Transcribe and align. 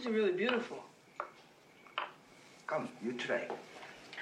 These 0.00 0.06
are 0.06 0.12
really 0.12 0.32
beautiful. 0.32 0.78
Come, 2.66 2.88
you 3.04 3.12
try. 3.12 3.46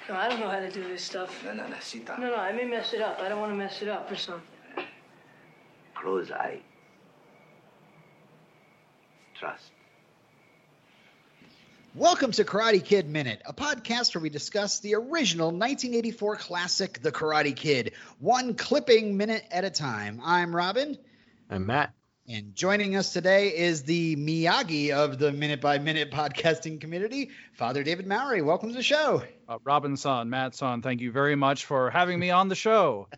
No, 0.09 0.15
I 0.15 0.27
don't 0.27 0.41
know 0.41 0.49
how 0.49 0.59
to 0.59 0.69
do 0.69 0.83
this 0.83 1.01
stuff. 1.01 1.41
No, 1.45 1.53
no, 1.53 1.65
no, 1.67 1.75
sit 1.79 2.05
down. 2.05 2.19
No, 2.19 2.31
no, 2.31 2.35
I 2.35 2.51
may 2.51 2.65
mess 2.65 2.91
it 2.91 2.99
up. 2.99 3.21
I 3.21 3.29
don't 3.29 3.39
want 3.39 3.53
to 3.53 3.55
mess 3.55 3.81
it 3.81 3.87
up 3.87 4.11
or 4.11 4.17
something. 4.17 4.43
Close 5.95 6.31
eye. 6.31 6.59
Trust. 9.39 9.71
Welcome 11.95 12.33
to 12.33 12.43
Karate 12.43 12.83
Kid 12.83 13.07
Minute, 13.07 13.41
a 13.45 13.53
podcast 13.53 14.13
where 14.15 14.21
we 14.21 14.29
discuss 14.29 14.81
the 14.81 14.95
original 14.95 15.47
1984 15.47 16.35
classic, 16.35 17.01
The 17.01 17.13
Karate 17.13 17.55
Kid, 17.55 17.93
one 18.19 18.53
clipping 18.53 19.15
minute 19.15 19.45
at 19.49 19.63
a 19.63 19.69
time. 19.69 20.19
I'm 20.25 20.53
Robin, 20.53 20.97
I'm 21.49 21.65
Matt. 21.65 21.93
And 22.29 22.55
joining 22.55 22.95
us 22.95 23.11
today 23.11 23.47
is 23.47 23.81
the 23.83 24.15
Miyagi 24.15 24.91
of 24.91 25.17
the 25.17 25.31
Minute 25.31 25.59
by 25.61 25.79
Minute 25.79 26.11
podcasting 26.11 26.79
community, 26.79 27.31
Father 27.53 27.81
David 27.81 28.05
Mowry. 28.05 28.43
Welcome 28.43 28.69
to 28.69 28.75
the 28.75 28.83
show. 28.83 29.23
Uh, 29.47 29.57
Robinson, 29.63 30.29
Mattson, 30.29 30.83
thank 30.83 31.01
you 31.01 31.11
very 31.11 31.35
much 31.35 31.65
for 31.65 31.89
having 31.89 32.19
me 32.19 32.29
on 32.29 32.47
the 32.47 32.55
show. 32.55 33.07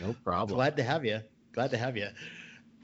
No 0.00 0.14
problem. 0.22 0.56
Glad 0.56 0.76
to 0.76 0.84
have 0.84 1.04
you. 1.04 1.20
Glad 1.52 1.72
to 1.72 1.76
have 1.76 1.96
you. 1.96 2.06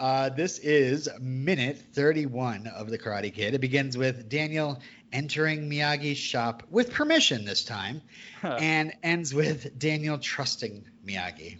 Uh, 0.01 0.31
this 0.31 0.59
is 0.59 1.09
minute 1.21 1.79
31 1.93 2.67
of 2.67 2.91
The 2.91 2.99
Karate 2.99 3.33
Kid. 3.33 3.55
It 3.55 3.61
begins 3.61 3.97
with 3.97 4.29
Daniel 4.29 4.81
entering 5.13 5.71
Miyagi's 5.71 6.19
shop 6.19 6.65
with 6.71 6.93
permission 6.93 7.45
this 7.45 7.63
time 7.63 8.03
and 8.43 8.93
ends 9.05 9.33
with 9.33 9.79
Daniel 9.79 10.19
trusting 10.19 10.85
Miyagi. 11.07 11.59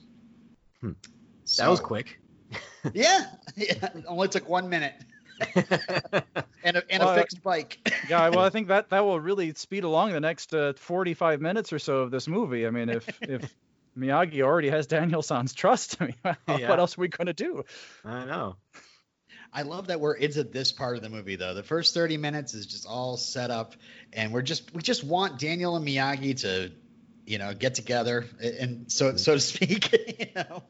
Hmm. 0.81 0.93
So- 1.45 1.63
that 1.63 1.71
was 1.71 1.79
quick. 1.79 2.19
Yeah, 2.93 3.27
yeah. 3.57 3.89
It 3.95 4.05
only 4.07 4.29
took 4.29 4.49
one 4.49 4.69
minute 4.69 4.95
and 6.65 6.77
a, 6.77 6.83
and 6.91 7.03
a 7.03 7.15
fixed 7.15 7.43
bike. 7.43 7.79
yeah, 8.09 8.29
well, 8.29 8.45
I 8.45 8.51
think 8.51 8.69
that 8.69 8.91
that 8.91 9.05
will 9.05 9.21
really 9.21 9.55
speed 9.55 9.85
along 9.85 10.13
the 10.13 10.21
next 10.21 10.55
uh, 10.55 10.73
45 10.77 11.41
minutes 11.41 11.73
or 11.73 11.79
so 11.79 11.99
of 11.99 12.11
this 12.11 12.29
movie. 12.29 12.67
I 12.67 12.71
mean, 12.71 12.89
if 12.89 13.09
if 13.23 13.55
Miyagi 13.99 14.43
already 14.43 14.71
has 14.71 14.87
Daniel-san's 14.87 15.55
trust, 15.55 15.97
I 16.01 16.07
mean, 16.07 16.37
Yeah. 16.49 16.69
what 16.69 16.79
else 16.79 16.97
are 16.97 17.01
we 17.01 17.09
going 17.09 17.27
to 17.27 17.33
do? 17.33 17.65
I 18.05 18.25
know. 18.25 18.57
I 19.53 19.63
love 19.63 19.89
that 19.89 20.01
we're 20.01 20.15
into 20.15 20.45
this 20.45 20.73
part 20.73 20.97
of 20.97 21.03
the 21.03 21.11
movie 21.11 21.37
though. 21.37 21.53
The 21.53 21.63
first 21.63 21.93
30 21.93 22.17
minutes 22.17 22.55
is 22.55 22.65
just 22.67 22.87
all 22.87 23.19
set 23.19 23.51
up 23.51 23.75
and 24.13 24.33
we're 24.33 24.43
just 24.43 24.73
we 24.75 24.81
just 24.81 25.05
want 25.05 25.39
Daniel 25.39 25.77
and 25.77 25.87
Miyagi 25.87 26.41
to 26.41 26.73
you 27.27 27.37
know 27.39 27.53
get 27.53 27.75
together 27.75 28.25
and 28.43 28.91
so 28.91 29.17
so 29.17 29.35
to 29.35 29.41
speak, 29.41 29.93
you 30.19 30.27
know. 30.35 30.63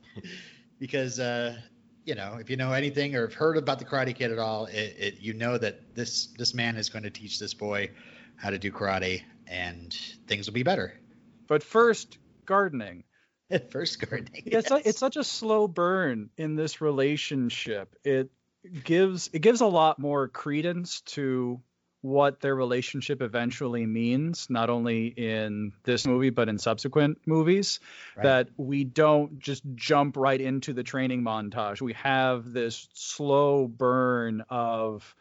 Because 0.81 1.20
uh 1.20 1.57
you 2.05 2.14
know, 2.14 2.39
if 2.41 2.50
you 2.50 2.56
know 2.56 2.72
anything 2.72 3.14
or 3.14 3.22
have 3.22 3.34
heard 3.34 3.56
about 3.56 3.78
the 3.78 3.84
Karate 3.84 4.14
Kid 4.14 4.33
at 4.33 4.39
all, 4.39 4.67
it, 4.67 4.97
it 4.98 5.20
you 5.20 5.34
know 5.34 5.58
that 5.58 5.95
this 5.95 6.27
this 6.39 6.55
man 6.55 6.77
is 6.77 6.89
going 6.89 7.05
to 7.05 7.11
teach 7.11 7.39
this 7.39 7.55
boy 7.55 7.91
how 8.36 8.50
to 8.50 8.58
do 8.58 8.72
karate 8.72 9.22
and 9.47 9.97
things 10.27 10.47
will 10.47 10.55
be 10.55 10.62
better. 10.62 10.98
But 11.47 11.62
first, 11.62 12.19
gardening. 12.47 13.05
First 13.70 14.00
gardening. 14.00 14.45
It's 14.47 14.69
su- 14.69 14.80
it's 14.83 14.98
such 14.98 15.17
a 15.17 15.25
slow 15.25 15.69
burn 15.69 16.30
in 16.39 16.56
this 16.56 16.80
relationship. 16.80 17.95
It 18.03 18.30
gives 18.84 19.28
it 19.33 19.41
gives 19.41 19.61
a 19.61 19.67
lot 19.67 19.98
more 19.98 20.28
credence 20.28 21.03
to 21.03 21.61
what 22.03 22.41
their 22.41 22.55
relationship 22.55 23.22
eventually 23.22 23.86
means, 23.86 24.48
not 24.50 24.69
only 24.69 25.06
in 25.06 25.72
this 25.84 26.06
movie 26.06 26.31
but 26.31 26.48
in 26.48 26.58
subsequent 26.58 27.19
movies. 27.27 27.81
Right. 28.17 28.25
That 28.25 28.48
we 28.56 28.84
don't 28.84 29.39
just 29.39 29.62
jump 29.75 30.17
right 30.17 30.41
into 30.41 30.73
the 30.73 30.83
training 30.83 31.23
montage. 31.23 31.80
We 31.80 31.95
have 31.95 32.53
this 32.53 32.89
slow 32.92 33.67
burn 33.69 34.45
of 34.50 35.14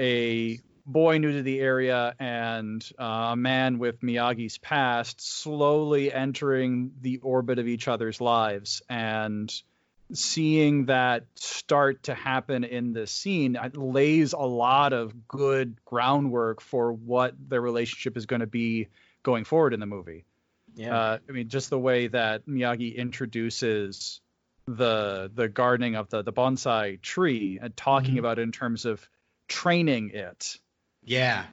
a 0.00 0.58
boy 0.86 1.18
new 1.18 1.32
to 1.32 1.42
the 1.42 1.60
area 1.60 2.14
and 2.18 2.90
uh, 2.98 3.28
a 3.32 3.36
man 3.36 3.78
with 3.78 4.00
Miyagi's 4.00 4.56
past 4.56 5.20
slowly 5.20 6.10
entering 6.12 6.92
the 7.02 7.18
orbit 7.18 7.58
of 7.58 7.68
each 7.68 7.88
other's 7.88 8.20
lives 8.20 8.80
and 8.88 9.52
seeing 10.12 10.86
that 10.86 11.24
start 11.34 12.04
to 12.04 12.14
happen 12.14 12.64
in 12.64 12.92
this 12.92 13.10
scene 13.10 13.58
lays 13.74 14.32
a 14.32 14.38
lot 14.38 14.92
of 14.92 15.28
good 15.28 15.76
groundwork 15.84 16.60
for 16.60 16.92
what 16.92 17.34
their 17.48 17.60
relationship 17.60 18.16
is 18.16 18.26
going 18.26 18.40
to 18.40 18.46
be 18.46 18.88
going 19.22 19.44
forward 19.44 19.74
in 19.74 19.80
the 19.80 19.86
movie. 19.86 20.24
Yeah. 20.74 20.96
Uh, 20.96 21.18
I 21.28 21.32
mean, 21.32 21.48
just 21.48 21.70
the 21.70 21.78
way 21.78 22.06
that 22.08 22.46
Miyagi 22.46 22.94
introduces 22.96 24.20
the 24.66 25.30
the 25.34 25.48
gardening 25.48 25.94
of 25.96 26.10
the 26.10 26.22
the 26.22 26.32
bonsai 26.32 27.00
tree 27.00 27.58
and 27.60 27.74
talking 27.76 28.14
Mhm. 28.16 28.18
about 28.18 28.38
it 28.38 28.42
in 28.42 28.52
terms 28.52 28.84
of 28.84 29.08
training 29.48 30.10
it. 30.10 30.58
Yeah. 31.04 31.46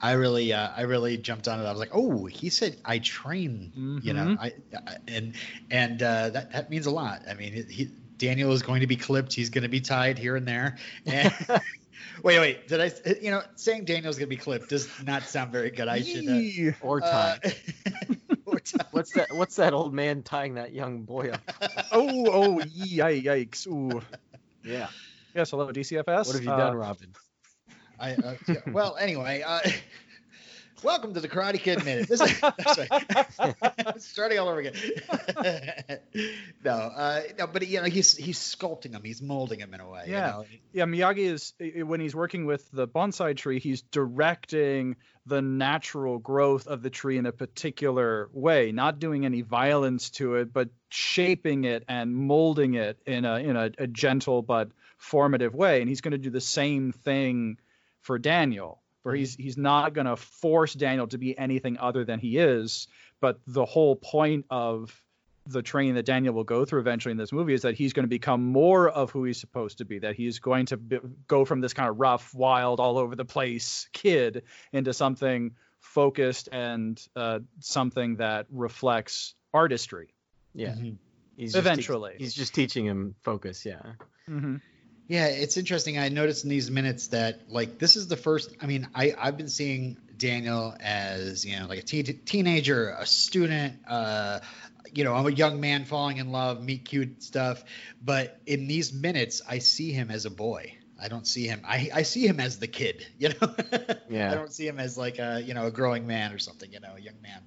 I 0.00 0.12
really, 0.12 0.52
uh, 0.52 0.70
I 0.76 0.82
really 0.82 1.16
jumped 1.16 1.48
on 1.48 1.60
it. 1.60 1.64
I 1.64 1.70
was 1.70 1.78
like, 1.80 1.90
"Oh, 1.94 2.26
he 2.26 2.50
said 2.50 2.76
I 2.84 2.98
train," 2.98 4.00
you 4.02 4.12
know, 4.12 4.36
Mhm. 4.36 4.38
I, 4.40 4.52
I 4.76 4.96
and 5.08 5.34
and 5.70 6.02
uh, 6.02 6.30
that 6.30 6.52
that 6.52 6.70
means 6.70 6.86
a 6.86 6.90
lot. 6.90 7.22
I 7.28 7.34
mean, 7.34 7.66
he, 7.68 7.90
Daniel 8.18 8.52
is 8.52 8.62
going 8.62 8.80
to 8.80 8.86
be 8.86 8.96
clipped. 8.96 9.32
He's 9.32 9.50
going 9.50 9.62
to 9.62 9.68
be 9.68 9.80
tied 9.80 10.18
here 10.18 10.36
and 10.36 10.46
there. 10.46 10.76
And 11.06 11.32
wait, 12.22 12.38
wait, 12.38 12.68
did 12.68 12.80
I? 12.80 12.92
You 13.20 13.30
know, 13.30 13.42
saying 13.56 13.84
Daniel's 13.86 14.16
going 14.16 14.28
to 14.28 14.36
be 14.36 14.40
clipped 14.40 14.68
does 14.68 14.88
not 15.04 15.22
sound 15.22 15.52
very 15.52 15.70
good. 15.70 15.88
I 15.88 16.02
should. 16.02 16.28
Uh, 16.28 16.32
Yee. 16.32 16.74
or 16.80 17.02
uh, 17.02 17.38
time. 17.38 17.52
or 18.46 18.60
time. 18.60 18.86
what's 18.90 19.12
that? 19.12 19.32
What's 19.34 19.56
that 19.56 19.72
old 19.72 19.94
man 19.94 20.22
tying 20.22 20.54
that 20.54 20.72
young 20.72 21.02
boy 21.02 21.30
up? 21.30 21.40
oh, 21.92 22.26
oh, 22.26 22.60
yee, 22.60 22.96
yee, 22.96 23.22
yikes! 23.22 23.66
Ooh. 23.66 24.02
Yeah. 24.62 24.88
Yes, 25.34 25.50
hello, 25.50 25.72
DCFS. 25.72 26.26
What 26.26 26.34
have 26.34 26.44
you 26.44 26.52
Uh, 26.52 26.56
done, 26.56 26.74
Robin? 26.76 27.12
I, 27.98 28.12
uh, 28.14 28.34
yeah, 28.48 28.56
well, 28.72 28.96
anyway, 28.96 29.42
uh, 29.46 29.60
welcome 30.82 31.14
to 31.14 31.20
the 31.20 31.28
Karate 31.28 31.58
Kid 31.60 31.84
Minute. 31.84 32.08
This 32.08 32.20
is. 32.20 32.40
Starting 34.04 34.38
all 34.38 34.48
over 34.48 34.60
again. 34.60 34.74
no, 36.64 36.72
uh, 36.72 37.22
no, 37.38 37.46
but 37.46 37.66
you 37.66 37.80
know, 37.80 37.86
he's 37.86 38.16
he's 38.16 38.38
sculpting 38.38 38.92
him, 38.92 39.02
he's 39.04 39.22
molding 39.22 39.60
him 39.60 39.72
in 39.74 39.80
a 39.80 39.88
way. 39.88 40.04
you 40.06 40.12
Yeah. 40.12 40.26
know? 40.30 40.44
yeah, 40.72 40.84
Miyagi 40.84 41.18
is 41.18 41.52
when 41.86 42.00
he's 42.00 42.14
working 42.14 42.46
with 42.46 42.68
the 42.72 42.86
bonsai 42.88 43.36
tree, 43.36 43.60
he's 43.60 43.82
directing 43.82 44.96
the 45.26 45.40
natural 45.40 46.18
growth 46.18 46.66
of 46.66 46.82
the 46.82 46.90
tree 46.90 47.16
in 47.16 47.26
a 47.26 47.32
particular 47.32 48.28
way, 48.32 48.72
not 48.72 48.98
doing 48.98 49.24
any 49.24 49.40
violence 49.40 50.10
to 50.10 50.34
it, 50.34 50.52
but 50.52 50.68
shaping 50.90 51.64
it 51.64 51.84
and 51.88 52.14
molding 52.14 52.74
it 52.74 52.98
in 53.06 53.24
a 53.24 53.36
in 53.38 53.56
a, 53.56 53.70
a 53.78 53.86
gentle 53.86 54.42
but 54.42 54.70
formative 54.98 55.54
way. 55.54 55.80
And 55.80 55.88
he's 55.88 56.00
going 56.00 56.12
to 56.12 56.18
do 56.18 56.30
the 56.30 56.40
same 56.40 56.92
thing 56.92 57.58
for 58.04 58.18
Daniel, 58.18 58.80
where 59.02 59.14
he's 59.14 59.34
he's 59.34 59.56
not 59.56 59.94
going 59.94 60.06
to 60.06 60.16
force 60.16 60.72
Daniel 60.74 61.06
to 61.08 61.18
be 61.18 61.36
anything 61.36 61.76
other 61.78 62.04
than 62.04 62.20
he 62.20 62.38
is. 62.38 62.86
But 63.20 63.40
the 63.46 63.64
whole 63.64 63.96
point 63.96 64.44
of 64.50 65.02
the 65.46 65.62
training 65.62 65.94
that 65.94 66.06
Daniel 66.06 66.32
will 66.34 66.44
go 66.44 66.64
through 66.64 66.80
eventually 66.80 67.12
in 67.12 67.18
this 67.18 67.32
movie 67.32 67.52
is 67.54 67.62
that 67.62 67.74
he's 67.74 67.92
going 67.92 68.04
to 68.04 68.08
become 68.08 68.42
more 68.44 68.88
of 68.88 69.10
who 69.10 69.24
he's 69.24 69.38
supposed 69.38 69.78
to 69.78 69.84
be. 69.84 69.98
That 69.98 70.14
he's 70.14 70.38
going 70.38 70.66
to 70.66 70.76
be, 70.76 70.98
go 71.28 71.44
from 71.44 71.60
this 71.60 71.74
kind 71.74 71.88
of 71.88 71.98
rough, 71.98 72.34
wild, 72.34 72.80
all 72.80 72.96
over 72.98 73.16
the 73.16 73.24
place 73.26 73.88
kid 73.92 74.42
into 74.72 74.92
something 74.94 75.54
focused 75.80 76.48
and 76.52 77.00
uh, 77.16 77.40
something 77.60 78.16
that 78.16 78.46
reflects 78.50 79.34
artistry. 79.52 80.14
Yeah. 80.54 80.74
Mhm. 80.74 80.96
He's 81.36 81.52
just 81.52 81.58
Eventually. 81.66 82.14
he's 82.18 82.32
just 82.34 82.54
teaching 82.54 82.86
him 82.86 83.14
focus. 83.22 83.66
Yeah. 83.66 83.82
Mm-hmm. 84.28 84.56
Yeah, 85.06 85.26
it's 85.26 85.56
interesting. 85.56 85.98
I 85.98 86.08
noticed 86.08 86.44
in 86.44 86.50
these 86.50 86.70
minutes 86.70 87.08
that 87.08 87.42
like 87.48 87.78
this 87.78 87.96
is 87.96 88.08
the 88.08 88.16
first. 88.16 88.54
I 88.60 88.66
mean, 88.66 88.88
I 88.94 89.14
I've 89.18 89.36
been 89.36 89.48
seeing 89.48 89.98
Daniel 90.16 90.74
as 90.80 91.44
you 91.44 91.58
know 91.58 91.66
like 91.66 91.78
a 91.78 91.82
teen 91.82 92.20
teenager, 92.24 92.94
a 92.98 93.04
student. 93.04 93.74
Uh, 93.86 94.40
you 94.92 95.04
know, 95.04 95.14
I'm 95.14 95.26
a 95.26 95.30
young 95.30 95.60
man 95.60 95.84
falling 95.84 96.18
in 96.18 96.32
love, 96.32 96.62
meet 96.62 96.86
cute 96.86 97.22
stuff. 97.22 97.64
But 98.02 98.38
in 98.46 98.66
these 98.66 98.92
minutes, 98.92 99.42
I 99.46 99.58
see 99.58 99.92
him 99.92 100.10
as 100.10 100.24
a 100.24 100.30
boy. 100.30 100.74
I 101.00 101.08
don't 101.08 101.26
see 101.26 101.46
him. 101.46 101.60
I 101.64 101.90
I 101.92 102.02
see 102.02 102.26
him 102.26 102.40
as 102.40 102.58
the 102.58 102.68
kid. 102.68 103.06
You 103.18 103.30
know. 103.30 103.54
Yeah. 104.08 104.32
I 104.32 104.34
don't 104.34 104.52
see 104.52 104.66
him 104.66 104.78
as 104.78 104.96
like 104.96 105.18
a 105.18 105.42
you 105.44 105.52
know 105.52 105.66
a 105.66 105.70
growing 105.70 106.06
man 106.06 106.32
or 106.32 106.38
something. 106.38 106.72
You 106.72 106.80
know, 106.80 106.94
a 106.96 107.00
young 107.00 107.20
man. 107.22 107.42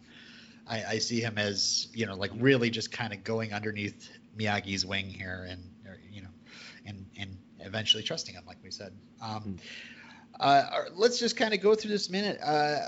I, 0.69 0.83
I 0.83 0.97
see 0.99 1.21
him 1.21 1.39
as 1.39 1.87
you 1.91 2.05
know 2.05 2.15
like 2.15 2.31
really 2.35 2.69
just 2.69 2.91
kind 2.91 3.13
of 3.13 3.23
going 3.23 3.53
underneath 3.53 4.11
Miyagi's 4.37 4.85
wing 4.85 5.07
here 5.07 5.47
and 5.49 5.63
or, 5.87 5.97
you 6.11 6.21
know 6.21 6.27
and 6.87 7.05
and 7.17 7.36
eventually 7.67 8.03
trusting 8.03 8.33
him 8.35 8.43
like 8.47 8.57
we 8.63 8.71
said. 8.71 8.93
Um, 9.21 9.57
uh, 10.39 10.63
let's 10.95 11.19
just 11.19 11.37
kind 11.37 11.53
of 11.53 11.61
go 11.61 11.75
through 11.75 11.91
this 11.91 12.09
minute. 12.09 12.39
Uh, 12.43 12.79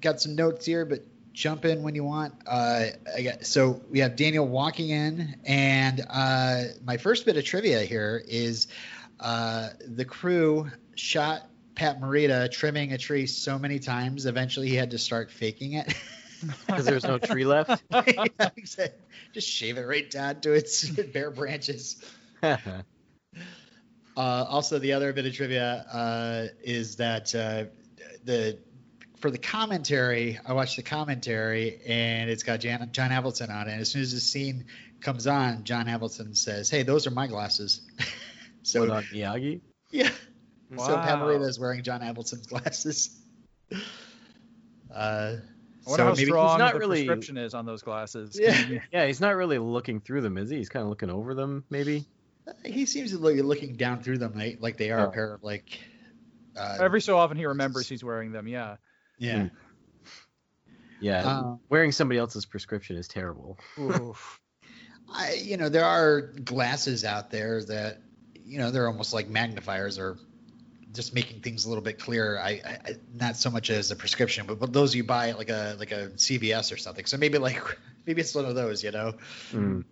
got 0.00 0.20
some 0.20 0.34
notes 0.34 0.66
here, 0.66 0.84
but 0.84 1.00
jump 1.32 1.64
in 1.64 1.82
when 1.82 1.94
you 1.94 2.04
want. 2.04 2.34
Uh, 2.46 2.86
I 3.16 3.22
got, 3.22 3.46
so 3.46 3.82
we 3.90 4.00
have 4.00 4.16
Daniel 4.16 4.46
walking 4.46 4.90
in, 4.90 5.36
and 5.44 6.04
uh, 6.08 6.64
my 6.84 6.96
first 6.96 7.26
bit 7.26 7.36
of 7.36 7.44
trivia 7.44 7.82
here 7.82 8.22
is 8.26 8.68
uh, 9.18 9.68
the 9.86 10.04
crew 10.04 10.70
shot 10.94 11.42
Pat 11.74 12.00
Morita 12.00 12.50
trimming 12.50 12.92
a 12.92 12.98
tree 12.98 13.26
so 13.26 13.58
many 13.58 13.78
times. 13.78 14.26
Eventually, 14.26 14.68
he 14.68 14.74
had 14.74 14.90
to 14.90 14.98
start 14.98 15.30
faking 15.30 15.74
it. 15.74 15.92
Because 16.66 16.86
there's 16.86 17.04
no 17.04 17.18
tree 17.18 17.44
left. 17.44 17.82
Yeah, 17.92 18.48
exactly. 18.56 18.98
Just 19.34 19.46
shave 19.46 19.76
it 19.76 19.82
right 19.82 20.10
down 20.10 20.40
to 20.40 20.52
its 20.52 20.88
bare 21.12 21.30
branches. 21.30 22.02
Uh, 24.16 24.44
also, 24.48 24.78
the 24.78 24.92
other 24.92 25.12
bit 25.12 25.26
of 25.26 25.32
trivia 25.34 25.86
uh, 25.92 26.46
is 26.62 26.96
that 26.96 27.34
uh, 27.34 27.64
the 28.24 28.58
for 29.18 29.30
the 29.30 29.38
commentary, 29.38 30.38
I 30.46 30.52
watched 30.54 30.76
the 30.76 30.82
commentary 30.82 31.80
and 31.86 32.30
it's 32.30 32.42
got 32.42 32.60
Jan, 32.60 32.88
John 32.92 33.10
Avildsen 33.10 33.50
on 33.50 33.68
it. 33.68 33.72
And 33.72 33.80
as 33.82 33.90
soon 33.90 34.02
as 34.02 34.12
the 34.12 34.20
scene 34.20 34.64
comes 35.00 35.26
on, 35.26 35.64
John 35.64 35.86
Avildsen 35.86 36.36
says, 36.36 36.68
"Hey, 36.70 36.82
those 36.82 37.06
are 37.06 37.10
my 37.10 37.26
glasses." 37.26 37.82
so 38.62 38.80
What 38.80 38.90
on 38.90 39.02
Miyagi? 39.04 39.60
yeah, 39.90 40.08
so 40.76 40.96
Pat 40.96 41.18
Wow. 41.20 41.26
Morita 41.28 41.48
is 41.48 41.58
wearing 41.58 41.82
John 41.82 42.00
Avildsen's 42.00 42.46
glasses. 42.46 43.16
Uh, 44.92 45.36
I 45.86 45.90
wonder 45.90 45.96
so 45.96 46.04
how 46.04 46.10
maybe 46.14 46.24
strong 46.26 46.58
not 46.58 46.72
the 46.74 46.78
really- 46.80 47.06
prescription 47.06 47.36
is 47.36 47.54
on 47.54 47.64
those 47.64 47.82
glasses. 47.82 48.38
Yeah. 48.40 48.80
Yeah, 48.92 49.06
he's 49.06 49.20
not 49.20 49.36
really 49.36 49.58
looking 49.58 50.00
through 50.00 50.22
them, 50.22 50.36
is 50.36 50.50
he? 50.50 50.56
He's 50.56 50.68
kind 50.68 50.82
of 50.82 50.88
looking 50.88 51.10
over 51.10 51.34
them, 51.34 51.64
maybe. 51.70 52.04
He 52.64 52.86
seems 52.86 53.10
to 53.12 53.18
look 53.18 53.36
looking 53.36 53.76
down 53.76 54.02
through 54.02 54.18
them 54.18 54.32
like, 54.34 54.58
like 54.60 54.76
they 54.76 54.90
are 54.90 54.98
a 55.06 55.08
Oh. 55.08 55.10
pair 55.10 55.34
of 55.34 55.42
like. 55.42 55.78
Uh, 56.56 56.78
Every 56.80 57.00
so 57.00 57.16
often 57.16 57.36
he 57.36 57.46
remembers 57.46 57.88
he's 57.88 58.02
wearing 58.04 58.32
them. 58.32 58.46
Yeah. 58.48 58.76
yeah. 59.18 59.48
Yeah, 61.00 61.26
Uh, 61.26 61.56
wearing 61.70 61.92
somebody 61.92 62.18
else's 62.18 62.44
prescription 62.44 62.96
is 62.96 63.08
terrible. 63.08 63.58
I, 65.12 65.34
you 65.42 65.56
know, 65.56 65.68
there 65.70 65.84
are 65.84 66.20
glasses 66.20 67.04
out 67.04 67.30
there 67.30 67.64
that, 67.64 68.02
you 68.44 68.58
know, 68.58 68.70
they're 68.70 68.86
almost 68.86 69.14
like 69.14 69.28
magnifiers 69.28 69.98
or 69.98 70.18
just 70.92 71.14
making 71.14 71.40
things 71.40 71.64
a 71.64 71.68
little 71.68 71.82
bit 71.82 71.98
clearer. 71.98 72.38
I, 72.38 72.50
I 72.64 72.78
I- 72.90 72.96
not 73.14 73.36
so 73.36 73.50
much 73.50 73.70
as 73.70 73.90
a 73.90 73.96
prescription, 73.96 74.46
but, 74.46 74.58
but 74.58 74.72
those 74.72 74.94
you 74.94 75.02
buy 75.04 75.30
at 75.30 75.38
like 75.38 75.48
a 75.48 75.74
like 75.78 75.90
a 75.92 76.08
CVS 76.16 76.72
or 76.72 76.76
something. 76.76 77.06
So 77.06 77.16
maybe 77.16 77.38
like 77.38 77.62
maybe 78.06 78.20
it's 78.20 78.34
one 78.34 78.44
of 78.44 78.54
those, 78.54 78.84
you 78.84 78.90
know. 78.90 79.14
Mm. 79.52 79.84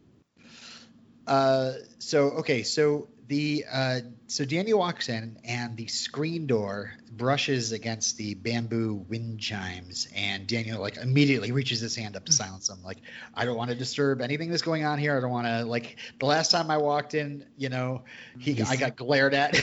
Uh, 1.28 1.72
so 1.98 2.30
okay, 2.30 2.62
so 2.62 3.08
the 3.28 3.64
uh, 3.70 4.00
so 4.26 4.44
Daniel 4.44 4.78
walks 4.78 5.08
in 5.10 5.38
and 5.44 5.76
the 5.76 5.86
screen 5.86 6.46
door 6.46 6.92
brushes 7.12 7.72
against 7.72 8.16
the 8.16 8.34
bamboo 8.34 9.04
wind 9.08 9.38
chimes, 9.38 10.08
and 10.16 10.46
Daniel 10.46 10.80
like 10.80 10.96
immediately 10.96 11.52
reaches 11.52 11.80
his 11.80 11.94
hand 11.94 12.16
up 12.16 12.24
to 12.24 12.32
silence 12.32 12.68
them. 12.68 12.82
Like, 12.82 12.98
I 13.34 13.44
don't 13.44 13.56
want 13.56 13.70
to 13.70 13.76
disturb 13.76 14.22
anything 14.22 14.50
that's 14.50 14.62
going 14.62 14.84
on 14.84 14.98
here. 14.98 15.16
I 15.16 15.20
don't 15.20 15.30
want 15.30 15.46
to 15.46 15.64
like 15.64 15.98
the 16.18 16.26
last 16.26 16.50
time 16.50 16.70
I 16.70 16.78
walked 16.78 17.14
in, 17.14 17.44
you 17.58 17.68
know, 17.68 18.04
he 18.38 18.60
I 18.62 18.76
got 18.76 18.96
glared 18.96 19.34
at. 19.34 19.62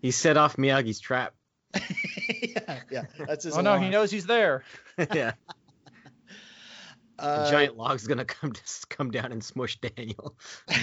He 0.00 0.10
set 0.10 0.36
off 0.36 0.56
Miyagi's 0.56 0.98
trap. 0.98 1.34
yeah, 1.74 2.80
yeah, 2.90 3.04
that's 3.18 3.44
his. 3.44 3.56
Oh 3.56 3.60
no, 3.60 3.78
he 3.78 3.88
knows 3.88 4.10
he's 4.10 4.26
there. 4.26 4.64
yeah, 5.14 5.32
Uh, 7.22 7.44
a 7.46 7.50
giant 7.50 7.76
log's 7.76 8.06
gonna 8.06 8.24
come 8.24 8.52
to 8.52 8.62
come 8.88 9.10
down 9.10 9.32
and 9.32 9.42
smush 9.42 9.78
Daniel. 9.80 10.36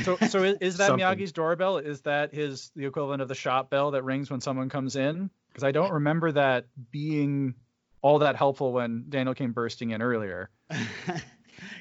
So, 0.03 0.17
so 0.17 0.43
is, 0.43 0.57
is 0.61 0.77
that 0.77 0.91
Miyagi's 0.91 1.31
doorbell? 1.31 1.77
Is 1.77 2.01
that 2.01 2.33
his 2.33 2.71
the 2.75 2.85
equivalent 2.85 3.21
of 3.21 3.27
the 3.27 3.35
shop 3.35 3.69
bell 3.69 3.91
that 3.91 4.03
rings 4.03 4.31
when 4.31 4.41
someone 4.41 4.69
comes 4.69 4.95
in? 4.95 5.29
Because 5.49 5.63
I 5.63 5.71
don't 5.71 5.91
remember 5.91 6.31
that 6.31 6.65
being 6.91 7.55
all 8.01 8.19
that 8.19 8.35
helpful 8.35 8.71
when 8.71 9.05
Daniel 9.09 9.33
came 9.35 9.51
bursting 9.51 9.91
in 9.91 10.01
earlier. 10.01 10.49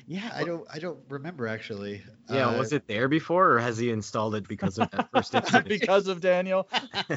yeah, 0.08 0.32
I 0.34 0.42
don't 0.42 0.66
I 0.72 0.78
don't 0.78 0.98
remember 1.08 1.46
actually. 1.46 2.02
Yeah, 2.30 2.48
Uh, 2.48 2.58
was 2.58 2.72
it 2.72 2.86
there 2.88 3.08
before, 3.08 3.52
or 3.52 3.58
has 3.60 3.76
he 3.78 3.90
installed 3.90 4.34
it 4.34 4.48
because 4.48 4.78
of 4.78 4.90
that 4.90 5.10
first 5.12 5.34
incident? 5.34 5.68
because 5.68 6.08
of 6.08 6.20
Daniel. 6.20 6.66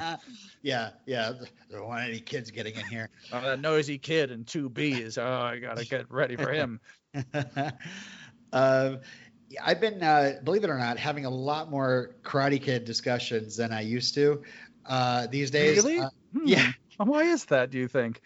yeah, 0.62 0.90
yeah. 1.06 1.32
Don't 1.72 1.88
want 1.88 2.04
any 2.08 2.20
kids 2.20 2.52
getting 2.52 2.76
in 2.76 2.86
here. 2.86 3.10
Oh, 3.34 3.42
that 3.42 3.60
noisy 3.62 3.98
kid 3.98 4.30
and 4.32 4.46
two 4.46 4.70
B's. 4.70 5.18
Oh, 5.18 5.24
I 5.26 5.58
gotta 5.60 5.86
get 5.86 6.12
ready 6.12 6.36
for 6.36 6.52
him. 6.52 6.80
um, 8.54 9.00
I've 9.64 9.82
been, 9.82 10.02
uh, 10.04 10.40
believe 10.44 10.64
it 10.64 10.70
or 10.70 10.78
not, 10.78 10.98
having 10.98 11.26
a 11.26 11.30
lot 11.30 11.70
more 11.70 12.16
Karate 12.24 12.62
Kid 12.62 12.86
discussions 12.86 13.56
than 13.58 13.72
I 13.74 13.82
used 13.82 14.14
to 14.16 14.42
uh, 14.86 15.28
these 15.28 15.52
days. 15.52 15.78
Really? 15.84 16.00
Uh, 16.00 16.10
Hmm. 16.34 16.48
yeah. 16.48 16.72
Why 17.06 17.24
is 17.24 17.46
that? 17.46 17.72
Do 17.72 17.78
you 17.78 17.88
think? 17.88 18.22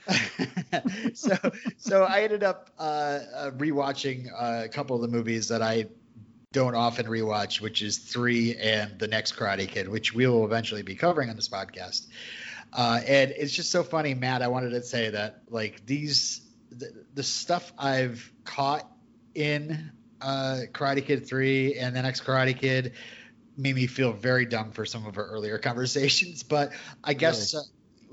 so, 1.14 1.36
so 1.78 2.04
I 2.04 2.22
ended 2.22 2.44
up 2.44 2.70
uh, 2.78 2.82
uh, 2.82 3.52
rewatching 3.52 4.30
uh, 4.32 4.66
a 4.66 4.70
couple 4.70 4.96
of 4.96 5.02
the 5.02 5.08
movies 5.08 5.48
that 5.50 5.62
I 5.62 5.88
don't 6.52 6.76
often 6.76 7.06
rewatch, 7.06 7.62
which 7.62 7.82
is 7.82 7.98
three 7.98 8.56
and 8.56 8.98
the 9.00 9.08
next 9.08 9.36
Karate 9.36 9.68
Kid, 9.68 9.88
which 9.88 10.14
we 10.14 10.28
will 10.28 10.46
eventually 10.46 10.82
be 10.82 10.96
covering 10.96 11.30
on 11.30 11.36
this 11.36 11.50
podcast. 11.50 12.08
Uh, 12.74 13.02
and 13.06 13.32
it's 13.32 13.54
just 13.54 13.72
so 13.72 13.84
funny, 13.84 14.14
Matt. 14.14 14.42
I 14.42 14.48
wanted 14.48 14.72
to 14.72 14.84
say 14.84 15.10
that 15.10 15.42
like 15.50 15.86
these, 15.86 16.42
the, 16.72 16.92
the 17.14 17.24
stuff 17.24 17.72
I've 17.78 18.32
caught 18.44 18.90
in 19.34 19.92
uh, 20.22 20.62
Karate 20.72 21.06
Kid 21.06 21.28
three 21.28 21.76
and 21.76 21.96
the 21.96 22.02
next 22.02 22.24
Karate 22.24 22.58
Kid 22.58 22.94
made 23.58 23.76
me 23.76 23.88
feel 23.88 24.12
very 24.12 24.46
dumb 24.46 24.72
for 24.72 24.86
some 24.86 25.06
of 25.06 25.18
our 25.18 25.26
earlier 25.26 25.58
conversations. 25.58 26.44
But 26.44 26.72
I 27.04 27.14
guess. 27.14 27.56
Uh, 27.56 27.62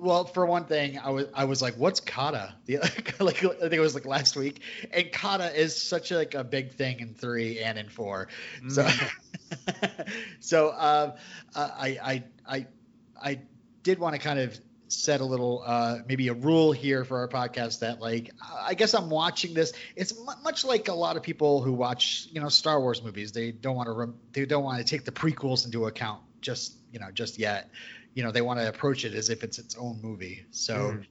well, 0.03 0.25
for 0.25 0.45
one 0.45 0.65
thing, 0.65 0.99
I 0.99 1.11
was 1.11 1.27
I 1.33 1.45
was 1.45 1.63
like, 1.63 1.75
"What's 1.75 2.01
kata?" 2.01 2.55
The, 2.67 2.79
like 3.21 3.45
I 3.45 3.49
think 3.49 3.73
it 3.73 3.81
was 3.81 3.95
like 3.95 4.05
last 4.05 4.37
week, 4.37 4.61
and 4.93 5.11
kata 5.13 5.59
is 5.59 5.81
such 5.81 6.11
a, 6.11 6.17
like 6.17 6.35
a 6.35 6.43
big 6.43 6.73
thing 6.73 7.01
in 7.01 7.15
three 7.15 7.61
and 7.61 7.79
in 7.79 7.89
four. 7.89 8.29
So, 8.69 8.89
so 10.41 10.71
um, 10.73 11.13
uh, 11.55 11.71
I 11.73 11.99
I 12.03 12.25
I 12.47 12.67
I 13.23 13.41
did 13.85 14.01
want 14.01 14.17
to 14.17 14.21
kind 14.21 14.41
of 14.41 14.59
set 14.89 15.21
a 15.21 15.25
little 15.25 15.63
uh, 15.65 15.99
maybe 16.07 16.29
a 16.29 16.35
rule 16.35 16.73
here 16.73 17.05
for 17.05 17.19
our 17.19 17.29
podcast 17.29 17.79
that 17.79 18.01
like 18.01 18.31
I 18.53 18.75
guess 18.75 18.95
I'm 18.95 19.09
watching 19.09 19.55
this. 19.55 19.73
It's 19.95 20.19
mu 20.19 20.33
much 20.43 20.65
like 20.65 20.89
a 20.89 20.95
lot 20.95 21.17
of 21.17 21.23
people 21.23 21.63
who 21.63 21.73
watch 21.73 22.27
you 22.33 22.41
know 22.41 22.49
Star 22.49 22.81
Wars 22.81 23.03
movies. 23.03 23.31
They 23.31 23.53
don't 23.53 23.77
want 23.77 23.87
to 23.87 23.93
rem- 23.93 24.19
they 24.33 24.47
don't 24.47 24.65
want 24.65 24.79
to 24.79 24.85
take 24.85 25.05
the 25.05 25.13
prequels 25.13 25.65
into 25.65 25.87
account 25.87 26.23
just 26.41 26.75
you 26.91 26.99
know 26.99 27.11
just 27.13 27.39
yet. 27.39 27.71
You 28.15 28.23
know 28.23 28.31
they 28.31 28.43
want 28.43 28.61
to 28.61 28.69
approach 28.69 29.05
it 29.05 29.15
as 29.15 29.31
if 29.31 29.43
it's 29.43 29.59
its 29.59 29.77
own 29.77 30.01
movie. 30.03 30.45
So 30.51 30.75
Mhm. 30.75 31.07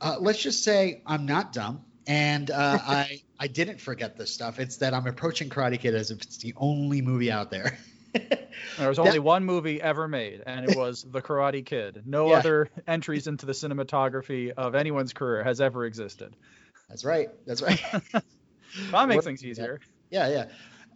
uh, 0.00 0.16
let's 0.20 0.42
just 0.42 0.64
say 0.64 1.02
I'm 1.06 1.26
not 1.26 1.52
dumb. 1.52 1.84
And 2.06 2.50
uh, 2.50 2.54
I 2.86 3.20
I 3.38 3.46
didn't 3.46 3.80
forget 3.80 4.16
this 4.16 4.32
stuff. 4.32 4.58
It's 4.58 4.78
that 4.78 4.94
I'm 4.94 5.06
approaching 5.06 5.48
Karate 5.50 5.78
Kid 5.78 5.94
as 5.94 6.10
if 6.10 6.22
it's 6.22 6.38
the 6.38 6.54
only 6.56 7.02
movie 7.02 7.30
out 7.30 7.50
there. 7.50 7.78
There 8.76 8.88
was 8.88 8.98
only 8.98 9.18
one 9.18 9.44
movie 9.44 9.80
ever 9.80 10.08
made, 10.08 10.42
and 10.46 10.64
it 10.64 10.74
was 10.76 11.02
The 11.02 11.20
Karate 11.22 11.64
Kid. 11.64 12.02
No 12.06 12.30
Yeah. 12.30 12.38
other 12.38 12.70
entries 12.86 13.26
into 13.26 13.46
the 13.46 13.52
cinematography 13.52 14.50
of 14.50 14.74
anyone's 14.74 15.12
career 15.12 15.44
has 15.44 15.60
ever 15.60 15.84
existed. 15.84 16.34
That's 16.88 17.04
right. 17.04 17.28
That's 17.46 17.62
right. 17.62 17.80
That 18.92 19.08
makes 19.08 19.24
things 19.24 19.44
easier. 19.44 19.80
Yeah, 20.10 20.28
yeah. 20.28 20.44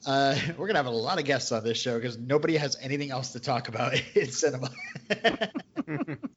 Uh, 0.07 0.37
we're 0.59 0.67
gonna 0.67 0.79
have 0.79 0.87
a 0.87 0.91
lot 0.91 1.19
of 1.19 1.25
guests 1.25 1.53
on 1.53 1.65
this 1.65 1.79
show 1.79 1.97
because 1.99 2.19
nobody 2.19 2.57
has 2.57 2.77
anything 2.81 3.11
else 3.11 3.33
to 3.33 3.41
talk 3.41 3.69
about 3.69 3.95
in 4.15 4.31
cinema. 4.31 4.71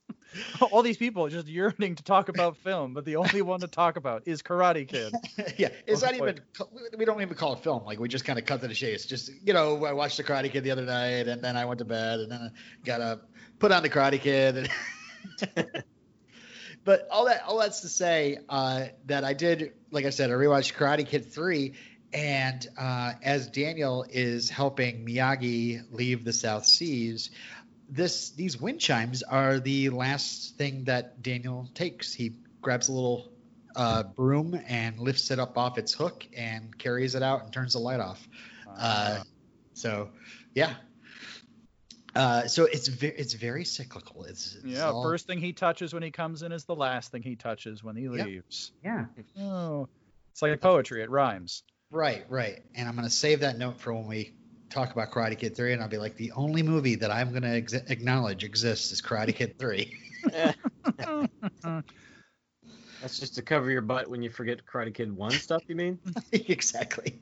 All 0.72 0.84
these 0.84 0.98
people 0.98 1.28
just 1.30 1.48
yearning 1.48 1.96
to 1.96 2.04
talk 2.04 2.30
about 2.30 2.58
film, 2.58 2.94
but 2.94 3.06
the 3.06 3.16
only 3.16 3.42
one 3.42 3.62
to 3.62 3.68
talk 3.68 3.96
about 3.96 4.24
is 4.28 4.44
Karate 4.44 4.88
Kid. 4.88 5.12
yeah, 5.58 5.70
it's 5.88 6.04
Oh, 6.04 6.06
not 6.06 6.18
boy. 6.20 6.28
even. 6.30 6.42
We 6.98 7.06
don't 7.06 7.22
even 7.22 7.34
call 7.36 7.54
it 7.54 7.60
film. 7.60 7.86
Like 7.86 8.00
we 8.00 8.08
just 8.08 8.24
kind 8.26 8.38
of 8.38 8.46
cut 8.46 8.62
to 8.62 8.68
the 8.68 8.76
chase. 8.76 9.06
Just 9.06 9.32
you 9.44 9.54
know, 9.54 9.84
I 9.86 9.94
watched 9.94 10.18
the 10.18 10.24
Karate 10.24 10.52
Kid 10.52 10.64
the 10.64 10.72
other 10.72 10.86
night, 10.86 11.28
and 11.28 11.42
then 11.42 11.58
I 11.58 11.66
went 11.66 11.80
to 11.80 11.86
bed, 11.86 12.20
and 12.20 12.32
then 12.32 12.42
I 12.42 12.50
got 12.86 12.98
to 13.00 13.20
put 13.58 13.72
on 13.72 13.82
the 13.82 13.90
Karate 13.90 14.20
Kid. 14.22 14.70
And 15.56 15.68
but 16.84 17.08
all 17.12 17.26
that, 17.26 17.44
all 17.48 17.58
that's 17.60 17.82
to 17.82 17.90
say 17.90 18.38
uh, 18.48 18.86
that 19.06 19.24
I 19.24 19.34
did, 19.34 19.74
like 19.92 20.06
I 20.06 20.10
said, 20.12 20.30
I 20.30 20.34
rewatched 20.34 20.74
Karate 20.74 21.06
Kid 21.08 21.32
three, 21.34 21.74
and 22.14 22.68
uh, 22.78 23.14
as 23.22 23.48
Daniel 23.50 24.06
is 24.10 24.50
helping 24.50 25.06
Miyagi 25.06 25.82
leave 25.92 26.24
the 26.24 26.34
South 26.34 26.66
Seas, 26.66 27.30
this 27.90 28.32
these 28.32 28.60
wind 28.60 28.80
chimes 28.80 29.24
are 29.24 29.60
the 29.60 29.90
last 29.90 30.58
thing 30.58 30.86
that 30.86 31.22
Daniel 31.22 31.70
takes. 31.74 32.14
He 32.14 32.34
grabs 32.62 32.90
a 32.90 32.94
little 32.94 33.32
uh, 33.76 34.04
broom 34.04 34.60
and 34.68 35.00
lifts 35.00 35.32
it 35.32 35.40
up 35.40 35.58
off 35.58 35.78
its 35.78 35.94
hook 35.94 36.26
and 36.36 36.78
carries 36.78 37.16
it 37.16 37.24
out 37.24 37.44
and 37.44 37.54
turns 37.54 37.74
the 37.74 37.80
light 37.80 38.00
off. 38.00 38.28
Uh, 38.78 39.24
so, 39.74 40.10
yeah. 40.54 40.74
Uh, 42.16 42.48
so 42.48 42.66
it's 42.66 42.88
ve- 42.88 43.08
it's 43.08 43.34
very 43.34 43.64
cyclical. 43.64 44.24
It's, 44.24 44.56
it's 44.56 44.66
yeah, 44.66 44.90
all- 44.90 45.04
first 45.04 45.28
thing 45.28 45.40
he 45.40 45.54
touches 45.54 45.94
when 45.94 46.02
he 46.02 46.10
comes 46.10 46.42
in 46.42 46.52
is 46.52 46.66
the 46.66 46.76
last 46.76 47.12
thing 47.12 47.22
he 47.22 47.36
touches 47.36 47.84
when 47.84 47.96
he 47.96 48.10
leaves. 48.10 48.72
yeah. 48.84 49.06
Oh, 49.40 49.88
it's 50.32 50.42
like 50.42 50.60
poetry. 50.60 51.04
It 51.04 51.10
rhymes. 51.12 51.64
Right, 51.92 52.26
right. 52.30 52.62
And 52.76 52.88
I'm 52.88 52.96
going 52.96 53.08
to 53.08 53.14
save 53.14 53.40
that 53.42 53.58
note 53.58 53.80
for 53.80 53.94
when 53.94 54.08
we 54.08 54.34
talk 54.70 54.92
about 54.92 55.12
Karate 55.12 55.38
Kid 55.38 55.56
3, 55.56 55.74
and 55.74 55.82
I'll 55.82 55.88
be 55.88 55.98
like, 55.98 56.16
the 56.16 56.32
only 56.34 56.62
movie 56.64 56.96
that 56.96 57.12
I'm 57.12 57.30
going 57.32 57.44
to 57.44 57.50
ex- 57.50 57.74
acknowledge 57.74 58.44
exists 58.44 58.92
is 58.92 59.02
Karate 59.02 59.34
Kid 59.34 59.58
3. 59.58 59.98
That's 63.02 63.20
just 63.20 63.36
to 63.36 63.42
cover 63.42 63.70
your 63.70 63.82
butt 63.82 64.10
when 64.10 64.22
you 64.22 64.30
forget 64.30 64.66
Karate 64.66 64.94
Kid 64.94 65.16
One 65.16 65.32
stuff. 65.32 65.64
You 65.68 65.76
mean? 65.76 66.00
exactly. 66.32 67.20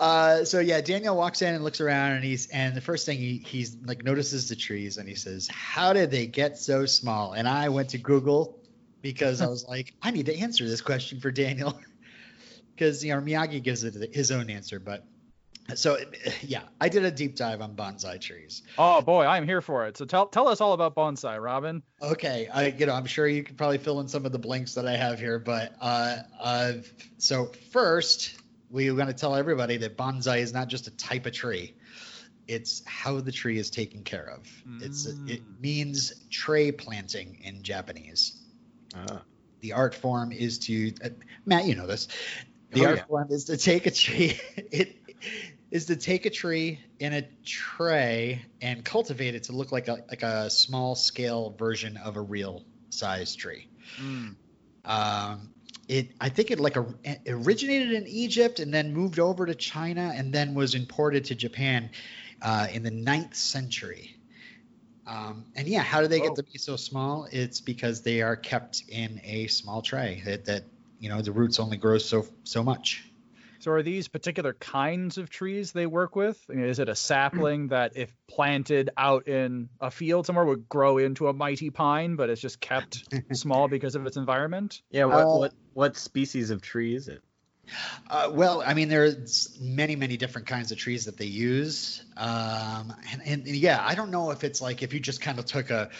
Uh, 0.00 0.44
so 0.44 0.60
yeah, 0.60 0.80
Daniel 0.80 1.16
walks 1.16 1.42
in 1.42 1.54
and 1.54 1.62
looks 1.62 1.80
around, 1.80 2.12
and 2.12 2.24
he's 2.24 2.48
and 2.48 2.74
the 2.74 2.80
first 2.80 3.06
thing 3.06 3.18
he 3.18 3.38
he's 3.38 3.76
like 3.84 4.02
notices 4.02 4.48
the 4.48 4.56
trees, 4.56 4.96
and 4.96 5.08
he 5.08 5.14
says, 5.14 5.48
"How 5.48 5.92
did 5.92 6.10
they 6.10 6.26
get 6.26 6.58
so 6.58 6.86
small?" 6.86 7.32
And 7.32 7.46
I 7.48 7.68
went 7.68 7.90
to 7.90 7.98
Google 7.98 8.58
because 9.02 9.40
I 9.40 9.46
was 9.46 9.64
like, 9.66 9.94
I 10.02 10.10
need 10.10 10.26
to 10.26 10.36
answer 10.36 10.66
this 10.66 10.80
question 10.80 11.20
for 11.20 11.30
Daniel 11.30 11.78
because 12.76 13.04
you 13.04 13.14
know 13.14 13.20
Miyagi 13.20 13.62
gives 13.62 13.84
it 13.84 14.14
his 14.14 14.30
own 14.30 14.50
answer, 14.50 14.78
but 14.78 15.04
so 15.74 15.98
yeah, 16.42 16.62
I 16.80 16.88
did 16.88 17.04
a 17.04 17.10
deep 17.10 17.34
dive 17.36 17.60
on 17.60 17.74
bonsai 17.74 18.20
trees. 18.20 18.62
Oh 18.78 19.00
boy, 19.02 19.24
I'm 19.24 19.44
here 19.44 19.60
for 19.60 19.86
it. 19.86 19.96
So 19.96 20.04
tell 20.04 20.26
tell 20.26 20.46
us 20.48 20.60
all 20.60 20.74
about 20.74 20.94
bonsai, 20.94 21.42
Robin. 21.42 21.82
Okay, 22.02 22.48
I 22.52 22.66
you 22.68 22.86
know 22.86 22.92
I'm 22.94 23.06
sure 23.06 23.26
you 23.26 23.42
could 23.42 23.56
probably 23.56 23.78
fill 23.78 24.00
in 24.00 24.08
some 24.08 24.26
of 24.26 24.32
the 24.32 24.38
blanks 24.38 24.74
that 24.74 24.86
I 24.86 24.96
have 24.96 25.18
here, 25.18 25.38
but 25.38 25.74
uh, 25.80 26.18
uh, 26.40 26.72
so 27.18 27.50
first 27.72 28.38
we're 28.70 28.94
going 28.94 29.06
to 29.06 29.14
tell 29.14 29.34
everybody 29.34 29.76
that 29.78 29.96
bonsai 29.96 30.38
is 30.40 30.52
not 30.52 30.68
just 30.68 30.86
a 30.86 30.96
type 30.96 31.26
of 31.26 31.32
tree; 31.32 31.74
it's 32.46 32.82
how 32.86 33.20
the 33.20 33.32
tree 33.32 33.58
is 33.58 33.70
taken 33.70 34.02
care 34.04 34.28
of. 34.30 34.46
It's 34.80 35.06
it 35.06 35.42
Mm. 35.42 35.60
means 35.60 36.12
tray 36.30 36.70
planting 36.70 37.40
in 37.42 37.62
Japanese. 37.62 38.42
Ah. 38.94 39.22
The 39.62 39.72
art 39.72 39.94
form 39.94 40.30
is 40.32 40.58
to 40.60 40.92
uh, 41.02 41.08
Matt, 41.44 41.64
you 41.64 41.74
know 41.74 41.86
this. 41.86 42.08
The 42.72 42.84
Oh, 42.84 42.86
art 42.86 42.96
yeah. 42.98 43.04
form 43.06 43.28
is 43.30 43.44
to 43.44 43.56
take 43.56 43.86
a 43.86 43.90
tree. 43.90 44.38
It 44.70 44.96
is 45.70 45.86
to 45.86 45.96
take 45.96 46.26
a 46.26 46.30
tree 46.30 46.80
in 46.98 47.12
a 47.12 47.28
tray 47.44 48.44
and 48.60 48.84
cultivate 48.84 49.34
it 49.34 49.44
to 49.44 49.52
look 49.52 49.72
like 49.72 49.88
a 49.88 50.04
like 50.08 50.22
a 50.22 50.50
small 50.50 50.94
scale 50.94 51.54
version 51.58 51.96
of 51.96 52.16
a 52.16 52.20
real 52.20 52.64
size 52.90 53.34
tree. 53.34 53.68
Mm. 54.00 54.36
Um, 54.84 55.50
it 55.88 56.12
I 56.20 56.28
think 56.28 56.50
it 56.50 56.60
like 56.60 56.76
a, 56.76 56.86
it 57.04 57.22
originated 57.28 57.92
in 57.92 58.06
Egypt 58.06 58.60
and 58.60 58.72
then 58.72 58.92
moved 58.92 59.18
over 59.18 59.46
to 59.46 59.54
China 59.54 60.12
and 60.14 60.32
then 60.32 60.54
was 60.54 60.74
imported 60.74 61.26
to 61.26 61.34
Japan 61.34 61.90
uh, 62.42 62.66
in 62.72 62.82
the 62.82 62.90
ninth 62.90 63.34
century. 63.34 64.16
Um, 65.06 65.46
and 65.54 65.68
yeah, 65.68 65.82
how 65.82 66.00
do 66.00 66.08
they 66.08 66.18
Whoa. 66.18 66.28
get 66.28 66.36
to 66.36 66.42
be 66.42 66.58
so 66.58 66.76
small? 66.76 67.28
It's 67.30 67.60
because 67.60 68.02
they 68.02 68.22
are 68.22 68.36
kept 68.36 68.82
in 68.88 69.20
a 69.24 69.46
small 69.46 69.80
tray 69.82 70.22
that, 70.24 70.46
that 70.46 70.64
you 70.98 71.08
know 71.08 71.22
the 71.22 71.32
roots 71.32 71.60
only 71.60 71.76
grow 71.76 71.98
so 71.98 72.26
so 72.44 72.62
much. 72.62 73.04
So 73.58 73.72
are 73.72 73.82
these 73.82 74.06
particular 74.08 74.52
kinds 74.52 75.18
of 75.18 75.30
trees 75.30 75.72
they 75.72 75.86
work 75.86 76.14
with? 76.14 76.38
I 76.50 76.54
mean, 76.54 76.66
Is 76.66 76.78
it 76.78 76.88
a 76.88 76.94
sapling 76.94 77.68
that, 77.68 77.96
if 77.96 78.14
planted 78.28 78.90
out 78.96 79.28
in 79.28 79.70
a 79.80 79.90
field 79.90 80.26
somewhere, 80.26 80.44
would 80.44 80.68
grow 80.68 80.98
into 80.98 81.28
a 81.28 81.32
mighty 81.32 81.70
pine, 81.70 82.16
but 82.16 82.28
it's 82.28 82.40
just 82.40 82.60
kept 82.60 83.04
small 83.32 83.66
because 83.66 83.94
of 83.94 84.06
its 84.06 84.16
environment? 84.16 84.82
Yeah. 84.90 85.06
What 85.06 85.24
Uh, 85.24 85.38
what 85.38 85.52
what 85.72 85.96
species 85.96 86.50
of 86.50 86.60
tree 86.60 86.94
is 86.94 87.08
it? 87.08 87.22
Uh, 88.08 88.30
well, 88.32 88.62
I 88.64 88.74
mean, 88.74 88.88
there's 88.88 89.58
many, 89.60 89.96
many 89.96 90.16
different 90.16 90.46
kinds 90.46 90.70
of 90.70 90.78
trees 90.78 91.06
that 91.06 91.16
they 91.16 91.24
use, 91.26 92.04
um, 92.16 92.94
and, 93.10 93.22
and 93.24 93.46
yeah, 93.48 93.82
I 93.84 93.96
don't 93.96 94.12
know 94.12 94.30
if 94.30 94.44
it's 94.44 94.60
like 94.60 94.84
if 94.84 94.94
you 94.94 95.00
just 95.00 95.20
kind 95.20 95.40
of 95.40 95.46
took 95.46 95.70
a 95.70 95.90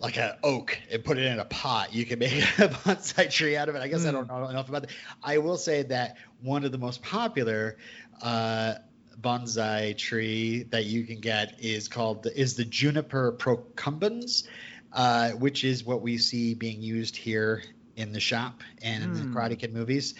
like 0.00 0.16
a 0.16 0.38
oak 0.42 0.78
and 0.92 1.02
put 1.04 1.18
it 1.18 1.24
in 1.24 1.38
a 1.40 1.44
pot, 1.44 1.92
you 1.92 2.04
can 2.06 2.18
make 2.18 2.32
a 2.58 2.68
bonsai 2.68 3.30
tree 3.30 3.56
out 3.56 3.68
of 3.68 3.74
it. 3.74 3.82
I 3.82 3.88
guess 3.88 4.04
I 4.04 4.12
don't 4.12 4.28
know 4.28 4.48
enough 4.48 4.68
about 4.68 4.82
that. 4.82 4.90
I 5.22 5.38
will 5.38 5.56
say 5.56 5.82
that 5.84 6.16
one 6.40 6.64
of 6.64 6.72
the 6.72 6.78
most 6.78 7.02
popular 7.02 7.78
uh, 8.22 8.74
bonsai 9.20 9.96
tree 9.98 10.64
that 10.70 10.84
you 10.84 11.04
can 11.04 11.20
get 11.20 11.56
is 11.60 11.88
called 11.88 12.26
is 12.26 12.54
the 12.54 12.64
juniper 12.64 13.32
procumbens, 13.32 14.46
uh, 14.92 15.30
which 15.30 15.64
is 15.64 15.84
what 15.84 16.02
we 16.02 16.18
see 16.18 16.54
being 16.54 16.80
used 16.80 17.16
here 17.16 17.62
in 17.96 18.12
the 18.12 18.20
shop 18.20 18.62
and 18.80 19.02
in 19.02 19.12
the 19.12 19.20
Hmm. 19.20 19.36
Karate 19.36 19.58
Kid 19.58 19.74
movies. 19.74 20.14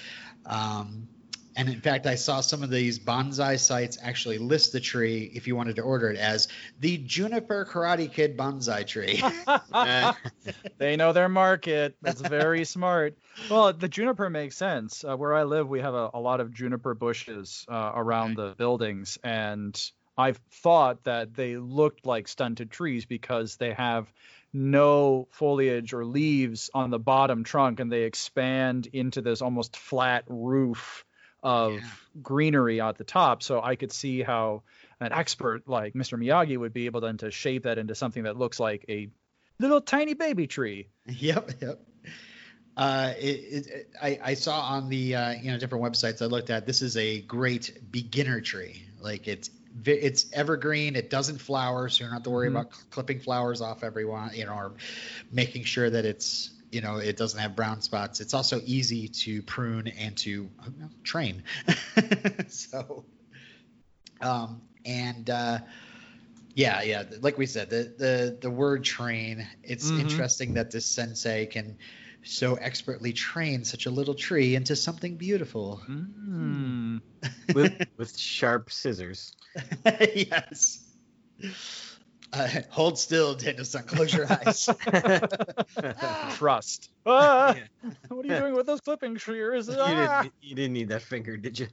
Um, 0.44 1.08
and 1.58 1.68
in 1.68 1.80
fact, 1.80 2.06
I 2.06 2.14
saw 2.14 2.40
some 2.40 2.62
of 2.62 2.70
these 2.70 3.00
bonsai 3.00 3.58
sites 3.58 3.98
actually 4.00 4.38
list 4.38 4.72
the 4.72 4.78
tree 4.78 5.28
if 5.34 5.48
you 5.48 5.56
wanted 5.56 5.74
to 5.76 5.82
order 5.82 6.08
it 6.08 6.16
as 6.16 6.46
the 6.78 6.98
Juniper 6.98 7.66
Karate 7.68 8.10
Kid 8.10 8.36
bonsai 8.36 8.86
tree. 8.86 9.20
They 10.78 10.94
know 10.94 11.12
their 11.12 11.28
market. 11.28 11.96
That's 12.00 12.20
very 12.20 12.64
smart. 12.64 13.18
Well, 13.50 13.72
the 13.72 13.88
juniper 13.88 14.30
makes 14.30 14.56
sense. 14.56 15.04
Uh, 15.04 15.16
where 15.16 15.34
I 15.34 15.42
live, 15.42 15.68
we 15.68 15.80
have 15.80 15.94
a, 15.94 16.10
a 16.14 16.20
lot 16.20 16.40
of 16.40 16.54
juniper 16.54 16.94
bushes 16.94 17.66
uh, 17.68 17.92
around 17.92 18.36
the 18.36 18.54
buildings, 18.56 19.18
and 19.24 19.78
I've 20.16 20.40
thought 20.62 21.04
that 21.04 21.34
they 21.34 21.56
looked 21.56 22.06
like 22.06 22.28
stunted 22.28 22.70
trees 22.70 23.04
because 23.04 23.56
they 23.56 23.72
have 23.72 24.06
no 24.52 25.26
foliage 25.32 25.92
or 25.92 26.04
leaves 26.04 26.70
on 26.72 26.90
the 26.90 27.00
bottom 27.00 27.42
trunk, 27.42 27.80
and 27.80 27.90
they 27.90 28.02
expand 28.02 28.86
into 28.92 29.20
this 29.20 29.42
almost 29.42 29.76
flat 29.76 30.22
roof 30.28 31.04
of 31.42 31.72
Yeah. 31.74 31.80
greenery 32.22 32.80
at 32.80 32.96
the 32.98 33.04
top. 33.04 33.42
So 33.42 33.62
I 33.62 33.76
could 33.76 33.92
see 33.92 34.22
how 34.22 34.62
an 35.00 35.12
expert 35.12 35.68
like 35.68 35.94
Mr. 35.94 36.18
Miyagi 36.18 36.56
would 36.58 36.72
be 36.72 36.86
able 36.86 37.00
then 37.00 37.16
to 37.18 37.30
shape 37.30 37.64
that 37.64 37.78
into 37.78 37.94
something 37.94 38.24
that 38.24 38.36
looks 38.36 38.58
like 38.58 38.84
a 38.88 39.08
little 39.60 39.80
tiny 39.80 40.14
baby 40.14 40.46
tree. 40.46 40.88
yep, 41.06 41.50
yep. 41.60 41.80
Uh, 42.76 43.12
it, 43.18 43.24
it, 43.24 43.66
it- 43.66 43.90
I, 44.00 44.18
I 44.22 44.34
saw 44.34 44.60
on 44.60 44.88
the 44.88 45.14
uh, 45.16 45.30
you 45.32 45.50
know 45.50 45.58
different 45.58 45.84
websites 45.84 46.22
I 46.22 46.26
looked 46.26 46.50
at. 46.50 46.66
This 46.66 46.82
is 46.82 46.96
a 46.96 47.20
great 47.22 47.90
beginner 47.90 48.40
tree. 48.40 48.84
Like 49.00 49.26
it's 49.28 49.50
it's 49.84 50.26
evergreen. 50.32 50.96
It 50.96 51.10
doesn't 51.10 51.38
flower, 51.38 51.88
so 51.88 52.02
you 52.02 52.06
don't 52.08 52.14
have 52.14 52.22
to 52.24 52.30
worry 52.30 52.48
Mhm. 52.48 52.52
about 52.52 52.70
clipping 52.90 53.20
flowers 53.20 53.60
off 53.60 53.82
everyone. 53.84 54.30
You 54.34 54.46
know, 54.46 54.52
or 54.54 54.72
making 55.32 55.64
sure 55.64 55.90
that 55.90 56.04
it's 56.04 56.50
you 56.70 56.80
know 56.80 56.96
it 56.98 57.16
doesn't 57.16 57.40
have 57.40 57.56
brown 57.56 57.80
spots. 57.82 58.20
It's 58.20 58.34
also 58.34 58.60
easy 58.64 59.08
to 59.08 59.42
prune 59.42 59.88
and 59.88 60.16
to 60.18 60.50
know, 60.78 60.88
train. 61.02 61.44
so, 62.48 63.04
um, 64.20 64.62
and 64.84 65.28
uh, 65.30 65.58
yeah, 66.54 66.82
yeah, 66.82 67.04
like 67.20 67.38
we 67.38 67.46
said, 67.46 67.70
the 67.70 67.94
the 67.96 68.38
the 68.40 68.50
word 68.50 68.84
train. 68.84 69.46
It's 69.62 69.90
Mhm. 69.90 70.00
interesting 70.00 70.54
that 70.54 70.70
this 70.70 70.86
sensei 70.86 71.46
can 71.46 71.78
so 72.24 72.54
expertly 72.54 73.12
train 73.12 73.64
such 73.64 73.86
a 73.86 73.90
little 73.90 74.14
tree 74.14 74.54
into 74.54 74.76
something 74.76 75.16
beautiful. 75.16 75.80
Mm. 75.88 77.00
with 77.54 77.72
with 77.96 78.16
sharp 78.18 78.70
scissors. 78.70 79.32
yes. 80.14 80.84
Uh, 82.32 82.48
hold 82.70 82.98
still, 82.98 83.34
Daniel-san. 83.34 83.84
Close 83.84 84.12
your 84.14 84.26
eyes. 84.30 84.68
Trust. 86.36 86.90
Ah, 87.10 87.56
what 88.08 88.26
are 88.26 88.28
you 88.28 88.38
doing 88.38 88.54
with 88.54 88.66
those 88.66 88.82
clipping 88.82 89.16
shears? 89.16 89.66
You 89.66 89.76
Ah. 89.78 90.20
didn't 90.22 90.34
you 90.42 90.54
didn't 90.54 90.74
need 90.74 90.88
that 90.90 91.00
finger, 91.00 91.38
did 91.38 91.58
you? 91.58 91.68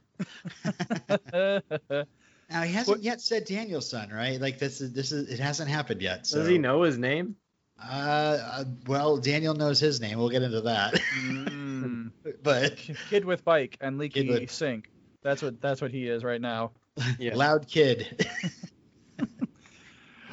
now 2.50 2.62
he 2.62 2.72
hasn't 2.72 2.88
What- 2.98 3.02
yet 3.04 3.20
said 3.20 3.44
Daniel-san, 3.44 4.08
right? 4.10 4.40
Like 4.40 4.58
this 4.58 4.80
is 4.80 4.92
this 4.94 5.12
is 5.12 5.28
it 5.30 5.38
hasn't 5.38 5.68
happened 5.68 6.00
yet. 6.00 6.26
So. 6.26 6.38
Does 6.38 6.48
he 6.48 6.56
know 6.56 6.82
his 6.82 6.96
name? 6.96 7.36
Uh, 7.78 8.38
uh, 8.42 8.64
well, 8.86 9.18
Daniel 9.18 9.52
knows 9.54 9.78
his 9.78 10.00
name. 10.00 10.16
We'll 10.18 10.30
get 10.30 10.40
into 10.42 10.62
that. 10.62 10.94
Mm. 10.94 12.12
but 12.42 12.78
Kid 13.10 13.26
with 13.26 13.44
bike 13.44 13.76
and 13.82 13.98
leaky 13.98 14.24
Kid 14.26 14.40
with- 14.40 14.50
sink. 14.50 14.90
That's 15.22 15.42
what 15.42 15.60
that's 15.60 15.82
what 15.82 15.90
he 15.90 16.08
is 16.08 16.24
right 16.24 16.40
now. 16.40 16.70
Yeah. 17.18 17.34
loud 17.36 17.68
kid. 17.68 18.26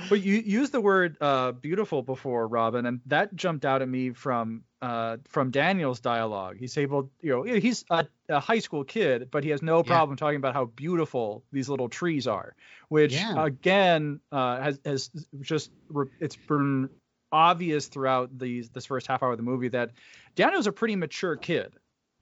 But 0.10 0.22
you 0.22 0.36
used 0.36 0.72
the 0.72 0.82
word 0.82 1.18
uh, 1.22 1.54
beautiful 1.54 2.02
before, 2.02 2.48
Robin, 2.48 2.86
and 2.86 3.00
that 3.06 3.36
jumped 3.36 3.66
out 3.66 3.82
at 3.82 3.90
me 3.90 4.12
from 4.12 4.64
uh, 4.82 5.18
from 5.28 5.50
Daniel's 5.50 6.00
dialogue. 6.00 6.58
He's 6.60 6.78
able, 6.78 7.10
you 7.22 7.32
know, 7.32 7.44
he's 7.44 7.86
a, 7.90 8.06
a 8.30 8.40
high 8.40 8.60
school 8.60 8.84
kid, 8.84 9.30
but 9.32 9.44
he 9.44 9.50
has 9.52 9.62
no 9.62 9.78
Yeah. 9.78 9.84
problem 9.84 10.18
talking 10.18 10.36
about 10.38 10.54
how 10.54 10.66
beautiful 10.66 11.44
these 11.52 11.70
little 11.70 11.88
trees 11.90 12.28
are, 12.28 12.56
which 12.90 13.14
Yeah. 13.14 13.46
again 13.46 14.20
uh, 14.32 14.60
has 14.62 14.80
has 14.86 15.10
just 15.42 15.72
re- 15.90 16.08
it's 16.20 16.36
been 16.36 16.90
obvious 17.32 17.88
throughout 17.88 18.38
these 18.38 18.70
this 18.70 18.86
first 18.86 19.08
half 19.08 19.24
hour 19.24 19.32
of 19.32 19.38
the 19.38 19.44
movie 19.44 19.70
that 19.70 19.92
Daniel's 20.36 20.68
a 20.68 20.72
pretty 20.72 20.96
mature 20.96 21.36
kid 21.36 21.74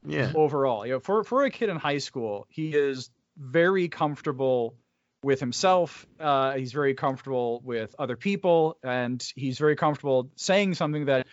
Yeah. 0.06 0.32
overall. 0.36 0.86
You 0.86 0.94
know, 0.94 1.00
for 1.00 1.24
for 1.24 1.44
a 1.44 1.50
kid 1.50 1.70
in 1.70 1.78
high 1.78 1.98
school, 1.98 2.46
he 2.50 2.70
is 2.76 3.10
very 3.38 3.88
comfortable 3.90 4.76
with 5.24 5.40
himself. 5.40 6.06
Uh, 6.20 6.54
he's 6.54 6.72
very 6.74 6.94
comfortable 6.94 7.62
with 7.64 7.96
other 8.00 8.16
people, 8.18 8.78
and 8.84 9.26
he's 9.36 9.58
very 9.58 9.76
comfortable 9.76 10.32
saying 10.36 10.74
something 10.76 11.06
that 11.06 11.28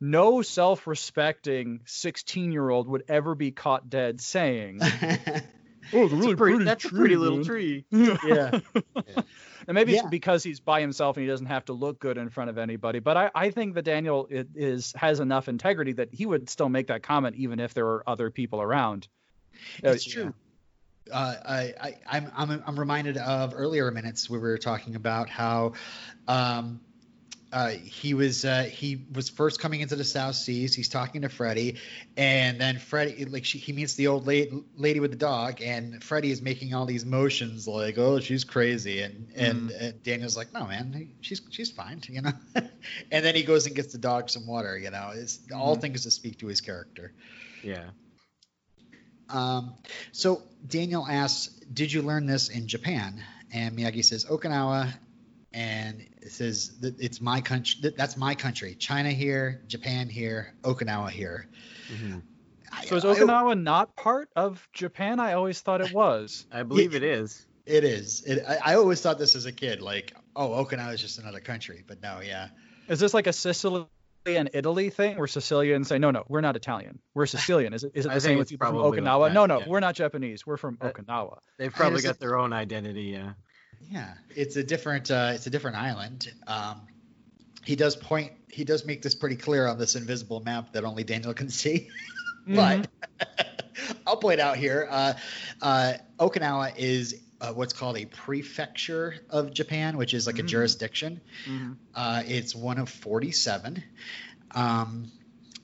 no 0.00 0.42
self-respecting 0.42 1.80
16-year-old 1.86 2.88
would 2.88 3.04
ever 3.08 3.34
be 3.34 3.50
caught 3.50 3.88
dead 3.88 4.20
saying. 4.20 4.80
oh, 5.92 6.08
the 6.08 6.16
That's 6.16 6.26
a 6.32 6.36
pretty, 6.36 6.64
that's 6.64 6.84
a 6.84 6.88
pretty 6.88 7.16
little 7.16 7.44
tree. 7.44 7.84
yeah. 7.90 8.60
And 9.66 9.74
maybe 9.74 9.92
Yeah. 9.92 10.00
it's 10.00 10.10
because 10.10 10.42
he's 10.42 10.60
by 10.60 10.82
himself 10.82 11.16
and 11.16 11.24
he 11.24 11.26
doesn't 11.26 11.46
have 11.46 11.64
to 11.66 11.72
look 11.72 11.98
good 11.98 12.18
in 12.18 12.28
front 12.28 12.50
of 12.50 12.58
anybody. 12.58 12.98
But 12.98 13.16
I, 13.16 13.30
I 13.34 13.50
think 13.50 13.76
that 13.76 13.82
Daniel 13.86 14.28
i- 14.30 14.44
is 14.54 14.92
has 14.94 15.20
enough 15.20 15.48
integrity 15.48 15.92
that 15.94 16.10
he 16.12 16.26
would 16.26 16.50
still 16.50 16.68
make 16.68 16.88
that 16.88 17.02
comment 17.02 17.36
even 17.36 17.58
if 17.60 17.72
there 17.72 17.86
were 17.86 18.04
other 18.06 18.30
people 18.30 18.60
around. 18.60 19.08
Uh, 19.82 19.92
It's 19.92 20.04
true. 20.04 20.34
Uh, 21.12 21.34
I, 21.44 21.74
I, 21.80 21.94
I'm, 22.06 22.32
I'm, 22.36 22.62
I'm 22.66 22.80
reminded 22.80 23.16
of 23.16 23.52
earlier 23.54 23.90
minutes 23.90 24.30
where 24.30 24.40
we 24.40 24.48
were 24.48 24.58
talking 24.58 24.96
about 24.96 25.28
how 25.28 25.74
um, 26.26 26.80
uh, 27.54 27.68
he 27.68 28.14
was 28.14 28.44
uh, 28.44 28.64
he 28.64 29.06
was 29.12 29.28
first 29.28 29.60
coming 29.60 29.80
into 29.80 29.94
the 29.94 30.04
South 30.04 30.34
Seas. 30.34 30.74
He's 30.74 30.88
talking 30.88 31.22
to 31.22 31.28
Freddie, 31.28 31.76
and 32.16 32.60
then 32.60 32.80
Freddie 32.80 33.26
like 33.26 33.44
she, 33.44 33.58
he 33.58 33.72
meets 33.72 33.94
the 33.94 34.08
old 34.08 34.26
lady, 34.26 34.64
lady 34.76 34.98
with 34.98 35.12
the 35.12 35.16
dog, 35.16 35.62
and 35.62 36.02
Freddie 36.02 36.32
is 36.32 36.42
making 36.42 36.74
all 36.74 36.84
these 36.84 37.04
motions 37.04 37.68
like, 37.68 37.96
"Oh, 37.96 38.18
she's 38.18 38.42
crazy," 38.42 39.02
and 39.02 39.28
and, 39.36 39.70
and 39.70 40.02
Daniel's 40.02 40.36
like, 40.36 40.52
"No, 40.52 40.66
man, 40.66 41.10
she's 41.20 41.42
she's 41.50 41.70
fine," 41.70 42.02
you 42.08 42.22
know. 42.22 42.32
and 42.56 43.24
then 43.24 43.36
he 43.36 43.44
goes 43.44 43.66
and 43.66 43.76
gets 43.76 43.92
the 43.92 43.98
dog 43.98 44.30
some 44.30 44.48
water. 44.48 44.76
You 44.76 44.90
know, 44.90 45.12
it's 45.14 45.38
all 45.54 45.76
things 45.76 46.02
to 46.02 46.10
speak 46.10 46.40
to 46.40 46.48
his 46.48 46.60
character. 46.60 47.12
Yeah. 47.62 47.90
Um, 49.28 49.74
so 50.12 50.42
Daniel 50.66 51.06
asks, 51.08 51.48
"Did 51.72 51.92
you 51.92 52.02
learn 52.02 52.26
this 52.26 52.48
in 52.48 52.68
Japan?" 52.68 53.22
And 53.52 53.76
Miyagi 53.76 54.04
says, 54.04 54.24
"Okinawa," 54.24 54.92
and 55.52 56.04
it 56.20 56.32
says 56.32 56.78
that 56.80 56.98
it's 57.00 57.20
my 57.20 57.40
country. 57.40 57.80
That, 57.82 57.96
that's 57.96 58.16
my 58.16 58.34
country. 58.34 58.74
China 58.74 59.10
here, 59.10 59.62
Japan 59.68 60.08
here, 60.08 60.54
Okinawa 60.62 61.10
here. 61.10 61.48
Mhm. 61.92 62.22
I- 62.72 62.84
So 62.86 62.96
is 62.96 63.04
I- 63.04 63.14
Okinawa 63.14 63.60
not 63.60 63.94
part 63.96 64.28
of 64.34 64.66
Japan? 64.72 65.20
I 65.20 65.34
always 65.34 65.60
thought 65.60 65.80
it 65.80 65.92
was. 65.92 66.46
I 66.50 66.62
believe 66.64 66.94
it 66.94 67.02
is. 67.02 67.46
It 67.66 67.84
is. 67.84 68.22
It, 68.24 68.44
I, 68.46 68.72
I 68.72 68.74
always 68.74 69.00
thought 69.00 69.18
this 69.18 69.34
as 69.36 69.46
a 69.46 69.52
kid, 69.52 69.80
like, 69.80 70.12
oh, 70.36 70.64
Okinawa 70.64 70.92
is 70.92 71.00
just 71.00 71.18
another 71.18 71.40
country, 71.40 71.82
but 71.86 72.02
no, 72.02 72.20
yeah. 72.20 72.48
Is 72.88 73.00
this 73.00 73.14
like 73.14 73.26
a 73.26 73.32
Sicily 73.32 73.86
and 74.26 74.50
Italy 74.54 74.90
thing 74.90 75.18
where 75.18 75.26
Sicilians 75.26 75.88
say, 75.88 75.98
no, 75.98 76.10
no, 76.10 76.24
we're 76.28 76.40
not 76.40 76.56
Italian. 76.56 76.98
We're 77.14 77.26
Sicilian. 77.26 77.74
Is 77.74 77.84
it, 77.84 77.92
is 77.94 78.06
it 78.06 78.08
the 78.14 78.20
same 78.20 78.38
with 78.38 78.44
it's 78.44 78.52
people 78.52 78.66
from 78.66 78.76
probably 78.76 79.00
like 79.00 79.08
Okinawa? 79.08 79.28
that, 79.28 79.34
no, 79.34 79.46
no, 79.46 79.58
yeah. 79.60 79.68
we're 79.68 79.80
not 79.80 79.94
Japanese. 79.94 80.46
We're 80.46 80.56
from 80.56 80.78
Uh, 80.80 80.90
Okinawa. 80.90 81.38
They've 81.58 81.72
probably 81.72 82.02
got 82.02 82.18
their 82.18 82.36
own 82.36 82.52
identity. 82.52 83.04
Yeah. 83.04 83.32
Yeah, 83.90 84.14
it's 84.34 84.56
a 84.56 84.64
different 84.64 85.10
uh, 85.10 85.32
it's 85.34 85.46
a 85.46 85.50
different 85.50 85.76
island. 85.76 86.32
Um, 86.46 86.82
he 87.64 87.76
does 87.76 87.96
point 87.96 88.32
he 88.50 88.64
does 88.64 88.86
make 88.86 89.02
this 89.02 89.14
pretty 89.14 89.36
clear 89.36 89.66
on 89.66 89.78
this 89.78 89.94
invisible 89.94 90.40
map 90.40 90.72
that 90.72 90.84
only 90.84 91.04
Daniel 91.04 91.34
can 91.34 91.50
see. 91.50 91.88
but 92.46 92.88
I'll 94.06 94.16
point 94.16 94.40
out 94.40 94.56
here, 94.56 94.86
uh, 94.90 95.14
uh, 95.60 95.94
Okinawa 96.18 96.76
is 96.76 97.23
uh, 97.44 97.52
what's 97.52 97.72
called 97.72 97.98
a 97.98 98.06
prefecture 98.06 99.14
of 99.30 99.52
Japan, 99.52 99.96
which 99.96 100.14
is 100.14 100.26
like 100.26 100.38
a 100.38 100.42
Mm. 100.42 100.48
jurisdiction. 100.48 101.20
Mhm. 101.46 101.76
Uh, 101.94 102.22
it's 102.26 102.54
one 102.54 102.78
of 102.78 102.88
47. 102.88 103.82
Um, 104.52 105.10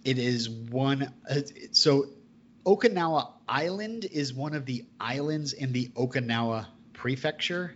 it 0.04 0.18
is 0.18 0.48
one. 0.48 1.12
Uh, 1.28 1.40
so, 1.72 2.06
Okinawa 2.66 3.32
Island 3.48 4.04
is 4.04 4.34
one 4.34 4.54
of 4.54 4.66
the 4.66 4.84
islands 4.98 5.52
in 5.54 5.72
the 5.72 5.88
Okinawa 5.96 6.66
Prefecture. 6.92 7.74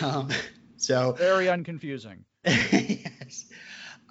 Um, 0.00 0.28
so, 0.76 1.12
Very 1.12 1.46
unconfusing. 1.46 2.24
yes. 2.44 3.46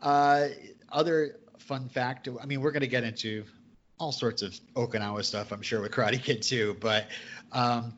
Uh, 0.02 0.48
other 0.90 1.40
fun 1.60 1.90
fact. 1.90 2.28
I 2.42 2.46
mean, 2.46 2.62
we're 2.62 2.72
going 2.72 2.82
to 2.82 2.88
get 2.88 3.04
into 3.04 3.46
all 4.00 4.12
sorts 4.12 4.42
of 4.42 4.54
Okinawa 4.76 5.24
stuff, 5.24 5.52
I'm 5.52 5.62
sure, 5.62 5.82
with 5.82 5.92
Karate 5.92 6.22
Kid 6.22 6.42
too. 6.42 6.76
But 6.80 7.08
um, 7.52 7.94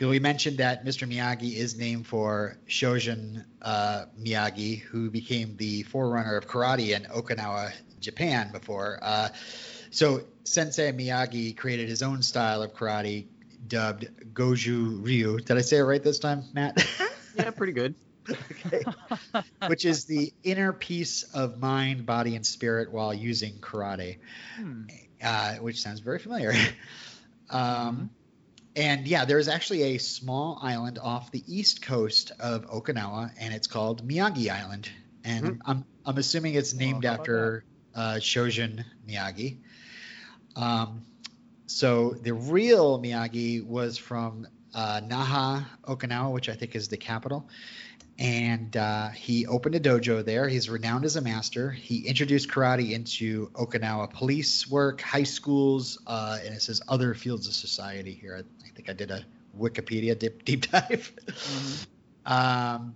we 0.00 0.18
mentioned 0.18 0.58
that 0.58 0.84
Mr. 0.84 1.08
Miyagi 1.08 1.54
is 1.56 1.76
named 1.76 2.06
for 2.06 2.56
Shojin 2.68 3.44
uh, 3.62 4.06
Miyagi, 4.20 4.80
who 4.80 5.10
became 5.10 5.56
the 5.56 5.82
forerunner 5.84 6.36
of 6.36 6.46
karate 6.46 6.94
in 6.96 7.04
Okinawa, 7.04 7.72
Japan, 8.00 8.50
before. 8.52 8.98
Uh, 9.02 9.28
so 9.90 10.22
Sensei 10.44 10.92
Miyagi 10.92 11.56
created 11.56 11.88
his 11.88 12.02
own 12.02 12.22
style 12.22 12.62
of 12.62 12.74
karate, 12.74 13.26
dubbed 13.68 14.06
Goju 14.34 15.04
Ryu. 15.04 15.38
Did 15.38 15.56
I 15.56 15.60
say 15.62 15.78
it 15.78 15.82
right 15.82 16.02
this 16.02 16.18
time, 16.18 16.44
Matt? 16.52 16.84
Yeah, 17.36 17.50
pretty 17.50 17.72
good. 17.72 17.96
okay. 18.30 18.84
Which 19.66 19.84
is 19.84 20.04
the 20.04 20.32
inner 20.44 20.72
peace 20.72 21.24
of 21.34 21.58
mind, 21.58 22.06
body, 22.06 22.36
and 22.36 22.46
spirit 22.46 22.92
while 22.92 23.12
using 23.12 23.54
karate, 23.54 24.18
Hmm. 24.56 24.82
uh, 25.20 25.54
which 25.56 25.82
sounds 25.82 25.98
very 25.98 26.20
familiar. 26.20 26.52
um, 27.50 28.08
and 28.76 29.06
yeah, 29.06 29.24
there's 29.24 29.48
actually 29.48 29.94
a 29.94 29.98
small 29.98 30.58
island 30.60 30.98
off 30.98 31.30
the 31.30 31.42
east 31.46 31.82
coast 31.82 32.32
of 32.40 32.66
Okinawa, 32.68 33.30
and 33.38 33.54
it's 33.54 33.66
called 33.66 34.06
Miyagi 34.06 34.50
Island. 34.50 34.88
And 35.24 35.46
Hmm. 35.46 35.52
I'm, 35.64 35.84
I'm 36.04 36.18
assuming 36.18 36.54
it's 36.54 36.74
named 36.74 37.04
how 37.04 37.12
after 37.14 37.64
uh, 37.94 38.14
Shojin 38.14 38.84
Miyagi. 39.08 39.58
Um, 40.56 41.02
so 41.66 42.10
the 42.10 42.34
real 42.34 43.00
Miyagi 43.00 43.64
was 43.64 43.96
from 43.96 44.46
uh, 44.74 45.00
Naha, 45.02 45.64
Okinawa, 45.84 46.32
which 46.32 46.48
I 46.48 46.54
think 46.54 46.74
is 46.74 46.88
the 46.88 46.96
capital. 46.96 47.48
And 48.18 48.76
uh, 48.76 49.08
he 49.08 49.46
opened 49.46 49.74
a 49.74 49.80
dojo 49.80 50.24
there. 50.24 50.48
He's 50.48 50.70
renowned 50.70 51.04
as 51.04 51.16
a 51.16 51.20
master. 51.20 51.70
He 51.70 52.06
introduced 52.06 52.48
karate 52.48 52.92
into 52.92 53.48
Okinawa 53.54 54.10
police 54.12 54.70
work, 54.70 55.00
high 55.00 55.24
schools, 55.24 55.98
uh, 56.06 56.38
and 56.44 56.54
it 56.54 56.62
says 56.62 56.80
other 56.86 57.14
fields 57.14 57.48
of 57.48 57.54
society 57.54 58.12
here. 58.12 58.36
I, 58.36 58.66
I 58.66 58.70
think 58.74 58.88
I 58.88 58.92
did 58.92 59.10
a 59.10 59.24
Wikipedia 59.58 60.16
deep, 60.16 60.44
deep 60.44 60.70
dive. 60.70 61.12
um, 62.24 62.94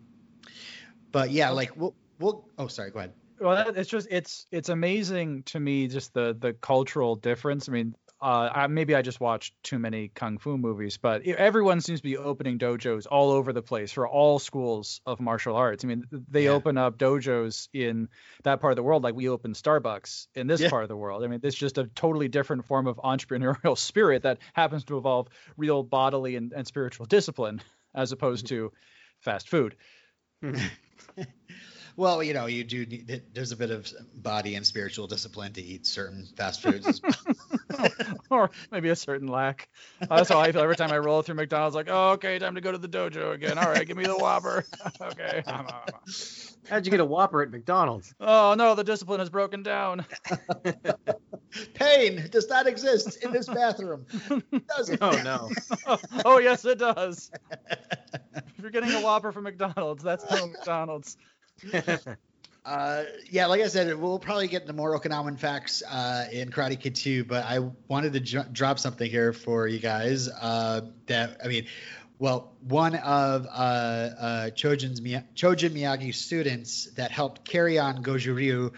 but 1.11 1.31
yeah, 1.33 1.51
like 1.51 1.77
we'll, 1.77 1.95
we'll. 2.21 2.45
Oh, 2.57 2.69
sorry. 2.69 2.93
Go 2.93 3.01
ahead. 3.01 3.13
Well 3.41 3.57
that, 3.57 3.77
it's 3.77 3.91
just 3.91 4.09
it's 4.11 4.47
it's 4.51 4.69
amazing 4.69 5.43
to 5.45 5.61
me 5.61 5.89
just 5.89 6.15
the 6.15 6.37
the 6.39 6.53
cultural 6.53 7.17
difference. 7.17 7.69
I 7.69 7.73
mean 7.73 7.95
uh 8.21 8.51
I, 8.53 8.67
maybe 8.67 8.97
i 8.97 9.03
just 9.03 9.21
watched 9.21 9.55
too 9.63 9.79
many 9.79 10.09
kung 10.09 10.39
fu 10.39 10.59
movies 10.59 10.97
but 10.99 11.23
everyone 11.25 11.81
seems 11.81 12.01
to 12.01 12.03
be 12.03 12.17
opening 12.17 12.59
dojos 12.59 13.07
all 13.09 13.31
over 13.31 13.53
the 13.53 13.63
place 13.63 13.93
for 13.93 14.09
all 14.09 14.41
schools 14.41 15.01
of 15.07 15.21
martial 15.21 15.55
arts. 15.55 15.85
I 15.85 15.87
mean 15.89 16.05
they 16.29 16.45
Yeah. 16.45 16.51
open 16.51 16.77
up 16.79 16.99
dojos 16.99 17.69
in 17.73 18.09
that 18.43 18.61
part 18.61 18.73
of 18.73 18.77
the 18.77 18.83
world 18.83 19.05
like 19.05 19.15
we 19.15 19.29
open 19.29 19.53
starbucks 19.53 20.27
in 20.35 20.49
this 20.49 20.61
Yeah. 20.61 20.71
part 20.71 20.83
of 20.83 20.89
the 20.89 20.97
world. 20.97 21.23
I 21.23 21.29
mean 21.29 21.41
it's 21.45 21.55
just 21.57 21.79
a 21.79 21.85
totally 21.95 22.27
different 22.27 22.65
form 22.65 22.89
of 22.89 22.97
entrepreneurial 22.97 23.79
spirit 23.91 24.23
that 24.25 24.39
happens 24.53 24.85
to 24.87 24.97
involve 24.97 25.29
real 25.57 25.85
bodily 25.85 26.35
and, 26.35 26.53
and 26.53 26.67
spiritual 26.67 27.07
discipline 27.07 27.63
as 27.95 28.11
opposed 28.11 28.47
to 28.49 28.73
fast 29.21 29.49
food 29.49 29.77
Well, 31.99 32.23
you 32.23 32.33
know, 32.33 32.47
you 32.47 32.63
do. 32.63 32.87
Need, 32.87 33.23
there's 33.35 33.51
a 33.51 33.57
bit 33.57 33.73
of 33.73 33.93
body 34.15 34.55
and 34.55 34.65
spiritual 34.65 35.09
discipline 35.09 35.53
to 35.55 35.61
eat 35.61 35.85
certain 35.85 36.29
fast 36.37 36.63
foods. 36.63 37.03
well. 37.03 37.89
or 38.31 38.51
maybe 38.71 38.91
a 38.91 38.95
certain 38.95 39.27
lack. 39.27 39.69
Uh, 40.01 40.19
that's 40.19 40.29
how 40.29 40.39
I 40.39 40.53
feel 40.53 40.63
every 40.63 40.77
time 40.77 40.93
I 40.93 40.99
roll 40.99 41.23
through 41.23 41.35
McDonald's. 41.35 41.75
Like, 41.75 41.89
oh, 41.91 42.11
okay, 42.11 42.39
time 42.39 42.55
to 42.55 42.61
go 42.61 42.71
to 42.71 42.79
the 42.79 42.89
dojo 42.89 43.33
again. 43.33 43.59
All 43.59 43.69
right, 43.69 43.85
give 43.85 43.97
me 43.97 44.05
the 44.05 44.17
Whopper. 44.17 44.65
okay. 45.03 45.43
How'd 46.69 46.87
you 46.87 46.93
get 46.93 47.01
a 47.01 47.05
Whopper 47.05 47.43
at 47.43 47.51
McDonald's? 47.51 48.15
Oh 48.21 48.55
no, 48.57 48.77
the 48.77 48.85
discipline 48.85 49.19
has 49.19 49.29
broken 49.29 49.65
down. 49.65 50.07
Pain 51.75 52.29
does 52.31 52.49
not 52.49 52.69
exist 52.69 53.25
in 53.25 53.33
this 53.33 53.49
bathroom. 53.49 54.07
Does 54.77 54.91
it? 54.91 55.01
Oh 55.03 55.21
no. 55.25 55.51
oh 56.25 56.39
yes, 56.39 56.65
it 56.65 56.79
does. 56.79 57.33
If 58.37 58.63
you're 58.63 58.71
getting 58.71 58.93
a 58.93 59.01
Whopper 59.01 59.33
from 59.33 59.43
McDonald's, 59.43 60.05
that's 60.05 60.31
no 60.31 60.47
McDonald's. 60.47 61.17
Uh, 62.65 63.05
yeah, 63.31 63.47
like 63.47 63.63
I 63.63 63.69
said, 63.69 63.99
we'll 63.99 64.19
probably 64.19 64.47
get 64.47 64.61
into 64.61 64.75
more 64.75 64.99
Okinawan 65.01 65.39
facts 65.39 65.83
uh, 65.91 66.27
in 66.31 66.51
Karate 66.51 66.79
Kid 66.79 66.95
2, 66.97 67.25
but 67.25 67.43
I 67.47 67.61
wanted 67.89 68.13
to 68.13 68.21
dro- 68.21 68.45
drop 68.53 68.79
something 68.79 69.11
here 69.11 69.33
for 69.33 69.67
you 69.67 69.79
guys. 69.79 70.29
Uh, 70.29 70.83
that 71.07 71.39
I 71.43 71.49
mean, 71.49 71.65
well, 72.19 72.53
one 72.61 72.95
of 72.97 73.47
uh, 73.47 73.49
uh, 73.49 74.51
Chojin's 74.51 75.01
Chojin 75.01 75.71
Miyagi's 75.71 76.21
students 76.21 76.91
that 76.97 77.11
helped 77.11 77.43
carry 77.43 77.79
on 77.79 78.03
Goju 78.03 78.35
Ryu 78.35 78.73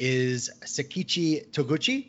is 0.00 0.50
Seikichi 0.64 1.48
Toguchi, 1.52 2.08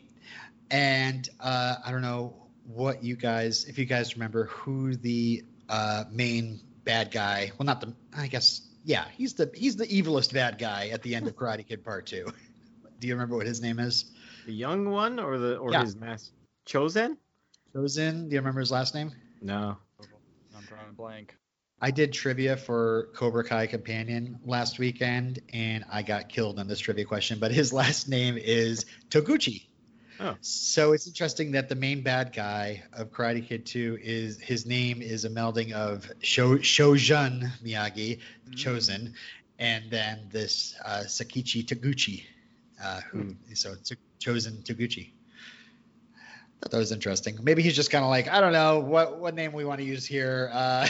and 0.68 1.28
uh, 1.38 1.76
I 1.84 1.92
don't 1.92 2.02
know 2.02 2.34
what 2.66 3.04
you 3.04 3.14
guys, 3.14 3.66
if 3.66 3.78
you 3.78 3.84
guys 3.84 4.16
remember 4.16 4.46
who 4.46 4.96
the 4.96 5.44
uh, 5.68 6.04
main 6.10 6.60
bad 6.84 7.12
guy, 7.12 7.52
well, 7.56 7.66
not 7.66 7.80
the, 7.80 7.92
I 8.16 8.26
guess, 8.26 8.62
yeah, 8.84 9.04
he's 9.16 9.34
the 9.34 9.50
he's 9.54 9.76
the 9.76 9.86
evilest 9.86 10.32
bad 10.32 10.58
guy 10.58 10.88
at 10.88 11.02
the 11.02 11.14
end 11.14 11.26
of 11.26 11.36
Karate 11.36 11.66
Kid 11.66 11.84
Part 11.84 12.06
Two. 12.06 12.26
Do 12.98 13.06
you 13.08 13.14
remember 13.14 13.36
what 13.36 13.46
his 13.46 13.62
name 13.62 13.78
is? 13.78 14.12
The 14.46 14.52
young 14.52 14.90
one 14.90 15.18
or 15.18 15.38
the 15.38 15.56
or 15.56 15.72
Yeah. 15.72 15.82
his 15.82 15.96
mask? 15.96 16.32
Chozen? 16.66 17.16
Chozen. 17.74 18.28
Do 18.28 18.34
you 18.34 18.40
remember 18.40 18.60
his 18.60 18.70
last 18.70 18.94
name? 18.94 19.12
No. 19.40 19.76
I'm 20.56 20.64
drawing 20.66 20.90
a 20.90 20.92
blank. 20.92 21.36
I 21.80 21.90
did 21.90 22.12
trivia 22.12 22.58
for 22.58 23.08
Cobra 23.14 23.42
Kai 23.42 23.66
Companion 23.66 24.38
last 24.44 24.78
weekend, 24.78 25.40
and 25.54 25.82
I 25.90 26.02
got 26.02 26.28
killed 26.28 26.58
on 26.58 26.68
this 26.68 26.78
trivia 26.78 27.06
question. 27.06 27.38
But 27.38 27.52
his 27.52 27.72
last 27.80 28.08
name 28.08 28.36
is 28.36 28.84
Toguchi. 29.08 29.66
Oh. 30.22 30.36
So 30.42 30.92
it's 30.92 31.06
interesting 31.06 31.52
that 31.52 31.70
the 31.70 31.74
main 31.74 32.02
bad 32.02 32.34
guy 32.34 32.82
of 32.92 33.10
Karate 33.10 33.46
Kid 33.46 33.64
2 33.64 34.00
is 34.02 34.38
his 34.38 34.66
name 34.66 35.00
is 35.00 35.24
a 35.24 35.30
melding 35.30 35.72
of 35.72 36.10
Sho, 36.20 36.56
Shojun 36.58 37.50
Miyagi, 37.64 38.18
Chozen, 38.50 39.14
and 39.58 39.90
then 39.90 40.28
this 40.30 40.74
uh, 40.84 41.04
Seikichi 41.06 41.64
Toguchi, 41.64 42.24
uh, 42.82 43.00
who 43.10 43.34
so 43.54 43.72
it's 43.72 43.92
Chozen 44.20 44.62
Toguchi. 44.62 45.12
Thought 46.60 46.72
that 46.72 46.78
was 46.78 46.92
interesting. 46.92 47.38
Maybe 47.42 47.62
he's 47.62 47.76
just 47.76 47.90
kind 47.90 48.04
of 48.04 48.10
like 48.10 48.28
I 48.28 48.42
don't 48.42 48.52
know 48.52 48.80
what 48.80 49.18
what 49.18 49.34
name 49.34 49.54
we 49.54 49.64
want 49.64 49.80
to 49.80 49.86
use 49.86 50.04
here. 50.04 50.50
Uh, 50.52 50.86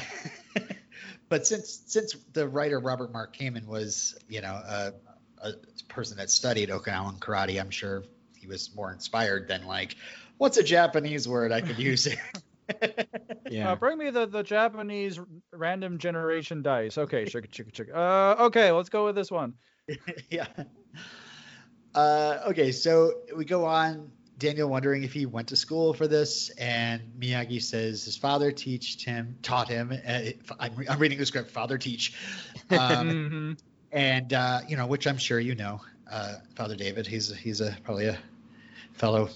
but 1.29 1.47
since 1.47 1.83
since 1.87 2.17
the 2.33 2.49
writer 2.49 2.81
Robert 2.81 3.13
Mark 3.13 3.37
Kamen 3.37 3.67
was 3.67 4.19
you 4.29 4.41
know 4.41 4.55
a, 4.55 4.93
a 5.41 5.53
person 5.87 6.17
that 6.17 6.31
studied 6.31 6.71
Okinawan 6.71 7.21
karate, 7.21 7.61
I'm 7.61 7.71
sure 7.71 8.03
he 8.41 8.47
was 8.47 8.75
more 8.75 8.93
inspired 8.93 9.47
than 9.49 9.67
like 9.67 9.97
what's 10.39 10.57
a 10.57 10.63
Japanese 10.63 11.29
word 11.29 11.53
I 11.53 11.61
could 11.61 11.79
use. 11.91 12.09
Yeah. 13.51 13.73
Uh, 13.73 13.77
bring 13.77 13.99
me 13.99 14.11
the, 14.11 14.27
the 14.27 14.43
Japanese 14.45 15.19
random 15.53 15.99
generation 15.99 16.63
dice. 16.63 16.97
Okay, 16.99 17.25
chicka 17.25 17.49
chicka 17.51 17.73
chicka. 17.73 17.95
Uh, 18.41 18.45
okay, 18.45 18.71
let's 18.71 18.89
go 18.89 19.05
with 19.07 19.17
this 19.17 19.31
one. 19.31 19.55
yeah. 20.31 20.47
Uh, 21.95 22.39
okay, 22.49 22.73
so 22.73 23.13
we 23.37 23.45
go 23.45 23.65
on. 23.65 24.13
Daniel 24.39 24.71
wondering 24.71 25.03
if 25.03 25.13
he 25.13 25.27
went 25.27 25.49
to 25.49 25.57
school 25.57 25.93
for 25.93 26.07
this, 26.09 26.49
and 26.51 27.03
Miyagi 27.19 27.61
says 27.61 28.05
his 28.05 28.17
father 28.17 28.51
teached 28.53 29.05
him, 29.05 29.37
taught 29.43 29.69
him. 29.69 29.93
Uh, 29.93 30.21
I'm, 30.59 30.73
I'm 30.89 30.99
reading 30.99 31.19
the 31.19 31.27
script. 31.27 31.51
Father 31.51 31.77
teach, 31.77 32.15
um, 32.71 32.79
Mhm. 32.79 33.59
and 33.93 34.33
uh, 34.33 34.61
you 34.67 34.77
know, 34.79 34.87
which 34.87 35.07
I'm 35.07 35.19
sure 35.19 35.39
you 35.41 35.55
know, 35.57 35.81
uh, 36.11 36.37
Father 36.55 36.75
David. 36.77 37.07
He's 37.07 37.35
he's 37.35 37.61
a 37.61 37.77
probably 37.85 38.07
a 38.07 38.19
fellow 39.01 39.31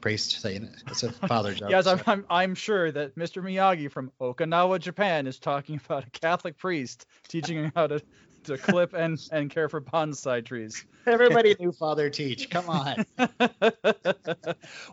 priest. 0.00 0.40
Saying 0.40 0.70
it's 0.88 1.02
a 1.02 1.12
father 1.12 1.54
joke. 1.54 1.70
Yes, 1.70 1.84
so- 1.84 1.92
I'm, 1.92 2.02
I'm, 2.06 2.26
I'm 2.30 2.54
sure 2.54 2.90
that 2.90 3.16
Mr. 3.16 3.42
Miyagi 3.42 3.90
from 3.90 4.10
Okinawa, 4.20 4.80
Japan, 4.80 5.26
is 5.26 5.38
talking 5.38 5.80
about 5.84 6.06
a 6.06 6.10
Catholic 6.10 6.56
priest 6.56 7.06
teaching 7.28 7.58
him 7.58 7.72
how 7.74 7.86
to, 7.88 8.02
to 8.44 8.56
clip 8.56 8.94
and, 8.94 9.18
and 9.30 9.50
care 9.50 9.68
for 9.68 9.80
bonsai 9.80 10.44
trees. 10.44 10.84
Everybody 11.06 11.54
knew 11.60 11.72
Father 11.72 12.08
Teach. 12.10 12.48
Come 12.50 12.68
on. 12.68 13.04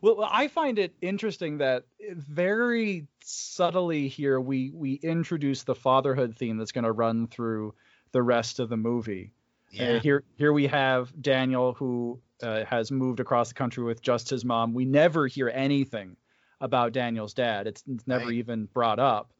well, 0.01 0.27
I 0.29 0.47
find 0.49 0.77
it 0.79 0.93
interesting 1.01 1.59
that 1.59 1.83
very 2.11 3.07
subtly 3.23 4.07
here 4.07 4.39
we 4.39 4.71
we 4.73 4.93
introduce 4.93 5.63
the 5.63 5.75
fatherhood 5.75 6.37
theme 6.37 6.57
that's 6.57 6.71
going 6.71 6.85
to 6.85 6.91
run 6.91 7.27
through 7.27 7.73
the 8.11 8.21
rest 8.21 8.59
of 8.59 8.69
the 8.69 8.77
movie. 8.77 9.31
Uh, 9.77 9.99
here 9.99 10.23
here 10.37 10.53
we 10.53 10.67
have 10.67 11.11
Daniel 11.21 11.73
who 11.73 12.21
uh, 12.43 12.65
has 12.65 12.91
moved 12.91 13.19
across 13.19 13.49
the 13.49 13.55
country 13.55 13.83
with 13.83 14.01
just 14.01 14.29
his 14.29 14.45
mom. 14.45 14.73
We 14.73 14.85
never 14.85 15.27
hear 15.27 15.49
anything 15.49 16.17
about 16.61 16.93
Daniel's 16.93 17.33
dad. 17.33 17.67
It's, 17.67 17.83
it's 17.87 18.07
never 18.07 18.25
Right. 18.25 18.35
even 18.35 18.65
brought 18.65 18.99
up. 18.99 19.31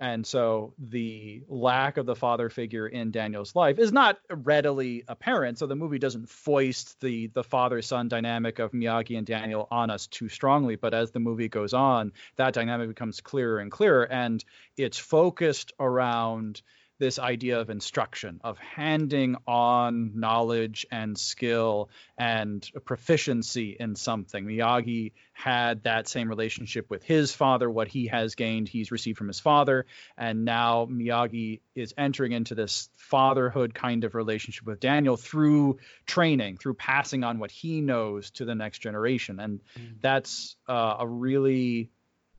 And 0.00 0.26
so 0.26 0.74
the 0.76 1.44
lack 1.48 1.98
of 1.98 2.04
the 2.04 2.16
father 2.16 2.50
figure 2.50 2.88
in 2.88 3.12
Daniel's 3.12 3.54
life 3.54 3.78
is 3.78 3.92
not 3.92 4.18
readily 4.28 5.04
apparent. 5.06 5.56
So 5.56 5.68
the 5.68 5.76
movie 5.76 6.00
doesn't 6.00 6.28
foist 6.28 7.00
the 7.00 7.28
the 7.28 7.44
father 7.44 7.80
son 7.80 8.08
dynamic 8.08 8.58
of 8.58 8.72
Miyagi 8.72 9.16
and 9.16 9.26
Daniel 9.26 9.68
on 9.70 9.90
us 9.90 10.08
too 10.08 10.28
strongly. 10.28 10.74
But 10.74 10.94
as 10.94 11.12
the 11.12 11.20
movie 11.20 11.48
goes 11.48 11.74
on, 11.74 12.12
that 12.36 12.54
dynamic 12.54 12.88
becomes 12.88 13.20
clearer 13.20 13.60
and 13.60 13.70
clearer, 13.70 14.02
and 14.10 14.44
it's 14.76 14.98
focused 14.98 15.72
around 15.78 16.60
this 16.98 17.18
idea 17.18 17.60
of 17.60 17.70
instruction, 17.70 18.40
of 18.44 18.58
handing 18.58 19.36
on 19.46 20.12
knowledge 20.14 20.86
and 20.90 21.18
skill 21.18 21.90
and 22.16 22.68
proficiency 22.84 23.76
in 23.78 23.96
something. 23.96 24.44
Miyagi 24.44 25.12
had 25.32 25.82
that 25.82 26.06
same 26.06 26.28
relationship 26.28 26.88
with 26.88 27.02
his 27.02 27.34
father. 27.34 27.68
What 27.68 27.88
he 27.88 28.06
has 28.06 28.36
gained, 28.36 28.68
he's 28.68 28.92
received 28.92 29.18
from 29.18 29.26
his 29.26 29.40
father. 29.40 29.86
And 30.16 30.44
now 30.44 30.86
Miyagi 30.86 31.60
is 31.74 31.92
entering 31.98 32.32
into 32.32 32.54
this 32.54 32.88
fatherhood 32.96 33.74
kind 33.74 34.04
of 34.04 34.14
relationship 34.14 34.64
with 34.66 34.78
Daniel 34.78 35.16
through 35.16 35.78
training, 36.06 36.58
through 36.58 36.74
passing 36.74 37.24
on 37.24 37.40
what 37.40 37.50
he 37.50 37.80
knows 37.80 38.30
to 38.32 38.44
the 38.44 38.54
next 38.54 38.78
generation. 38.78 39.40
And 39.40 39.60
that's 40.00 40.56
uh, 40.68 40.96
a 41.00 41.08
really 41.08 41.90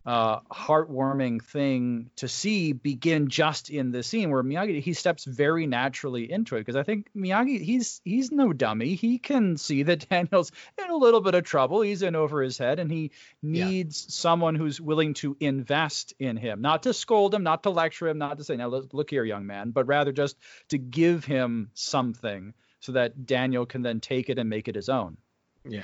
uh, 0.05 0.39
heartwarming 0.51 1.41
thing 1.43 2.11
to 2.15 2.27
see 2.27 2.73
begin 2.73 3.27
just 3.27 3.71
in 3.71 3.91
the 3.91 4.03
scene 4.03 4.29
where 4.29 4.43
Miyagi 4.43 4.79
he 4.79 4.93
steps 4.93 5.25
very 5.25 5.65
naturally 5.65 6.31
into 6.31 6.55
it 6.55 6.59
because 6.59 6.75
I 6.75 6.83
think 6.83 7.07
Miyagi 7.15 7.59
he's 7.59 8.01
he's 8.03 8.31
no 8.31 8.53
dummy 8.53 8.93
he 8.93 9.17
can 9.17 9.57
see 9.57 9.81
that 9.83 10.07
Daniel's 10.09 10.51
in 10.83 10.91
a 10.91 10.95
little 10.95 11.21
bit 11.21 11.33
of 11.33 11.43
trouble 11.43 11.81
he's 11.81 12.03
in 12.03 12.15
over 12.15 12.41
his 12.43 12.57
head 12.57 12.79
and 12.79 12.91
he 12.91 13.11
Yeah. 13.41 13.67
needs 13.67 14.13
someone 14.13 14.53
who's 14.53 14.79
willing 14.79 15.15
to 15.15 15.35
invest 15.39 16.13
in 16.19 16.37
him 16.37 16.61
not 16.61 16.83
to 16.83 16.93
scold 16.93 17.33
him 17.33 17.41
not 17.41 17.63
to 17.63 17.71
lecture 17.71 18.07
him 18.07 18.19
not 18.19 18.37
to 18.37 18.43
say 18.43 18.55
now 18.57 18.67
look, 18.67 18.93
look 18.93 19.09
here 19.09 19.23
young 19.25 19.47
man 19.47 19.71
but 19.71 19.87
rather 19.87 20.11
just 20.11 20.37
to 20.69 20.77
give 20.77 21.25
him 21.25 21.71
something 21.73 22.53
so 22.79 22.91
that 22.91 23.25
Daniel 23.25 23.65
can 23.65 23.81
then 23.81 23.99
take 23.99 24.29
it 24.29 24.37
and 24.37 24.49
make 24.49 24.67
it 24.67 24.75
his 24.75 24.89
own 24.89 25.17
Yeah. 25.67 25.81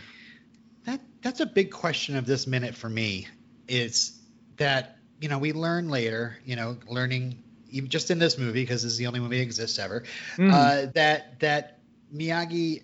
That 0.85 1.01
that's 1.23 1.39
a 1.39 1.45
big 1.47 1.71
question 1.71 2.15
of 2.17 2.25
this 2.27 2.45
minute 2.47 2.75
for 2.75 2.89
me. 2.89 3.27
Is 3.71 4.19
that 4.57 4.97
you 5.21 5.29
know 5.29 5.37
we 5.39 5.53
learn 5.53 5.89
later, 5.89 6.37
you 6.45 6.57
know, 6.57 6.77
learning 6.87 7.41
even 7.69 7.89
just 7.89 8.11
in 8.11 8.19
this 8.19 8.37
movie 8.37 8.63
because 8.63 8.83
this 8.83 8.91
is 8.91 8.97
the 8.97 9.07
only 9.07 9.21
movie 9.21 9.37
that 9.37 9.43
exists 9.43 9.79
ever, 9.79 10.03
Mhm. 10.37 10.51
uh, 10.53 10.91
that 10.93 11.39
that 11.39 11.79
Miyagi 12.13 12.83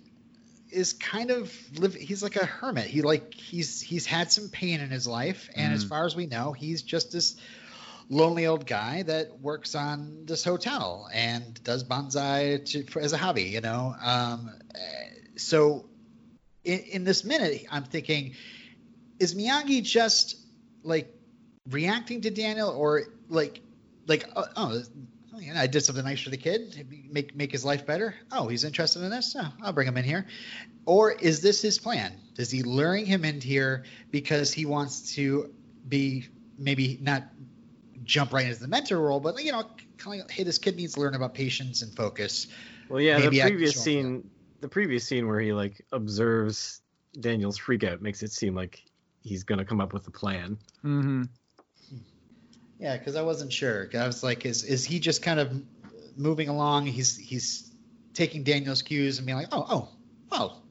is 0.70 0.94
kind 0.94 1.30
of 1.30 1.52
live. 1.78 1.94
He's 1.94 2.22
like 2.22 2.36
a 2.36 2.46
hermit. 2.46 2.86
He 2.86 3.02
like 3.02 3.34
he's 3.34 3.82
he's 3.82 4.06
had 4.06 4.32
some 4.32 4.48
pain 4.48 4.80
in 4.80 4.88
his 4.88 5.06
life, 5.06 5.50
and 5.54 5.74
as 5.74 5.84
Mhm. 5.84 5.88
far 5.88 6.06
as 6.06 6.16
we 6.16 6.24
know, 6.26 6.52
he's 6.52 6.80
just 6.80 7.12
this 7.12 7.36
lonely 8.08 8.46
old 8.46 8.64
guy 8.64 9.02
that 9.02 9.40
works 9.40 9.74
on 9.74 10.24
this 10.24 10.42
hotel 10.42 11.10
and 11.12 11.62
does 11.62 11.84
bonsai 11.84 12.64
to, 12.64 12.84
for, 12.84 13.00
as 13.02 13.12
a 13.12 13.18
hobby. 13.18 13.42
You 13.44 13.60
know, 13.60 13.94
um, 14.00 14.50
so 15.36 15.84
in, 16.64 16.78
in 16.78 17.04
this 17.04 17.24
minute, 17.24 17.66
I'm 17.70 17.84
thinking, 17.84 18.34
is 19.18 19.34
Miyagi 19.34 19.82
just 19.82 20.36
like 20.82 21.14
reacting 21.70 22.20
to 22.22 22.30
Daniel, 22.30 22.70
or 22.70 23.04
like, 23.28 23.60
like, 24.06 24.28
uh, 24.36 24.46
oh, 24.56 24.82
oh, 25.34 25.40
yeah, 25.40 25.60
I 25.60 25.66
did 25.66 25.84
something 25.84 26.04
nice 26.04 26.20
for 26.20 26.30
the 26.30 26.36
kid, 26.36 26.86
make 27.10 27.34
make 27.34 27.52
his 27.52 27.64
life 27.64 27.86
better. 27.86 28.14
Oh, 28.32 28.48
he's 28.48 28.64
interested 28.64 29.02
in 29.02 29.10
this. 29.10 29.36
Oh, 29.38 29.48
I'll 29.62 29.72
bring 29.72 29.86
him 29.86 29.96
in 29.96 30.04
here. 30.04 30.26
Or 30.86 31.12
is 31.12 31.40
this 31.40 31.60
his 31.60 31.78
plan? 31.78 32.14
Is 32.38 32.50
he 32.50 32.62
luring 32.62 33.04
him 33.04 33.24
in 33.24 33.40
here 33.40 33.84
because 34.10 34.52
he 34.52 34.64
wants 34.64 35.14
to 35.14 35.52
be 35.88 36.28
maybe 36.58 36.98
not 37.00 37.24
jump 38.04 38.32
right 38.32 38.46
into 38.46 38.60
the 38.60 38.68
mentor 38.68 38.98
role, 38.98 39.20
but 39.20 39.42
you 39.42 39.52
know, 39.52 39.64
kind 39.98 40.22
of, 40.22 40.30
hey, 40.30 40.42
this 40.42 40.58
kid 40.58 40.76
needs 40.76 40.94
to 40.94 41.00
learn 41.00 41.14
about 41.14 41.34
patience 41.34 41.82
and 41.82 41.94
focus. 41.94 42.46
Well, 42.88 43.00
yeah, 43.00 43.18
Maybe 43.18 43.36
the 43.36 43.48
previous 43.48 43.76
him 43.76 43.82
scene, 43.82 44.30
the 44.60 44.68
previous 44.68 45.04
scene 45.04 45.28
where 45.28 45.40
he 45.40 45.52
like 45.52 45.84
observes 45.92 46.80
Daniel's 47.20 47.58
freak 47.58 47.84
out 47.84 48.00
makes 48.00 48.22
it 48.22 48.32
seem 48.32 48.54
like 48.54 48.82
he's 49.28 49.44
gonna 49.44 49.64
come 49.64 49.80
up 49.80 49.92
with 49.92 50.06
a 50.08 50.10
plan. 50.10 50.58
mm-hmm. 50.84 51.24
Yeah, 52.80 52.96
because 52.96 53.16
I 53.16 53.22
wasn't 53.22 53.52
sure. 53.52 53.88
I 53.92 54.06
was 54.06 54.22
like, 54.22 54.46
is 54.46 54.64
is 54.64 54.84
he 54.84 55.00
just 55.00 55.22
kind 55.22 55.40
of 55.40 55.62
moving 56.16 56.48
along? 56.48 56.86
He's 56.86 57.16
he's 57.16 57.70
taking 58.14 58.44
Daniel's 58.44 58.82
cues 58.82 59.18
and 59.18 59.26
being 59.26 59.38
like, 59.38 59.48
oh 59.52 59.66
oh 59.68 59.88
well, 60.30 60.62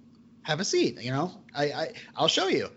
have 0.43 0.59
a 0.59 0.65
seat. 0.65 1.01
You 1.01 1.11
know, 1.11 1.31
I, 1.53 1.63
I 1.65 1.93
I'll 2.15 2.27
show 2.29 2.47
you. 2.47 2.69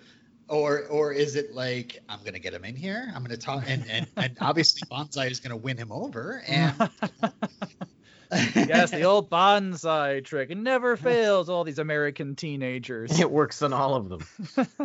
Or 0.48 0.86
or 0.88 1.12
is 1.12 1.36
it 1.36 1.54
like 1.54 2.00
I'm 2.08 2.18
gonna 2.24 2.40
get 2.40 2.52
him 2.52 2.64
in 2.64 2.74
here? 2.74 3.12
I'm 3.14 3.22
gonna 3.22 3.36
talk 3.36 3.64
and 3.68 3.88
and, 3.88 4.08
and 4.16 4.36
obviously 4.40 4.82
Bonsai 4.90 5.30
is 5.30 5.38
gonna 5.38 5.56
win 5.56 5.76
him 5.76 5.92
over 5.92 6.42
and 6.48 6.74
yes, 8.32 8.90
the 8.90 9.02
old 9.02 9.30
bonsai 9.30 10.24
trick. 10.24 10.50
It 10.50 10.58
never 10.58 10.96
fails. 10.96 11.48
All 11.48 11.64
these 11.64 11.78
American 11.78 12.36
teenagers. 12.36 13.18
It 13.18 13.30
works 13.30 13.62
on 13.62 13.72
all 13.72 13.94
of 13.94 14.08
them. 14.08 14.26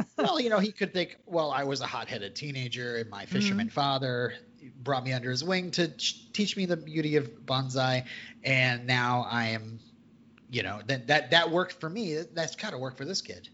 well, 0.17 0.39
you 0.39 0.49
know, 0.49 0.59
he 0.59 0.71
could 0.71 0.93
think, 0.93 1.17
well, 1.25 1.51
I 1.51 1.63
was 1.63 1.81
a 1.81 1.85
hot-headed 1.85 2.35
teenager, 2.35 2.97
and 2.97 3.09
my 3.09 3.25
fisherman 3.25 3.67
mm-hmm. 3.67 3.73
father 3.73 4.33
brought 4.83 5.03
me 5.03 5.13
under 5.13 5.29
his 5.29 5.43
wing 5.43 5.71
to 5.71 5.87
teach 5.87 6.57
me 6.57 6.65
the 6.65 6.77
beauty 6.77 7.17
of 7.17 7.45
bonsai, 7.45 8.05
and 8.43 8.87
now 8.87 9.27
I 9.29 9.49
am, 9.49 9.79
you 10.49 10.63
know, 10.63 10.81
that 10.87 11.07
that 11.07 11.31
that 11.31 11.51
worked 11.51 11.73
for 11.73 11.89
me. 11.89 12.21
That's 12.33 12.55
got 12.55 12.71
to 12.71 12.77
work 12.77 12.97
for 12.97 13.05
this 13.05 13.21
kid. 13.21 13.49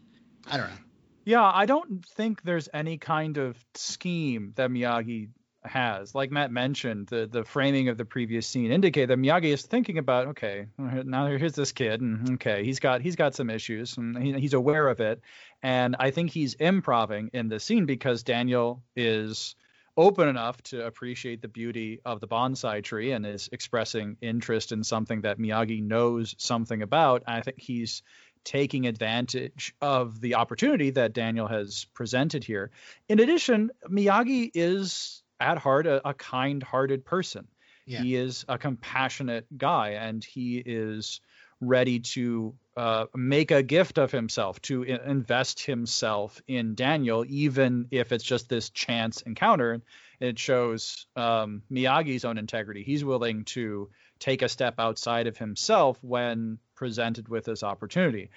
I 0.49 0.57
don't 0.57 0.69
know. 0.69 0.77
Yeah, 1.23 1.43
I 1.43 1.65
don't 1.65 2.03
think 2.05 2.41
there's 2.41 2.67
any 2.73 2.97
kind 2.97 3.37
of 3.37 3.63
scheme 3.75 4.53
that 4.55 4.71
Miyagi 4.71 5.29
has. 5.63 6.15
Like 6.15 6.31
Matt 6.31 6.51
mentioned, 6.51 7.07
the 7.07 7.27
the 7.31 7.43
framing 7.43 7.89
of 7.89 7.97
the 7.97 8.05
previous 8.05 8.47
scene 8.47 8.71
indicate 8.71 9.07
that 9.07 9.17
Miyagi 9.17 9.53
is 9.53 9.61
thinking 9.61 9.97
about, 9.97 10.29
okay, 10.29 10.67
now 10.77 11.27
here's 11.27 11.53
this 11.53 11.71
kid, 11.71 12.01
and 12.01 12.31
okay, 12.33 12.63
he's 12.63 12.79
got 12.79 13.01
he's 13.01 13.15
got 13.15 13.35
some 13.35 13.49
issues, 13.49 13.97
and 13.97 14.17
he, 14.17 14.33
he's 14.33 14.53
aware 14.53 14.87
of 14.87 14.99
it, 14.99 15.21
and 15.61 15.95
I 15.99 16.11
think 16.11 16.31
he's 16.31 16.53
improving 16.55 17.29
in 17.33 17.49
the 17.49 17.59
scene 17.59 17.85
because 17.85 18.23
Daniel 18.23 18.83
is 18.95 19.55
open 19.97 20.27
enough 20.27 20.61
to 20.63 20.85
appreciate 20.85 21.41
the 21.41 21.47
beauty 21.49 21.99
of 22.05 22.21
the 22.21 22.27
bonsai 22.27 22.81
tree 22.81 23.11
and 23.11 23.25
is 23.25 23.49
expressing 23.51 24.15
interest 24.21 24.71
in 24.71 24.83
something 24.83 25.21
that 25.21 25.37
Miyagi 25.37 25.83
knows 25.83 26.33
something 26.37 26.81
about. 26.81 27.23
I 27.27 27.41
think 27.41 27.59
he's 27.59 28.01
taking 28.43 28.87
advantage 28.87 29.75
of 29.81 30.19
the 30.19 30.35
opportunity 30.35 30.91
that 30.91 31.13
Daniel 31.13 31.47
has 31.47 31.85
presented 31.93 32.43
here. 32.43 32.71
In 33.07 33.19
addition, 33.19 33.71
Miyagi 33.87 34.49
is 34.53 35.20
at 35.41 35.57
heart 35.57 35.87
a, 35.87 36.07
a 36.07 36.13
kind-hearted 36.13 37.03
person. 37.03 37.47
Yeah. 37.85 38.03
He 38.03 38.15
is 38.15 38.45
a 38.47 38.57
compassionate 38.57 39.45
guy, 39.57 39.91
and 39.91 40.23
he 40.23 40.57
is 40.63 41.19
ready 41.59 41.99
to 41.99 42.55
uh, 42.77 43.05
make 43.15 43.51
a 43.51 43.63
gift 43.63 43.97
of 43.97 44.11
himself, 44.11 44.61
to 44.61 44.83
invest 44.83 45.65
himself 45.65 46.41
in 46.47 46.75
Daniel, 46.75 47.25
even 47.27 47.87
if 47.91 48.11
it's 48.11 48.23
just 48.23 48.49
this 48.49 48.69
chance 48.69 49.21
encounter. 49.21 49.81
It 50.19 50.39
shows 50.39 51.07
um, 51.15 51.63
Miyagi's 51.71 52.25
own 52.25 52.37
integrity. 52.37 52.83
He's 52.83 53.03
willing 53.03 53.45
to 53.45 53.89
take 54.19 54.43
a 54.43 54.49
step 54.49 54.75
outside 54.77 55.27
of 55.27 55.37
himself 55.37 55.97
when 56.01 56.59
presented 56.75 57.27
with 57.27 57.45
this 57.45 57.63
opportunity. 57.63 58.29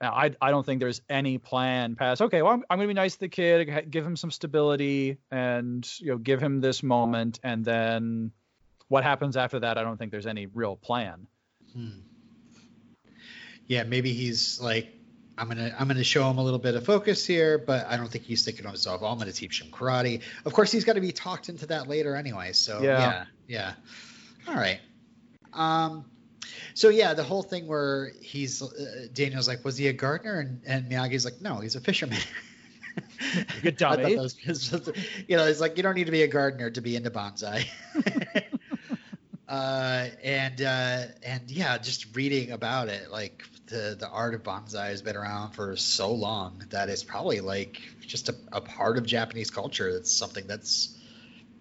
Now, 0.00 0.12
I, 0.12 0.30
I 0.42 0.50
don't 0.50 0.64
think 0.64 0.80
there's 0.80 1.00
any 1.08 1.38
plan 1.38 1.96
past. 1.96 2.20
Okay, 2.20 2.42
well, 2.42 2.52
I'm, 2.52 2.64
I'm 2.68 2.78
going 2.78 2.88
to 2.88 2.94
be 2.94 2.96
nice 2.96 3.14
to 3.14 3.20
the 3.20 3.28
kid, 3.28 3.90
give 3.90 4.04
him 4.04 4.16
some 4.16 4.30
stability, 4.30 5.16
and 5.30 5.88
you 5.98 6.08
know, 6.08 6.18
give 6.18 6.42
him 6.42 6.60
this 6.60 6.82
moment, 6.82 7.40
and 7.42 7.64
then 7.64 8.32
what 8.88 9.04
happens 9.04 9.36
after 9.36 9.60
that? 9.60 9.78
I 9.78 9.82
don't 9.82 9.96
think 9.96 10.10
there's 10.10 10.26
any 10.26 10.46
real 10.46 10.76
plan. 10.76 11.26
Hmm. 11.72 11.88
Yeah, 13.66 13.82
maybe 13.82 14.12
he's 14.12 14.60
like 14.60 14.96
I'm 15.38 15.48
gonna 15.48 15.74
I'm 15.78 15.88
gonna 15.88 16.04
show 16.04 16.28
him 16.30 16.38
a 16.38 16.42
little 16.42 16.58
bit 16.58 16.74
of 16.74 16.84
focus 16.84 17.26
here, 17.26 17.58
but 17.58 17.86
I 17.86 17.96
don't 17.96 18.08
think 18.08 18.24
he's 18.24 18.44
thinking 18.44 18.62
to 18.62 18.68
himself, 18.68 19.02
oh, 19.02 19.06
I'm 19.06 19.18
gonna 19.18 19.32
teach 19.32 19.60
him 19.60 19.70
karate. 19.70 20.22
Of 20.44 20.52
course, 20.52 20.72
he's 20.72 20.84
got 20.84 20.94
to 20.94 21.00
be 21.00 21.12
talked 21.12 21.48
into 21.48 21.66
that 21.66 21.88
later 21.88 22.14
anyway. 22.14 22.52
So 22.52 22.80
Yeah. 22.82 22.98
yeah, 22.98 23.24
yeah. 23.48 23.72
All 24.48 24.54
right. 24.54 24.80
Um, 25.52 26.04
so 26.74 26.88
yeah, 26.88 27.14
the 27.14 27.22
whole 27.24 27.42
thing 27.42 27.66
where 27.66 28.12
he's 28.20 28.62
uh, 28.62 29.06
Daniel's 29.12 29.48
like, 29.48 29.64
was 29.64 29.76
he 29.76 29.88
a 29.88 29.92
gardener? 29.92 30.40
And 30.40 30.60
and 30.66 30.90
Miyagi's 30.90 31.24
like, 31.24 31.40
no, 31.40 31.56
he's 31.60 31.76
a 31.76 31.80
fisherman. 31.80 32.18
Good 33.62 33.74
I 33.82 33.96
thought 33.96 33.98
dummy. 33.98 34.14
that 34.14 34.22
was- 34.22 34.36
was- 34.46 34.90
you 35.28 35.36
know, 35.36 35.46
it's 35.46 35.60
like 35.60 35.76
you 35.76 35.82
don't 35.82 35.94
need 35.94 36.06
to 36.06 36.12
be 36.12 36.22
a 36.22 36.28
gardener 36.28 36.70
to 36.70 36.80
be 36.80 36.96
into 36.96 37.10
bonsai. 37.10 37.66
uh, 39.48 40.06
and 40.24 40.60
uh, 40.62 41.02
and 41.22 41.50
yeah, 41.50 41.78
just 41.78 42.16
reading 42.16 42.50
about 42.52 42.88
it, 42.88 43.10
like 43.10 43.44
the 43.66 43.96
the 43.98 44.08
art 44.08 44.34
of 44.34 44.42
bonsai 44.42 44.88
has 44.88 45.02
been 45.02 45.16
around 45.16 45.52
for 45.52 45.76
so 45.76 46.12
long 46.12 46.62
that 46.70 46.88
it's 46.88 47.04
probably 47.04 47.40
like 47.40 47.80
just 48.00 48.28
a, 48.28 48.34
a 48.52 48.60
part 48.60 48.98
of 48.98 49.06
Japanese 49.06 49.50
culture. 49.50 49.92
That's 49.92 50.12
something 50.12 50.46
that's 50.46 50.96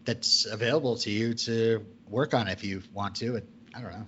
that's 0.06 0.46
available 0.46 0.98
to 0.98 1.12
you 1.12 1.34
to 1.34 1.86
work 2.10 2.34
on 2.34 2.48
if 2.48 2.64
you 2.64 2.82
want 2.94 3.16
to. 3.18 3.36
And 3.38 3.48
I 3.74 3.82
don't 3.82 3.92
know. 3.92 4.06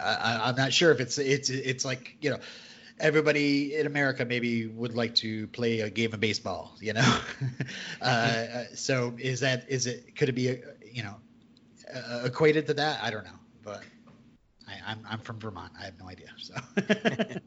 I, 0.00 0.48
I'm 0.48 0.56
not 0.56 0.72
sure 0.72 0.90
if 0.90 1.00
it's 1.00 1.18
it's 1.18 1.50
it's 1.50 1.84
like 1.84 2.16
you 2.20 2.30
know 2.30 2.38
everybody 2.98 3.74
in 3.74 3.86
America 3.86 4.24
maybe 4.24 4.66
would 4.66 4.94
like 4.94 5.14
to 5.16 5.46
play 5.48 5.80
a 5.80 5.90
game 5.90 6.12
of 6.12 6.20
baseball, 6.20 6.74
you 6.80 6.92
know. 6.92 7.18
uh, 8.02 8.04
uh, 8.04 8.64
so 8.74 9.14
is 9.18 9.40
that 9.40 9.66
is 9.68 9.86
it 9.86 10.16
could 10.16 10.28
it 10.28 10.34
be 10.34 10.50
uh, 10.50 10.54
you 10.92 11.02
know 11.02 11.16
uh, 11.94 12.22
equated 12.24 12.66
to 12.66 12.74
that? 12.74 13.02
I 13.02 13.10
don't 13.10 13.24
know, 13.24 13.38
but 13.62 13.82
I, 14.66 14.90
I'm 14.90 15.00
I'm 15.08 15.18
from 15.20 15.38
Vermont. 15.38 15.72
I 15.80 15.84
have 15.84 15.98
no 15.98 16.08
idea. 16.08 16.28
So 16.38 16.54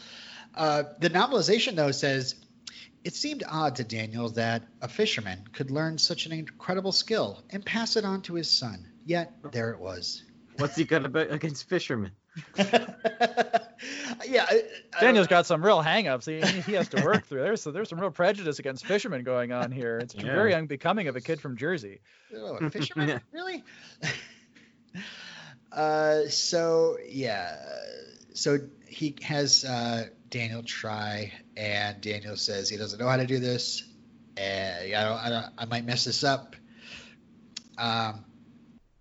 uh, 0.54 0.82
the 0.98 1.10
novelization 1.10 1.76
though 1.76 1.92
says. 1.92 2.34
It 3.02 3.14
seemed 3.14 3.42
odd 3.48 3.76
to 3.76 3.84
Daniel 3.84 4.28
that 4.32 4.62
a 4.82 4.86
fisherman 4.86 5.48
could 5.54 5.70
learn 5.70 5.96
such 5.96 6.26
an 6.26 6.32
incredible 6.32 6.92
skill 6.92 7.42
and 7.48 7.64
pass 7.64 7.96
it 7.96 8.04
on 8.04 8.20
to 8.24 8.34
his 8.34 8.50
son. 8.50 8.86
Yet 9.06 9.32
there 9.52 9.70
it 9.70 9.80
was. 9.80 10.22
What's 10.60 10.76
he 10.76 10.84
gonna 10.84 11.06
about 11.06 11.30
against 11.30 11.68
fishermen? 11.68 12.12
yeah, 12.58 14.46
I, 14.48 14.62
I 14.96 15.00
Daniel's 15.00 15.26
don't- 15.26 15.30
got 15.30 15.46
some 15.46 15.64
real 15.64 15.80
hang-ups 15.80 16.26
he, 16.26 16.40
he 16.40 16.72
has 16.74 16.88
to 16.90 17.02
work 17.04 17.26
through. 17.26 17.42
There's 17.42 17.64
there's 17.64 17.88
some 17.88 18.00
real 18.00 18.10
prejudice 18.10 18.58
against 18.58 18.84
fishermen 18.86 19.24
going 19.24 19.52
on 19.52 19.72
here. 19.72 19.98
It's 19.98 20.14
Yeah. 20.14 20.22
very 20.24 20.54
unbecoming 20.54 21.08
of 21.08 21.16
a 21.16 21.20
kid 21.20 21.40
from 21.40 21.56
Jersey. 21.56 22.00
Oh, 22.36 22.56
a 22.56 22.70
fisherman? 22.70 23.20
really? 23.32 23.64
uh, 25.72 26.28
so 26.28 26.96
yeah, 27.08 27.56
so 28.34 28.58
he 28.86 29.16
has 29.22 29.64
uh, 29.64 30.06
Daniel 30.28 30.62
try, 30.62 31.32
and 31.56 32.00
Daniel 32.00 32.36
says 32.36 32.68
he 32.68 32.76
doesn't 32.76 32.98
know 32.98 33.08
how 33.08 33.16
to 33.16 33.26
do 33.26 33.38
this, 33.38 33.82
and 34.36 34.94
I 34.94 35.04
don't, 35.04 35.18
I, 35.18 35.28
don't, 35.30 35.46
I 35.58 35.64
might 35.66 35.84
mess 35.84 36.04
this 36.04 36.22
up. 36.24 36.56
Um, 37.78 38.24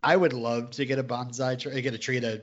I 0.03 0.15
would 0.15 0.33
love 0.33 0.71
to 0.71 0.85
get 0.85 0.99
a 0.99 1.03
bonsai 1.03 1.59
tree, 1.59 1.81
get 1.81 1.93
a 1.93 1.97
tree 1.97 2.19
to 2.19 2.41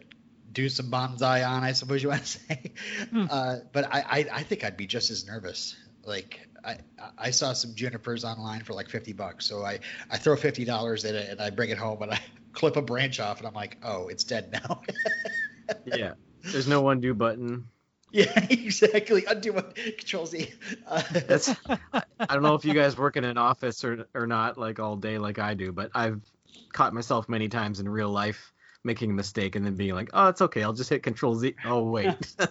do 0.52 0.68
some 0.68 0.90
bonsai 0.90 1.46
on. 1.48 1.64
I 1.64 1.72
suppose 1.72 2.02
you 2.02 2.08
want 2.10 2.22
to 2.22 2.26
say, 2.26 2.72
Hmm. 3.10 3.26
uh, 3.30 3.56
but 3.72 3.84
I, 3.92 4.00
I, 4.00 4.26
I 4.32 4.42
think 4.42 4.64
I'd 4.64 4.76
be 4.76 4.86
just 4.86 5.10
as 5.10 5.26
nervous. 5.26 5.76
Like 6.04 6.48
I, 6.64 6.78
I 7.18 7.30
saw 7.30 7.52
some 7.52 7.74
junipers 7.74 8.24
online 8.24 8.62
for 8.62 8.74
like 8.74 8.88
fifty 8.88 9.12
bucks, 9.12 9.46
so 9.46 9.64
I, 9.64 9.80
I 10.10 10.18
throw 10.18 10.36
fifty 10.36 10.64
dollars 10.64 11.04
in 11.04 11.14
it 11.14 11.30
and 11.30 11.40
I 11.40 11.50
bring 11.50 11.70
it 11.70 11.78
home 11.78 12.02
and 12.02 12.12
I 12.12 12.20
clip 12.52 12.76
a 12.76 12.82
branch 12.82 13.20
off 13.20 13.38
and 13.38 13.46
I'm 13.46 13.54
like, 13.54 13.78
oh, 13.82 14.08
it's 14.08 14.24
dead 14.24 14.52
now. 14.52 14.82
Yeah. 15.84 16.12
There's 16.44 16.68
no 16.68 16.88
undo 16.90 17.12
button. 17.12 17.66
yeah, 18.12 18.46
exactly. 18.50 19.24
Undo 19.26 19.52
what 19.52 19.74
Control 19.74 20.24
Z. 20.26 20.52
Uh, 20.86 21.02
That's 21.10 21.52
I 22.20 22.26
don't 22.34 22.42
know 22.44 22.54
if 22.54 22.64
you 22.64 22.72
guys 22.72 22.96
work 22.96 23.16
in 23.16 23.24
an 23.24 23.36
office 23.36 23.82
or 23.84 24.06
or 24.14 24.28
not 24.28 24.56
like 24.58 24.78
all 24.78 24.94
day 24.96 25.18
like 25.18 25.40
I 25.40 25.54
do, 25.54 25.72
but 25.72 25.90
I've 25.92 26.20
caught 26.72 26.92
myself 26.94 27.28
many 27.28 27.48
times 27.48 27.80
in 27.80 27.88
real 27.88 28.10
life 28.10 28.52
making 28.84 29.10
a 29.10 29.14
mistake 29.14 29.56
and 29.56 29.66
then 29.66 29.74
being 29.74 29.94
like, 29.94 30.10
"Oh, 30.12 30.28
it's 30.28 30.40
okay. 30.42 30.62
I'll 30.62 30.72
just 30.72 30.90
hit 30.90 31.02
control 31.02 31.34
Z." 31.34 31.54
Oh, 31.64 31.82
wait. 31.82 32.14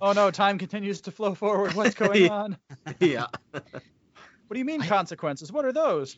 Oh 0.00 0.12
no, 0.12 0.30
time 0.30 0.58
continues 0.58 1.00
to 1.02 1.10
flow 1.10 1.34
forward. 1.34 1.72
What's 1.76 1.94
going 1.94 2.22
Yeah. 2.24 2.28
on? 2.30 2.56
yeah. 3.00 3.26
What 3.52 4.54
do 4.54 4.58
you 4.58 4.64
mean 4.64 4.82
I- 4.82 4.86
consequences? 4.86 5.50
What 5.50 5.64
are 5.64 5.72
those? 5.72 6.16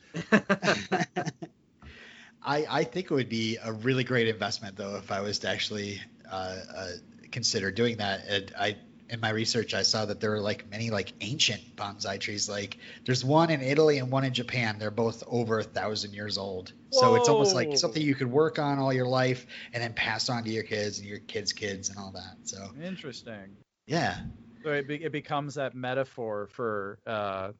I, 2.42 2.66
I 2.68 2.85
think 2.85 3.11
it 3.11 3.14
would 3.14 3.29
be 3.29 3.59
a 3.62 3.72
really 3.72 4.05
great 4.05 4.29
investment 4.29 4.77
though 4.77 4.96
if 4.96 5.11
I 5.11 5.20
was 5.20 5.38
to 5.40 5.48
actually 5.48 6.00
uh, 6.31 6.57
uh, 6.77 6.88
consider 7.31 7.70
doing 7.70 7.98
that. 7.98 8.27
And 8.29 8.53
I 8.59 8.77
in 9.11 9.21
my 9.21 9.31
research 9.31 9.75
I 9.75 9.83
saw 9.83 10.07
that 10.07 10.21
there 10.21 10.33
are 10.35 10.40
like 10.40 10.71
many 10.71 10.90
like 10.90 11.12
ancient 11.21 11.77
bonsai 11.77 12.19
trees. 12.19 12.49
Like 12.49 12.79
there's 13.05 13.25
one 13.25 13.51
in 13.51 13.61
Italy 13.61 13.99
and 13.99 14.11
one 14.11 14.25
in 14.25 14.33
Japan. 14.33 14.79
They're 14.79 14.90
both 14.90 15.23
over 15.27 15.59
a 15.59 15.62
thousand 15.64 16.14
years 16.14 16.38
old. 16.38 16.73
So 16.90 17.14
it's 17.17 17.29
almost 17.29 17.55
like 17.55 17.77
something 17.77 18.01
you 18.01 18.14
could 18.14 18.31
work 18.31 18.59
on 18.59 18.79
all 18.79 18.93
your 18.93 19.07
life 19.07 19.47
and 19.73 19.83
then 19.83 19.95
pass 19.95 20.29
on 20.29 20.45
to 20.45 20.51
your 20.51 20.62
kids 20.62 21.01
and 21.01 21.09
your 21.09 21.19
kids' 21.19 21.53
kids 21.53 21.90
and 21.90 21.99
all 21.99 22.12
that. 22.12 22.37
So 22.45 22.59
Interesting. 22.83 23.57
yeah, 23.87 24.17
So 24.62 24.71
it, 24.71 24.88
be, 24.88 25.03
it 25.03 25.12
becomes 25.12 25.57
that 25.57 25.75
metaphor 25.75 26.49
for 26.53 26.99
uh, 27.07 27.51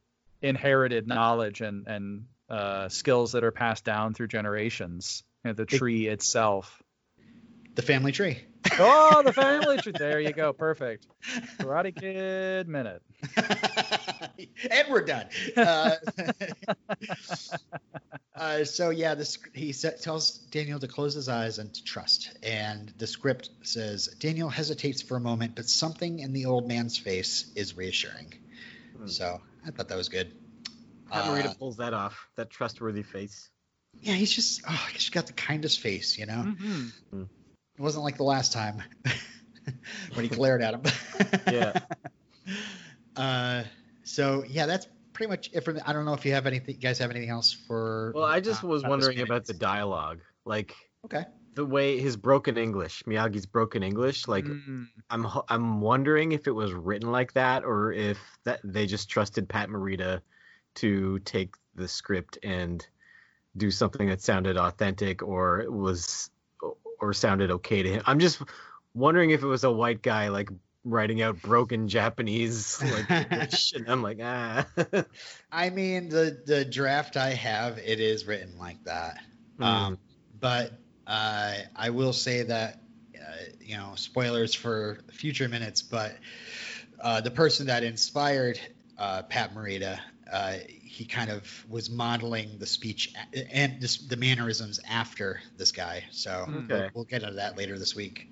inherited 0.40 1.07
knowledge 1.07 1.61
and 1.61 1.87
and 1.87 2.24
uh, 2.48 2.88
skills 2.88 3.33
that 3.33 3.42
are 3.44 3.50
passed 3.50 3.85
down 3.85 4.14
through 4.14 4.28
generations. 4.28 5.22
You 5.44 5.50
know, 5.50 5.54
the 5.54 5.66
tree 5.66 6.07
itself. 6.07 6.83
the 7.74 7.83
family 7.83 8.12
tree. 8.12 8.38
Oh, 8.79 9.22
the 9.24 9.33
family 9.33 9.79
tree. 9.79 9.92
There 9.96 10.20
you 10.20 10.33
go. 10.33 10.53
Perfect. 10.53 11.07
Karate 11.59 11.94
Kid 11.94 12.68
minute. 12.68 13.03
and 14.70 14.88
we're 14.90 15.05
done. 15.05 15.27
Uh, 15.57 15.92
uh, 18.37 18.64
so 18.64 18.90
yeah, 18.90 19.14
this 19.14 19.38
he 19.55 19.72
sa- 19.72 19.90
tells 20.00 20.38
Daniel 20.50 20.79
to 20.81 20.88
close 20.88 21.14
his 21.14 21.29
eyes 21.29 21.59
and 21.59 21.72
to 21.74 21.85
trust. 21.85 22.37
And 22.42 22.92
the 22.98 23.07
script 23.07 23.50
says 23.62 24.09
Daniel 24.18 24.48
hesitates 24.48 25.03
for 25.03 25.16
a 25.16 25.20
moment, 25.20 25.55
but 25.55 25.68
something 25.68 26.18
in 26.20 26.33
the 26.33 26.46
old 26.46 26.66
man's 26.66 26.98
face 26.98 27.50
is 27.55 27.77
reassuring. 27.77 28.33
Hmm. 28.96 29.07
So 29.07 29.40
I 29.66 29.70
thought 29.70 29.88
that 29.88 29.96
was 29.98 30.09
good. 30.09 30.33
Pat 31.11 31.46
Uh, 31.46 31.55
pulls 31.55 31.77
that 31.77 31.94
off. 31.94 32.29
That 32.37 32.50
trustworthy 32.50 33.03
face. 33.03 33.50
yeah, 34.00 34.14
he's 34.14 34.33
just 34.33 34.62
oh, 34.68 34.88
he's 34.92 35.11
got 35.11 35.27
the 35.27 35.33
kindest 35.33 35.81
face, 35.81 36.18
you 36.18 36.27
know. 36.27 36.55
Mhm. 37.12 37.29
It 37.76 37.82
wasn't 37.82 38.04
like 38.04 38.16
the 38.16 38.24
last 38.24 38.52
time 38.52 38.82
when 40.14 40.24
he 40.24 40.28
glared 40.28 40.62
at 40.62 40.74
him. 40.74 40.82
Yeah. 41.52 41.72
Uh, 43.16 43.62
so 44.02 44.44
yeah, 44.48 44.66
that's 44.66 44.88
pretty 45.12 45.30
much 45.30 45.48
it 45.52 45.60
for 45.60 45.72
me. 45.72 45.80
I 45.87 45.92
don't 45.92 46.04
know 46.04 46.14
if 46.14 46.24
you 46.26 46.32
have 46.32 46.46
anything. 46.46 46.74
You 46.74 46.80
guys 46.80 46.98
have 46.98 47.10
anything 47.10 47.30
else 47.30 47.52
for? 47.52 48.12
Well, 48.14 48.24
I 48.24 48.40
just 48.40 48.64
uh, 48.64 48.66
was 48.66 48.82
wondering 48.82 49.20
about 49.20 49.46
the 49.46 49.54
dialogue. 49.54 50.20
Like 50.44 50.74
Okay. 51.04 51.24
the 51.54 51.64
way 51.64 52.00
his 52.00 52.16
broken 52.16 52.58
English, 52.58 53.04
Miyagi's 53.04 53.46
broken 53.46 53.82
English, 53.82 54.26
like 54.26 54.46
Mm. 54.46 54.88
I'm 55.10 55.26
I'm 55.48 55.80
wondering 55.80 56.32
if 56.32 56.46
it 56.48 56.50
was 56.50 56.72
written 56.72 57.12
like 57.12 57.32
that 57.34 57.64
or 57.64 57.92
if 57.92 58.18
that 58.44 58.60
they 58.64 58.87
just 58.87 59.08
trusted 59.08 59.48
Pat 59.48 59.68
Morita 59.68 60.20
to 60.76 61.18
take 61.20 61.54
the 61.76 61.87
script 61.87 62.38
and 62.42 62.87
do 63.56 63.70
something 63.70 64.08
that 64.08 64.20
sounded 64.22 64.56
authentic 64.56 65.22
or 65.22 65.60
it 65.60 65.72
was 65.72 66.30
or 67.00 67.12
sounded 67.12 67.50
okay 67.50 67.83
to 67.83 67.90
him. 67.90 68.02
I'm 68.07 68.18
just 68.18 68.42
wondering 68.94 69.30
if 69.30 69.42
it 69.42 69.46
was 69.46 69.64
a 69.64 69.70
white 69.70 70.02
guy 70.02 70.28
like 70.28 70.50
writing 70.85 71.22
out 71.22 71.40
broken 71.40 71.88
Japanese 71.88 72.83
like 72.83 73.11
I'm 73.88 74.02
like 74.02 74.18
ah. 74.22 74.66
I 75.52 75.70
mean, 75.70 76.09
the 76.09 76.40
the 76.44 76.64
draft 76.64 77.16
I 77.16 77.30
have, 77.30 77.78
it 77.78 78.00
is 78.00 78.26
written 78.26 78.59
like 78.59 78.83
that. 78.85 79.18
Hmm. 79.57 79.62
Um, 79.62 79.98
but 80.40 80.72
uh, 81.07 81.54
I 81.76 81.90
will 81.90 82.12
say 82.12 82.42
that, 82.42 82.80
uh, 83.16 83.35
you 83.61 83.76
know, 83.76 83.92
spoilers 83.94 84.54
for 84.54 84.98
future 85.11 85.48
minutes, 85.48 85.83
but 85.83 86.16
uh, 87.00 87.20
the 87.20 87.30
person 87.30 87.66
that 87.66 87.83
inspired 87.83 88.59
uh, 88.98 89.22
Pat 89.22 89.54
Morita, 89.54 89.98
uh, 90.32 90.54
he 90.68 91.04
kind 91.04 91.30
of 91.30 91.64
was 91.68 91.90
modeling 91.90 92.58
the 92.58 92.66
speech 92.66 93.14
and 93.52 93.80
this, 93.80 93.98
the 93.98 94.16
mannerisms 94.16 94.80
after 94.88 95.40
this 95.56 95.72
guy. 95.72 96.04
So 96.10 96.46
Okay. 96.48 96.64
we'll, 96.68 96.90
we'll 96.94 97.04
get 97.04 97.22
into 97.22 97.34
that 97.34 97.56
later 97.56 97.78
this 97.78 97.94
week. 97.94 98.30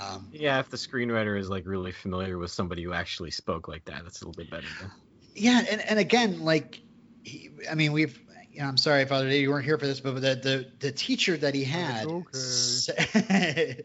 Um, 0.00 0.28
Yeah, 0.32 0.60
if 0.60 0.70
the 0.70 0.76
screenwriter 0.76 1.38
is 1.38 1.48
like 1.48 1.66
really 1.66 1.92
familiar 1.92 2.38
with 2.38 2.50
somebody 2.50 2.82
who 2.82 2.92
actually 2.92 3.30
spoke 3.30 3.68
like 3.68 3.84
that, 3.84 4.02
that's 4.04 4.22
a 4.22 4.26
little 4.26 4.42
bit 4.42 4.50
better. 4.50 4.66
Than... 4.80 4.90
Yeah, 5.34 5.62
and, 5.70 5.80
and 5.82 5.98
again, 5.98 6.40
like, 6.40 6.80
he, 7.22 7.50
I 7.70 7.74
mean, 7.74 7.92
we've, 7.92 8.18
you 8.52 8.60
know, 8.60 8.66
I'm 8.66 8.76
sorry, 8.76 9.04
Father 9.04 9.28
Dave, 9.28 9.42
you 9.42 9.50
weren't 9.50 9.64
here 9.64 9.78
for 9.78 9.86
this, 9.86 10.00
but 10.00 10.14
the 10.16 10.34
the, 10.34 10.70
the 10.80 10.92
teacher 10.92 11.36
that 11.36 11.54
he 11.54 11.64
had, 11.64 12.06
okay. 12.06 13.82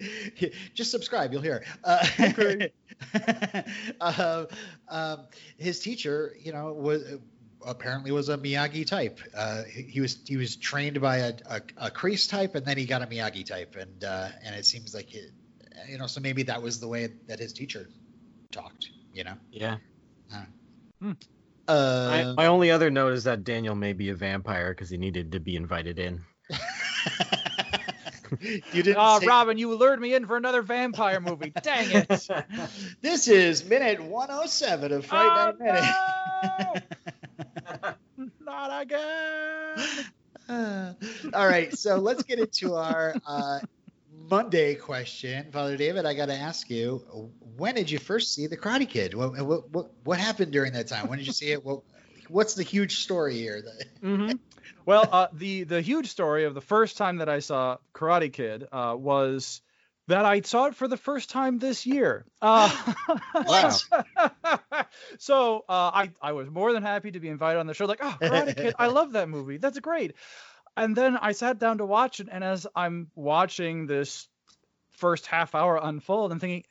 just 0.73 0.91
subscribe, 0.91 1.31
you'll 1.31 1.41
hear. 1.41 1.63
Uh, 1.83 2.05
Okay. 2.19 2.71
uh, 4.01 4.45
um, 4.87 5.25
his 5.57 5.79
teacher, 5.79 6.35
you 6.39 6.51
know, 6.51 6.73
was 6.73 7.03
apparently 7.65 8.11
was 8.11 8.29
a 8.29 8.37
Miyagi 8.37 8.85
type. 8.85 9.19
Uh, 9.35 9.63
he, 9.63 9.83
he 9.83 10.01
was 10.01 10.17
he 10.25 10.37
was 10.37 10.55
trained 10.55 10.99
by 11.01 11.17
a, 11.17 11.33
a, 11.49 11.61
a 11.77 11.91
Kreese 11.91 12.29
type, 12.29 12.55
and 12.55 12.65
then 12.65 12.77
he 12.77 12.85
got 12.85 13.01
a 13.01 13.07
Miyagi 13.07 13.45
type, 13.45 13.75
and 13.79 14.03
uh, 14.03 14.29
and 14.43 14.55
it 14.55 14.65
seems 14.65 14.93
like 14.93 15.13
it, 15.13 15.31
you 15.89 15.97
know, 15.97 16.07
so 16.07 16.21
maybe 16.21 16.43
that 16.43 16.61
was 16.61 16.79
the 16.79 16.87
way 16.87 17.09
that 17.27 17.39
his 17.39 17.53
teacher 17.53 17.89
talked, 18.51 18.89
You 19.13 19.25
know. 19.25 19.35
Yeah. 19.51 19.77
Hmm. 21.01 21.11
Uh, 21.67 22.07
My, 22.11 22.43
my 22.43 22.45
only 22.47 22.71
other 22.71 22.89
note 22.91 23.13
is 23.13 23.23
that 23.25 23.43
Daniel 23.43 23.75
may 23.75 23.93
be 23.93 24.09
a 24.09 24.15
vampire 24.15 24.69
because 24.73 24.89
he 24.89 24.97
needed 24.97 25.31
to 25.33 25.39
be 25.39 25.55
invited 25.55 25.97
in. 25.99 26.21
you 28.41 28.61
didn't. 28.83 28.97
Oh, 28.99 29.19
say- 29.19 29.27
Robin, 29.27 29.57
you 29.57 29.73
lured 29.75 29.99
me 29.99 30.13
in 30.13 30.25
for 30.27 30.37
another 30.37 30.61
vampire 30.61 31.19
movie. 31.19 31.51
Dang 31.61 31.91
it. 31.91 32.27
This 33.01 33.27
is 33.27 33.63
minute 33.65 34.01
107 34.01 34.91
of 34.91 35.05
Fright 35.05 35.25
Oh, 35.25 35.51
Night 35.63 36.83
Minute. 37.83 37.95
Not 38.45 38.81
again. 38.81 40.05
Uh, 40.47 40.93
all 41.33 41.47
right, 41.47 41.75
so 41.77 41.97
let's 41.97 42.23
get 42.23 42.37
into 42.39 42.75
our 42.75 43.15
uh, 43.25 43.59
Monday 44.29 44.75
question, 44.75 45.51
Father 45.51 45.77
David. 45.77 46.05
I 46.05 46.13
got 46.13 46.27
to 46.27 46.35
ask 46.35 46.69
you, 46.69 47.31
when 47.57 47.75
did 47.75 47.89
you 47.89 47.99
first 47.99 48.33
see 48.33 48.47
the 48.47 48.57
Karate 48.57 48.87
Kid? 48.87 49.13
What, 49.13 49.37
what 49.45 49.69
what 49.71 49.91
what 50.03 50.19
happened 50.19 50.51
during 50.51 50.73
that 50.73 50.87
time? 50.87 51.07
When 51.09 51.17
did 51.17 51.27
you 51.27 51.33
see 51.33 51.51
it? 51.51 51.63
What 51.63 51.81
what's 52.29 52.55
the 52.55 52.63
huge 52.63 52.99
story 52.99 53.35
here? 53.35 53.63
hmm 54.01 54.31
Well, 54.85 55.07
uh, 55.11 55.27
the 55.33 55.63
the 55.63 55.81
huge 55.81 56.07
story 56.07 56.45
of 56.45 56.53
the 56.53 56.61
first 56.61 56.97
time 56.97 57.17
that 57.17 57.29
I 57.29 57.39
saw 57.39 57.77
Karate 57.93 58.31
Kid 58.31 58.67
uh, 58.71 58.95
was 58.97 59.61
that 60.07 60.25
I 60.25 60.41
saw 60.41 60.65
it 60.65 60.75
for 60.75 60.87
the 60.87 60.97
first 60.97 61.29
time 61.29 61.57
this 61.59 61.85
year. 61.85 62.25
Uh, 62.41 62.69
Wow. 63.47 63.77
so 65.19 65.57
uh, 65.69 65.91
I 65.93 66.11
I 66.21 66.31
was 66.31 66.49
more 66.49 66.73
than 66.73 66.83
happy 66.83 67.11
to 67.11 67.19
be 67.19 67.27
invited 67.29 67.59
on 67.59 67.67
the 67.67 67.73
show. 67.73 67.85
Like, 67.85 67.99
oh, 68.01 68.17
Karate 68.21 68.55
Kid, 68.55 68.73
I 68.79 68.87
love 68.87 69.13
that 69.13 69.29
movie. 69.29 69.57
That's 69.57 69.79
great. 69.79 70.13
And 70.77 70.95
then 70.95 71.17
I 71.17 71.31
sat 71.31 71.59
down 71.59 71.77
to 71.79 71.85
watch 71.85 72.19
it, 72.19 72.27
and 72.31 72.43
as 72.43 72.67
I'm 72.75 73.09
watching 73.15 73.87
this 73.87 74.27
first 74.91 75.25
half 75.27 75.55
hour 75.55 75.79
unfold, 75.81 76.31
I'm 76.31 76.39
thinking. 76.39 76.63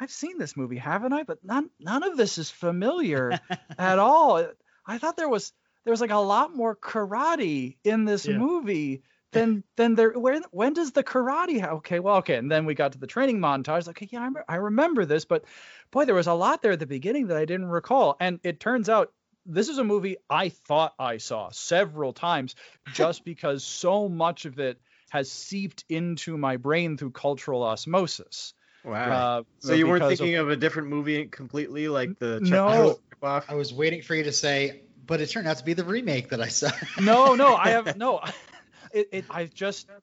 I've 0.00 0.10
seen 0.10 0.38
this 0.38 0.56
movie, 0.56 0.76
haven't 0.76 1.12
I? 1.12 1.22
But 1.22 1.44
none 1.44 1.70
none 1.78 2.02
of 2.02 2.16
this 2.16 2.36
is 2.38 2.50
familiar 2.50 3.38
at 3.78 3.98
all. 4.00 4.44
I 4.86 4.98
thought 4.98 5.16
there 5.16 5.28
was 5.28 5.52
there 5.84 5.92
was 5.92 6.00
like 6.00 6.10
a 6.10 6.16
lot 6.16 6.54
more 6.54 6.74
karate 6.74 7.76
in 7.84 8.04
this 8.04 8.26
Yeah. 8.26 8.38
movie 8.38 9.02
than 9.32 9.62
than 9.76 9.94
there. 9.94 10.10
Where 10.18 10.40
when 10.50 10.72
does 10.72 10.90
the 10.92 11.04
karate? 11.04 11.60
ha- 11.60 11.74
Okay, 11.76 12.00
well, 12.00 12.16
okay, 12.16 12.36
and 12.36 12.50
then 12.50 12.66
we 12.66 12.74
got 12.74 12.92
to 12.92 12.98
the 12.98 13.06
training 13.06 13.38
montage. 13.38 13.86
Okay, 13.88 14.08
yeah, 14.10 14.28
I, 14.48 14.54
I 14.54 14.56
remember 14.56 15.04
this, 15.04 15.24
but 15.24 15.44
boy, 15.92 16.04
there 16.04 16.14
was 16.16 16.26
a 16.26 16.34
lot 16.34 16.60
there 16.60 16.72
at 16.72 16.80
the 16.80 16.86
beginning 16.86 17.28
that 17.28 17.36
I 17.36 17.44
didn't 17.44 17.66
recall. 17.66 18.16
And 18.18 18.40
it 18.42 18.58
turns 18.58 18.88
out 18.88 19.12
this 19.46 19.68
is 19.68 19.78
a 19.78 19.84
movie 19.84 20.16
I 20.28 20.48
thought 20.48 20.94
I 20.98 21.18
saw 21.18 21.50
several 21.50 22.12
times, 22.12 22.54
just 22.94 23.24
because 23.24 23.64
so 23.64 24.08
much 24.08 24.44
of 24.44 24.58
it 24.58 24.80
has 25.10 25.30
seeped 25.30 25.84
into 25.88 26.36
my 26.36 26.56
brain 26.56 26.96
through 26.96 27.10
cultural 27.12 27.62
osmosis. 27.62 28.54
Wow. 28.84 29.38
Uh, 29.38 29.42
so 29.60 29.72
you 29.72 29.86
weren't 29.86 30.00
because 30.02 30.12
of- 30.14 30.18
thinking 30.18 30.36
of 30.36 30.50
a 30.50 30.56
different 30.56 30.88
movie 30.88 31.26
completely, 31.26 31.88
like 31.88 32.18
the 32.18 32.40
No. 32.40 32.68
Norris 32.68 32.96
ripoff? 33.22 33.44
I 33.48 33.54
was 33.54 33.72
waiting 33.72 34.02
for 34.02 34.14
you 34.14 34.24
to 34.24 34.32
say, 34.32 34.82
but 35.06 35.20
it 35.20 35.30
turned 35.30 35.46
out 35.48 35.56
to 35.58 35.64
be 35.64 35.72
the 35.72 35.84
remake 35.84 36.30
that 36.30 36.40
I 36.40 36.48
saw. 36.48 36.70
no, 37.00 37.34
no, 37.34 37.54
I 37.54 37.70
have 37.70 37.96
no. 37.96 38.20
It, 38.92 39.08
it 39.10 39.24
I've 39.28 39.52
just 39.52 39.88
kn- 39.88 39.98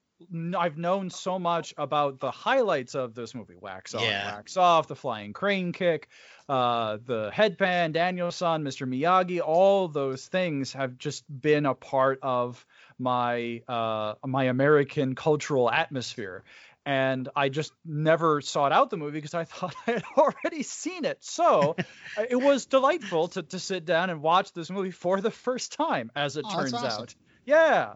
I've 0.57 0.77
known 0.77 1.09
so 1.09 1.39
much 1.39 1.73
about 1.77 2.19
the 2.19 2.31
highlights 2.31 2.95
of 2.95 3.13
this 3.13 3.33
movie: 3.35 3.55
wax 3.59 3.93
on, 3.95 4.03
Yeah. 4.03 4.25
wax 4.25 4.57
off, 4.57 4.87
the 4.87 4.95
flying 4.95 5.33
crane 5.33 5.71
kick, 5.71 6.09
uh, 6.49 6.97
the 7.05 7.31
headband, 7.33 7.93
Daniel-san, 7.93 8.63
Mr. 8.63 8.85
Miyagi. 8.85 9.41
All 9.41 9.87
those 9.87 10.27
things 10.27 10.73
have 10.73 10.97
just 10.97 11.23
been 11.29 11.65
a 11.65 11.75
part 11.75 12.19
of 12.21 12.65
my 12.99 13.61
uh, 13.67 14.15
my 14.25 14.45
American 14.45 15.15
cultural 15.15 15.69
atmosphere. 15.69 16.43
And 16.83 17.29
I 17.35 17.49
just 17.49 17.73
never 17.85 18.41
sought 18.41 18.71
out 18.71 18.89
the 18.89 18.97
movie 18.97 19.19
because 19.19 19.35
I 19.35 19.43
thought 19.45 19.75
I 19.87 19.91
had 19.91 20.03
already 20.17 20.63
seen 20.63 21.05
it. 21.05 21.23
So 21.23 21.77
uh, 22.17 22.25
it 22.29 22.35
was 22.35 22.65
delightful 22.65 23.27
to, 23.29 23.43
to 23.43 23.59
sit 23.59 23.85
down 23.85 24.09
and 24.09 24.21
watch 24.21 24.51
this 24.53 24.69
movie 24.71 24.91
for 24.91 25.21
the 25.21 25.31
first 25.31 25.73
time, 25.73 26.11
as 26.15 26.37
it 26.37 26.43
Oh, 26.45 26.49
turns 26.49 26.73
awesome. 26.73 27.03
out. 27.03 27.15
Yeah. 27.45 27.95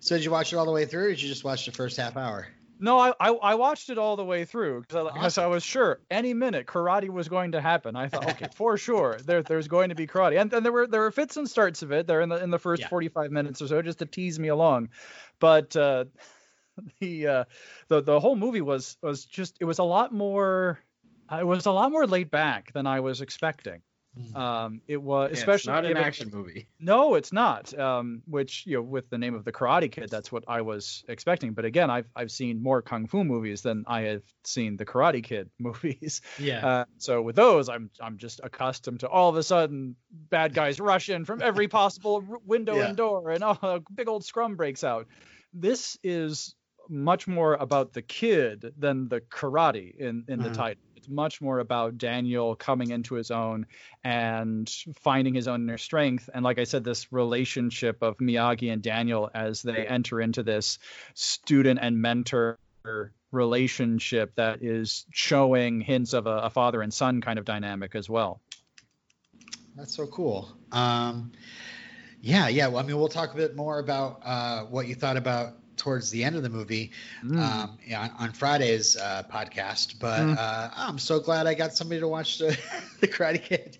So 0.00 0.16
did 0.16 0.24
you 0.24 0.30
watch 0.30 0.52
it 0.52 0.56
all 0.56 0.66
the 0.66 0.72
way 0.72 0.86
through, 0.86 1.06
or 1.06 1.08
did 1.10 1.22
you 1.22 1.28
just 1.28 1.44
watch 1.44 1.66
the 1.66 1.72
first 1.72 1.96
half 1.96 2.16
hour? 2.16 2.48
No, 2.82 2.98
I, 2.98 3.12
I 3.20 3.28
I 3.32 3.54
watched 3.56 3.90
it 3.90 3.98
all 3.98 4.16
the 4.16 4.24
way 4.24 4.46
through 4.46 4.80
because 4.80 5.36
I 5.36 5.46
Awesome. 5.46 5.46
was 5.46 5.62
sure 5.62 6.00
any 6.10 6.32
minute 6.32 6.66
karate 6.66 7.10
was 7.10 7.28
going 7.28 7.52
to 7.52 7.60
happen. 7.60 7.94
I 7.94 8.08
thought, 8.08 8.24
okay, 8.28 8.48
for 8.54 8.78
sure, 8.78 9.22
there 9.22 9.42
there's 9.42 9.68
going 9.68 9.90
to 9.90 9.94
be 9.94 10.06
karate, 10.06 10.40
and, 10.40 10.50
and 10.54 10.64
there 10.64 10.72
were 10.72 10.86
there 10.86 11.02
were 11.02 11.10
fits 11.10 11.36
and 11.36 11.48
starts 11.48 11.82
of 11.82 11.92
it 11.92 12.06
there 12.06 12.22
in 12.22 12.30
the 12.30 12.42
in 12.42 12.48
the 12.50 12.58
first 12.58 12.82
Yeah. 12.82 12.88
45 12.88 13.30
minutes 13.30 13.60
or 13.60 13.68
so 13.68 13.82
just 13.82 13.98
to 13.98 14.06
tease 14.06 14.38
me 14.38 14.48
along, 14.48 14.88
but 15.40 15.76
uh, 15.76 16.06
the 17.00 17.26
uh, 17.26 17.44
the 17.88 18.00
the 18.02 18.20
whole 18.20 18.36
movie 18.36 18.62
was 18.62 18.96
was 19.02 19.26
just 19.26 19.58
it 19.60 19.66
was 19.66 19.78
a 19.78 19.84
lot 19.84 20.12
more 20.14 20.80
it 21.30 21.46
was 21.46 21.66
a 21.66 21.72
lot 21.72 21.92
more 21.92 22.06
laid 22.06 22.30
back 22.30 22.72
than 22.72 22.86
I 22.86 23.00
was 23.00 23.20
expecting. 23.20 23.82
Hmm. 24.18 24.36
Um, 24.36 24.80
it 24.88 24.96
was 24.96 25.30
Yeah, 25.30 25.38
especially 25.38 25.72
not 25.72 25.84
an 25.84 25.90
given- 25.90 26.02
action 26.04 26.30
movie. 26.32 26.66
no, 26.80 27.14
it's 27.14 27.32
not. 27.32 27.72
Um, 27.78 28.22
which 28.26 28.64
you 28.66 28.76
know, 28.76 28.82
with 28.82 29.08
the 29.08 29.18
name 29.18 29.34
of 29.36 29.44
the 29.44 29.52
Karate 29.52 29.90
Kid, 29.90 30.08
that's 30.10 30.32
what 30.32 30.42
I 30.48 30.62
was 30.62 31.04
expecting. 31.06 31.52
But 31.52 31.64
again, 31.64 31.90
I've 31.90 32.08
I've 32.16 32.32
seen 32.32 32.60
more 32.60 32.82
kung 32.82 33.06
fu 33.06 33.22
movies 33.22 33.62
than 33.62 33.84
I 33.86 34.00
have 34.02 34.22
seen 34.44 34.76
the 34.76 34.84
Karate 34.84 35.22
Kid 35.22 35.48
movies. 35.60 36.22
Yeah. 36.40 36.66
Uh, 36.66 36.84
so 36.98 37.22
with 37.22 37.36
those, 37.36 37.68
I'm 37.68 37.88
I'm 38.00 38.18
just 38.18 38.40
accustomed 38.42 39.00
to 39.00 39.08
all 39.08 39.28
of 39.30 39.36
a 39.36 39.44
sudden 39.44 39.94
bad 40.10 40.54
guys 40.54 40.80
rush 40.90 41.08
in 41.08 41.24
from 41.24 41.40
every 41.40 41.68
possible 41.68 42.24
window 42.44 42.76
Yeah. 42.76 42.88
and 42.88 42.96
door, 42.96 43.30
and 43.30 43.44
oh, 43.44 43.58
a 43.62 43.80
big 43.94 44.08
old 44.08 44.24
scrum 44.24 44.56
breaks 44.56 44.82
out. 44.82 45.06
This 45.54 45.96
is 46.02 46.56
much 46.88 47.28
more 47.28 47.54
about 47.54 47.92
the 47.92 48.02
kid 48.02 48.72
than 48.76 49.06
the 49.08 49.20
karate 49.20 49.94
in 49.94 50.24
in 50.26 50.40
the 50.42 50.48
Mhm. 50.48 50.54
title. 50.54 50.82
It's 51.00 51.08
much 51.08 51.40
more 51.40 51.60
about 51.60 51.96
Daniel 51.96 52.54
coming 52.54 52.90
into 52.90 53.14
his 53.14 53.30
own 53.30 53.64
and 54.04 54.70
finding 55.00 55.32
his 55.32 55.48
own 55.48 55.62
inner 55.62 55.78
strength. 55.78 56.28
And 56.34 56.44
like 56.44 56.58
I 56.58 56.64
said, 56.64 56.84
this 56.84 57.10
relationship 57.10 58.02
of 58.02 58.18
Miyagi 58.18 58.70
and 58.70 58.82
Daniel 58.82 59.30
as 59.32 59.62
they 59.62 59.86
enter 59.86 60.20
into 60.20 60.42
this 60.42 60.78
student 61.14 61.78
and 61.80 62.02
mentor 62.02 62.58
relationship 63.32 64.34
that 64.34 64.62
is 64.62 65.06
showing 65.10 65.80
hints 65.80 66.12
of 66.12 66.26
a, 66.26 66.36
a 66.36 66.50
father 66.50 66.82
and 66.82 66.92
son 66.92 67.22
kind 67.22 67.38
of 67.38 67.46
dynamic 67.46 67.94
as 67.94 68.10
well. 68.10 68.42
That's 69.76 69.96
so 69.96 70.06
cool. 70.06 70.54
Um, 70.70 71.32
yeah, 72.20 72.48
yeah. 72.48 72.66
Well, 72.66 72.84
I 72.84 72.86
mean, 72.86 72.98
we'll 72.98 73.08
talk 73.08 73.32
a 73.32 73.36
bit 73.36 73.56
more 73.56 73.78
about 73.78 74.20
uh, 74.22 74.64
what 74.64 74.86
you 74.86 74.94
thought 74.94 75.16
about 75.16 75.54
towards 75.80 76.10
the 76.10 76.22
end 76.24 76.36
of 76.36 76.42
the 76.42 76.50
movie 76.50 76.92
Mm. 77.24 77.38
um, 77.38 77.78
on, 77.96 78.10
on 78.18 78.32
Friday's 78.32 78.96
uh, 78.96 79.22
podcast. 79.32 79.98
But 79.98 80.20
Mm. 80.20 80.36
uh, 80.38 80.70
I'm 80.76 80.98
so 80.98 81.18
glad 81.20 81.46
I 81.46 81.54
got 81.54 81.72
somebody 81.74 82.00
to 82.00 82.08
watch 82.08 82.38
the, 82.38 82.56
the 83.00 83.08
Karate 83.08 83.42
Kid. 83.42 83.78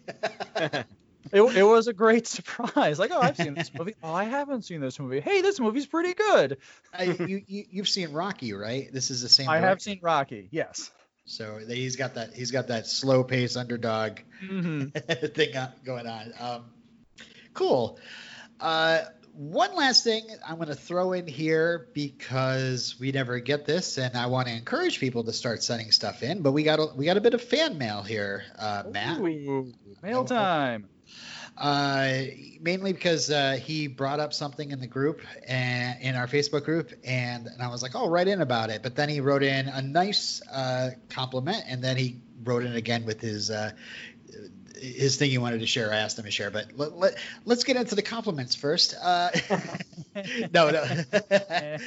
It, 1.33 1.43
it 1.43 1.63
was 1.63 1.87
a 1.87 1.93
great 1.93 2.27
surprise. 2.27 2.99
Like, 2.99 3.13
oh, 3.15 3.21
I've 3.21 3.37
seen 3.37 3.55
this 3.55 3.71
movie. 3.73 3.95
Oh, 4.03 4.13
I 4.13 4.25
haven't 4.25 4.63
seen 4.63 4.81
this 4.81 4.99
movie. 4.99 5.21
Hey, 5.21 5.43
this 5.43 5.61
movie's 5.61 5.87
pretty 5.87 6.15
good. 6.15 6.59
I, 6.99 7.05
you, 7.05 7.43
you 7.47 7.65
you've 7.71 7.89
seen 7.89 8.13
Rocky, 8.13 8.53
right? 8.53 8.89
This 8.93 9.11
is 9.11 9.23
the 9.23 9.29
same. 9.29 9.49
I 9.49 9.59
have 9.59 9.81
seen 9.81 10.01
Rocky. 10.03 10.49
Yes. 10.51 10.91
So 11.27 11.59
he's 11.69 11.95
got 11.95 12.15
that 12.15 12.33
he's 12.35 12.51
got 12.51 12.67
that 12.69 12.87
slow 12.89 13.23
pace 13.23 13.55
underdog 13.55 14.19
hmm 14.41 14.87
thing 14.87 15.55
going 15.85 16.07
on. 16.09 16.33
Um, 16.41 16.65
cool. 17.55 18.01
Uh, 18.59 19.03
one 19.35 19.75
last 19.75 20.05
thing 20.05 20.27
I'm 20.47 20.57
going 20.57 20.69
to 20.69 20.75
throw 20.75 21.13
in 21.13 21.27
here 21.27 21.89
because 21.95 22.97
we 22.99 23.13
never 23.13 23.39
get 23.39 23.67
this, 23.67 23.99
and 23.99 24.17
I 24.17 24.27
want 24.27 24.49
to 24.49 24.55
encourage 24.55 25.01
people 25.01 25.25
to 25.25 25.33
start 25.33 25.63
sending 25.63 25.91
stuff 25.91 26.23
in. 26.23 26.43
But 26.43 26.53
we 26.53 26.63
got 26.63 26.79
a, 26.79 26.87
we 26.95 27.05
got 27.05 27.17
a 27.17 27.21
bit 27.21 27.35
of 27.35 27.43
fan 27.43 27.79
mail 27.79 28.03
here, 28.03 28.45
uh, 28.59 28.85
Matt. 28.91 29.19
Ooh, 29.21 29.73
mail 30.03 30.25
time. 30.25 30.89
Uh, 31.57 32.23
mainly 32.61 32.93
because 32.93 33.31
uh, 33.31 33.59
he 33.63 33.87
brought 33.87 34.19
up 34.19 34.33
something 34.33 34.71
in 34.71 34.81
the 34.81 34.87
group 34.87 35.21
and 35.47 36.01
in 36.01 36.15
our 36.15 36.27
Facebook 36.27 36.65
group, 36.65 36.93
and, 37.05 37.47
and 37.47 37.61
I 37.61 37.69
was 37.69 37.83
like, 37.83 37.93
"Oh, 37.95 38.09
write 38.09 38.29
in 38.29 38.41
about 38.41 38.71
it." 38.71 38.83
But 38.83 38.97
then 38.97 39.09
he 39.09 39.21
wrote 39.21 39.43
in 39.43 39.69
a 39.69 39.83
nice 39.83 40.41
uh, 40.51 40.91
compliment, 41.11 41.65
and 41.67 41.83
then 41.85 41.97
he 41.97 42.21
wrote 42.45 42.65
in 42.65 42.75
again 42.75 43.05
with 43.05 43.21
his 43.21 43.51
uh, 43.51 43.73
his 44.81 45.17
thing 45.17 45.31
he 45.31 45.39
wanted 45.39 45.61
to 45.61 45.67
share. 45.67 45.93
I 45.93 45.99
asked 45.99 46.19
him 46.19 46.25
to 46.25 46.31
share, 46.31 46.51
but 46.51 46.73
let, 46.77 46.97
let, 46.97 47.19
let's 47.45 47.65
get 47.65 47.77
into 47.77 47.95
the 47.95 48.03
compliments 48.03 48.55
first. 48.55 48.95
Uh, 49.01 49.31
no, 50.53 50.71
no. 50.71 50.85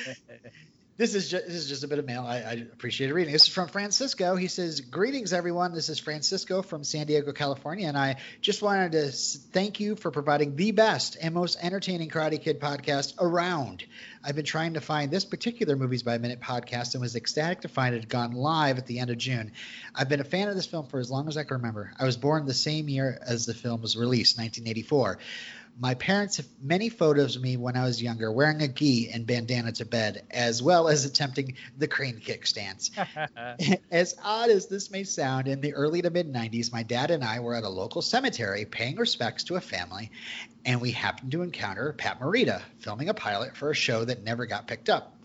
This 0.96 1.16
is 1.16 1.28
just 1.28 1.48
this 1.48 1.56
is 1.56 1.68
just 1.68 1.84
a 1.84 1.88
bit 1.88 1.98
of 1.98 2.06
mail. 2.06 2.22
I, 2.22 2.36
I 2.36 2.52
appreciate 2.72 3.10
it 3.10 3.14
reading. 3.16 3.34
This 3.34 3.48
is 3.48 3.48
from 3.48 3.68
Francisco. 3.68 4.36
He 4.36 4.48
says, 4.48 4.80
"Greetings, 4.80 5.34
everyone. 5.34 5.74
This 5.74 5.90
is 5.90 5.98
Francisco 5.98 6.62
from 6.62 6.84
San 6.84 7.08
Diego, 7.08 7.32
California, 7.32 7.88
and 7.88 7.98
I 7.98 8.18
just 8.42 8.62
wanted 8.62 8.92
to 8.92 9.10
thank 9.10 9.80
you 9.80 9.96
for 9.96 10.12
providing 10.12 10.56
the 10.56 10.70
best 10.70 11.18
and 11.20 11.34
most 11.34 11.58
entertaining 11.64 12.10
Karate 12.10 12.40
Kid 12.40 12.60
podcast 12.60 13.16
around. 13.20 13.84
I've 14.24 14.36
been 14.36 14.46
trying 14.46 14.76
to 14.76 14.82
find 14.82 15.10
this 15.10 15.26
particular 15.26 15.76
Movies 15.76 16.04
by 16.04 16.20
Minute 16.20 16.42
podcast 16.42 16.94
and 16.94 17.02
was 17.02 17.16
ecstatic 17.16 17.62
to 17.62 17.70
find 17.70 17.96
it 17.96 18.02
had 18.02 18.10
gone 18.10 18.34
live 18.34 18.78
at 18.78 18.86
the 18.86 19.00
end 19.00 19.10
of 19.10 19.18
June. 19.18 19.52
I've 19.96 20.10
been 20.10 20.22
a 20.22 20.24
fan 20.24 20.48
of 20.48 20.54
this 20.54 20.68
film 20.68 20.86
for 20.86 21.00
as 21.00 21.10
long 21.10 21.28
as 21.28 21.38
I 21.38 21.44
can 21.44 21.58
remember. 21.58 21.92
I 21.98 22.06
was 22.06 22.18
born 22.18 22.46
the 22.46 22.54
same 22.54 22.88
year 22.88 23.18
as 23.26 23.48
the 23.48 23.56
film 23.56 23.82
was 23.82 23.98
released, 23.98 24.38
1984." 24.38 25.18
My 25.80 25.96
parents 25.96 26.38
have 26.38 26.46
many 26.62 26.90
photos 26.90 27.36
of 27.36 27.42
me 27.42 27.58
when 27.58 27.76
I 27.76 27.84
was 27.84 28.02
younger 28.02 28.32
wearing 28.32 28.62
a 28.62 28.68
gi 28.68 29.10
and 29.10 29.26
bandana 29.26 29.72
to 29.74 29.86
bed, 29.86 30.26
as 30.30 30.62
well 30.62 30.88
as 30.88 31.06
attempting 31.06 31.56
the 31.78 31.88
crane 31.88 32.20
kick 32.20 32.46
stance. 32.46 32.92
as 33.92 34.16
odd 34.24 34.50
as 34.50 34.68
this 34.68 34.92
may 34.92 35.04
sound, 35.04 35.48
in 35.48 35.62
the 35.62 35.74
early 35.74 36.02
to 36.02 36.10
mid 36.10 36.32
90s, 36.32 36.72
my 36.72 36.84
dad 36.84 37.12
and 37.12 37.24
I 37.24 37.40
were 37.40 37.56
at 37.56 37.64
a 37.64 37.70
local 37.70 38.02
cemetery 38.02 38.66
paying 38.66 38.98
respects 38.98 39.46
to 39.46 39.56
a 39.56 39.62
family, 39.62 40.12
and 40.66 40.80
we 40.80 40.92
happened 40.92 41.32
to 41.32 41.42
encounter 41.42 41.94
Pat 41.94 42.20
Morita 42.20 42.62
filming 42.80 43.10
a 43.10 43.14
pilot 43.14 43.58
for 43.58 43.70
a 43.70 43.76
show 43.76 44.06
that 44.06 44.24
never 44.24 44.46
got 44.46 44.68
picked 44.68 44.90
up. 44.90 45.18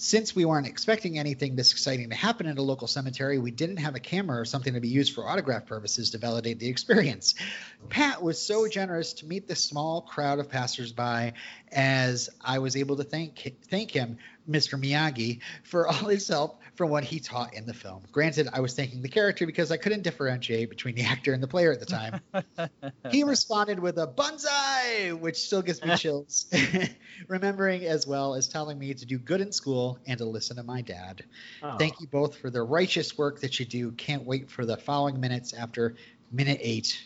Since 0.00 0.36
we 0.36 0.44
weren't 0.44 0.68
expecting 0.68 1.18
anything 1.18 1.56
this 1.56 1.72
exciting 1.72 2.10
to 2.10 2.14
happen 2.14 2.46
at 2.46 2.56
a 2.56 2.62
local 2.62 2.86
cemetery, 2.86 3.38
we 3.38 3.50
didn't 3.50 3.78
have 3.78 3.96
a 3.96 4.00
camera 4.00 4.40
or 4.40 4.44
something 4.44 4.74
to 4.74 4.80
be 4.80 4.86
used 4.86 5.12
for 5.12 5.28
autograph 5.28 5.66
purposes 5.66 6.10
to 6.10 6.18
validate 6.18 6.60
the 6.60 6.68
experience. 6.68 7.34
Pat 7.88 8.22
was 8.22 8.40
so 8.40 8.68
generous 8.68 9.12
to 9.14 9.26
meet 9.26 9.48
the 9.48 9.56
small 9.56 10.02
crowd 10.02 10.38
of 10.38 10.48
passersby 10.48 11.32
as 11.72 12.30
I 12.40 12.60
was 12.60 12.76
able 12.76 12.94
to 12.98 13.02
thank 13.02 13.54
thank 13.68 13.90
him, 13.90 14.18
Mr. 14.48 14.80
Miyagi, 14.80 15.40
for 15.64 15.88
all 15.88 16.06
his 16.06 16.28
help 16.28 16.60
from 16.78 16.90
what 16.90 17.02
he 17.02 17.18
taught 17.18 17.54
in 17.54 17.66
the 17.66 17.74
film. 17.74 18.04
Granted, 18.12 18.48
I 18.52 18.60
was 18.60 18.72
thanking 18.72 19.02
the 19.02 19.08
character 19.08 19.44
because 19.46 19.72
I 19.72 19.76
couldn't 19.76 20.02
differentiate 20.02 20.70
between 20.70 20.94
the 20.94 21.02
actor 21.14 21.32
and 21.32 21.42
the 21.42 21.48
player 21.48 21.72
at 21.72 21.80
the 21.80 21.86
time. 21.86 22.20
he 23.10 23.24
responded 23.24 23.80
with 23.80 23.98
a 23.98 24.06
bonsai, 24.06 25.18
which 25.18 25.36
still 25.38 25.60
gives 25.60 25.84
me 25.84 25.96
chills, 25.96 26.46
remembering 27.26 27.84
as 27.84 28.06
well 28.06 28.36
as 28.36 28.46
telling 28.46 28.78
me 28.78 28.94
to 28.94 29.04
do 29.04 29.18
good 29.18 29.40
in 29.40 29.50
school 29.50 29.98
and 30.06 30.18
to 30.18 30.24
listen 30.24 30.56
to 30.56 30.62
my 30.62 30.80
dad. 30.80 31.24
Oh. 31.64 31.76
Thank 31.78 32.00
you 32.00 32.06
both 32.06 32.38
for 32.38 32.48
the 32.48 32.62
righteous 32.62 33.18
work 33.18 33.40
that 33.40 33.58
you 33.58 33.66
do. 33.66 33.90
Can't 33.90 34.22
wait 34.24 34.48
for 34.48 34.64
the 34.64 34.76
following 34.76 35.18
minutes 35.18 35.52
after 35.52 35.96
minute 36.30 36.60
eight. 36.62 36.96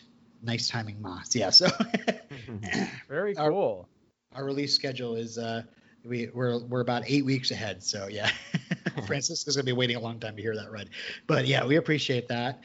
Nice 0.43 0.69
timing, 0.69 1.01
Moss. 1.01 1.35
Yeah, 1.35 1.49
so 1.49 1.67
Very 3.09 3.35
Our- 3.37 3.49
cool. 3.49 3.89
our 4.35 4.45
release 4.45 4.75
schedule 4.75 5.15
is 5.15 5.39
uh 5.39 5.63
we, 6.05 6.29
we're 6.33 6.59
we're 6.59 6.81
about 6.81 7.03
eight 7.07 7.25
weeks 7.25 7.49
ahead. 7.51 7.81
So 7.81 8.07
yeah, 8.07 8.29
Francisco's 9.07 9.55
gonna 9.55 9.65
be 9.65 9.71
waiting 9.73 9.95
a 9.95 9.99
long 9.99 10.19
time 10.19 10.35
to 10.35 10.41
hear 10.41 10.55
that 10.55 10.71
read. 10.71 10.89
But 11.27 11.45
yeah, 11.47 11.65
we 11.65 11.75
appreciate 11.77 12.27
that. 12.29 12.61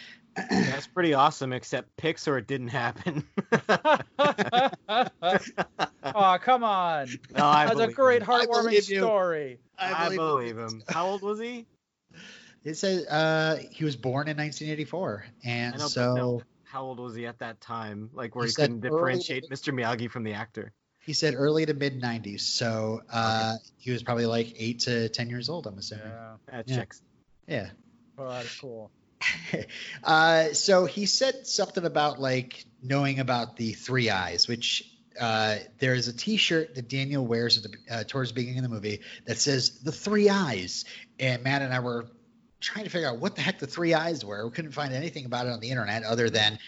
That's 0.50 0.86
pretty 0.86 1.14
awesome, 1.14 1.52
except 1.52 1.96
pics 1.96 2.28
or 2.28 2.38
it 2.38 2.46
didn't 2.46 2.68
happen. 2.68 3.24
oh, 4.88 6.38
come 6.40 6.64
on. 6.64 7.08
No, 7.36 7.44
I 7.46 7.66
That's 7.66 7.80
a 7.80 7.88
great, 7.88 8.22
him. 8.22 8.28
Heartwarming 8.28 8.64
believe 8.64 8.90
you. 8.90 8.98
story. 9.00 9.58
I 9.78 10.14
believe 10.14 10.56
him. 10.58 10.82
How 10.88 11.06
old 11.06 11.22
was 11.22 11.38
he? 11.40 11.66
It 12.64 12.74
says 12.74 13.06
uh, 13.06 13.58
he 13.70 13.84
was 13.84 13.96
born 13.96 14.28
in 14.28 14.36
1984, 14.36 15.24
and 15.44 15.74
I 15.74 15.78
know, 15.78 15.86
so 15.86 16.14
no. 16.14 16.42
How 16.64 16.82
old 16.82 17.00
was 17.00 17.14
he 17.14 17.26
at 17.26 17.38
that 17.38 17.60
time? 17.60 18.10
Like 18.12 18.34
where 18.34 18.44
He 18.44 18.50
he, 18.50 18.54
couldn't 18.54 18.84
early- 18.84 18.90
differentiate 18.90 19.48
Mr. 19.50 19.72
Miyagi 19.72 20.10
from 20.10 20.22
the 20.24 20.34
actor. 20.34 20.72
He 21.08 21.14
said 21.14 21.34
early 21.34 21.64
to 21.64 21.72
mid 21.72 22.02
90s. 22.02 22.42
So 22.42 23.00
uh, 23.10 23.54
he 23.78 23.92
was 23.92 24.02
probably 24.02 24.26
like 24.26 24.52
eight 24.58 24.80
to 24.80 25.08
ten 25.08 25.30
years 25.30 25.48
old. 25.48 25.66
I'm 25.66 25.78
assuming. 25.78 26.04
Yeah. 26.04 26.34
That 26.52 26.68
Yeah. 26.68 26.76
checks. 26.76 27.00
Yeah. 27.46 27.70
Oh, 28.18 28.28
that's 28.28 28.60
cool. 28.60 28.90
uh, 30.04 30.52
so 30.52 30.84
he 30.84 31.06
said 31.06 31.46
something 31.46 31.86
about 31.86 32.20
like 32.20 32.62
knowing 32.82 33.20
about 33.20 33.56
the 33.56 33.72
three 33.72 34.10
eyes, 34.10 34.48
which 34.48 34.84
uh, 35.18 35.56
there 35.78 35.94
is 35.94 36.08
a 36.08 36.12
T-shirt 36.12 36.74
that 36.74 36.88
Daniel 36.90 37.26
wears 37.26 37.56
at 37.56 37.62
the, 37.72 37.78
uh, 37.90 38.04
towards 38.04 38.28
the 38.28 38.34
beginning 38.34 38.58
of 38.58 38.64
the 38.64 38.68
movie 38.68 39.00
that 39.24 39.38
says 39.38 39.78
the 39.78 39.92
three 39.92 40.28
eyes, 40.28 40.84
and 41.18 41.42
Matt 41.42 41.62
and 41.62 41.72
I 41.72 41.80
were 41.80 42.04
trying 42.60 42.84
to 42.84 42.90
figure 42.90 43.08
out 43.08 43.18
what 43.18 43.34
the 43.34 43.40
heck 43.40 43.60
the 43.60 43.66
three 43.66 43.94
eyes 43.94 44.26
were. 44.26 44.44
We 44.46 44.52
couldn't 44.52 44.72
find 44.72 44.92
anything 44.92 45.24
about 45.24 45.46
it 45.46 45.52
on 45.52 45.60
the 45.60 45.70
internet 45.70 46.02
other 46.02 46.28
than 46.28 46.58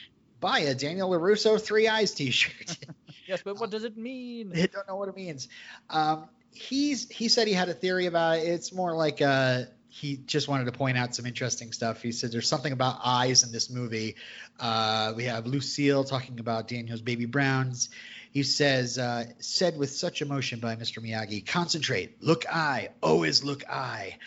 buy 0.41 0.61
a 0.61 0.75
Daniel 0.75 1.11
LaRusso 1.11 1.61
three 1.61 1.89
eyes 1.89 2.13
T-shirt. 2.13 2.79
Yes, 3.27 3.43
but 3.45 3.61
what 3.61 3.71
does 3.71 3.85
it 3.85 3.97
mean? 3.97 4.51
I 4.57 4.67
don't 4.67 4.89
know 4.89 4.97
what 4.97 5.09
it 5.09 5.15
means. 5.15 5.47
Um, 5.89 6.29
he's 6.53 7.09
he 7.09 7.29
said 7.29 7.47
he 7.47 7.55
had 7.55 7.69
a 7.69 7.75
theory 7.75 8.07
about 8.07 8.39
it. 8.39 8.49
It's 8.49 8.73
more 8.73 8.97
like 8.97 9.23
uh, 9.23 9.67
he 9.89 10.17
just 10.17 10.49
wanted 10.49 10.65
to 10.65 10.73
point 10.73 10.99
out 10.99 11.15
some 11.15 11.27
interesting 11.27 11.73
stuff. 11.73 12.03
He 12.03 12.11
said 12.11 12.33
there's 12.33 12.49
something 12.49 12.73
about 12.73 12.99
eyes 13.05 13.45
in 13.45 13.53
this 13.53 13.71
movie. 13.71 14.17
Uh, 14.59 15.13
we 15.17 15.25
have 15.25 15.47
Lucille 15.47 16.03
talking 16.03 16.41
about 16.41 16.67
Daniel's 16.67 17.03
baby 17.03 17.27
browns. 17.27 17.91
He 18.33 18.45
says, 18.45 18.99
uh, 18.99 19.27
said 19.39 19.77
with 19.77 19.91
such 19.91 20.23
emotion 20.23 20.61
by 20.61 20.77
Mr. 20.77 20.99
Miyagi, 20.99 21.45
concentrate, 21.45 22.23
look 22.23 22.47
eye, 22.53 22.91
always 23.03 23.43
look 23.43 23.69
eye. 23.69 24.19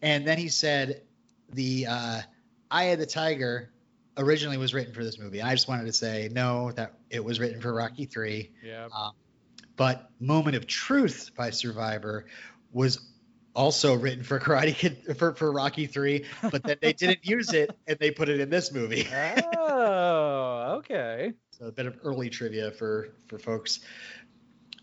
And 0.00 0.26
then 0.26 0.38
he 0.38 0.48
said, 0.48 1.02
the 1.52 1.86
uh, 1.86 2.20
eye 2.70 2.84
of 2.84 2.98
the 2.98 3.06
tiger 3.06 3.70
originally 4.18 4.58
was 4.58 4.74
written 4.74 4.92
for 4.92 5.02
this 5.04 5.18
movie. 5.18 5.38
And 5.40 5.48
I 5.48 5.54
just 5.54 5.68
wanted 5.68 5.86
to 5.86 5.92
say, 5.92 6.28
no, 6.32 6.72
that 6.72 6.94
it 7.08 7.24
was 7.24 7.40
written 7.40 7.60
for 7.60 7.72
Rocky 7.72 8.04
3 8.04 8.50
Yeah. 8.62 8.88
but 9.76 10.10
Moment 10.20 10.56
of 10.56 10.66
Truth 10.66 11.30
by 11.36 11.50
Survivor 11.50 12.26
was 12.72 13.00
also 13.54 13.94
written 13.94 14.22
for 14.24 14.38
Karate 14.44 14.74
Kid 14.74 15.16
for, 15.18 15.34
for 15.34 15.50
Rocky 15.52 15.86
3, 15.86 16.24
but 16.50 16.62
then 16.62 16.76
they 16.82 16.92
didn't 16.92 17.20
use 17.26 17.52
it 17.54 17.70
and 17.86 17.98
they 17.98 18.10
put 18.10 18.28
it 18.28 18.40
in 18.40 18.50
this 18.50 18.72
movie. 18.72 19.06
Oh, 19.56 20.74
okay. 20.78 21.32
So 21.52 21.66
a 21.66 21.72
bit 21.72 21.86
of 21.86 21.96
early 22.04 22.30
trivia 22.30 22.70
for 22.70 23.14
for 23.28 23.38
folks. 23.38 23.80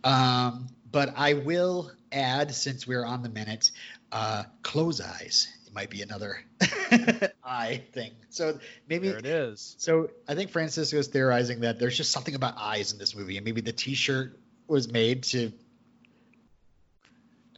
Um, 0.03 0.67
but 0.91 1.13
I 1.17 1.33
will 1.33 1.91
add, 2.11 2.53
since 2.53 2.85
we're 2.85 3.05
on 3.05 3.23
the 3.23 3.29
minute, 3.29 3.71
uh, 4.11 4.43
close 4.61 5.01
eyes. 5.01 5.47
Might 5.75 5.89
be 5.89 6.01
another 6.01 6.39
eye 7.43 7.83
thing. 7.91 8.13
So 8.29 8.57
maybe 8.87 9.09
There 9.09 9.17
it 9.17 9.25
is. 9.25 9.75
So 9.77 10.09
I 10.25 10.33
think 10.33 10.51
Francisco 10.51 10.95
is 10.97 11.07
theorizing 11.07 11.59
that 11.61 11.79
there's 11.79 11.97
just 11.97 12.11
something 12.11 12.33
about 12.33 12.53
eyes 12.57 12.93
in 12.93 12.97
this 12.97 13.13
movie, 13.13 13.35
and 13.35 13.43
maybe 13.43 13.59
the 13.59 13.73
T-shirt 13.73 14.39
was 14.67 14.89
made 14.89 15.23
to, 15.23 15.51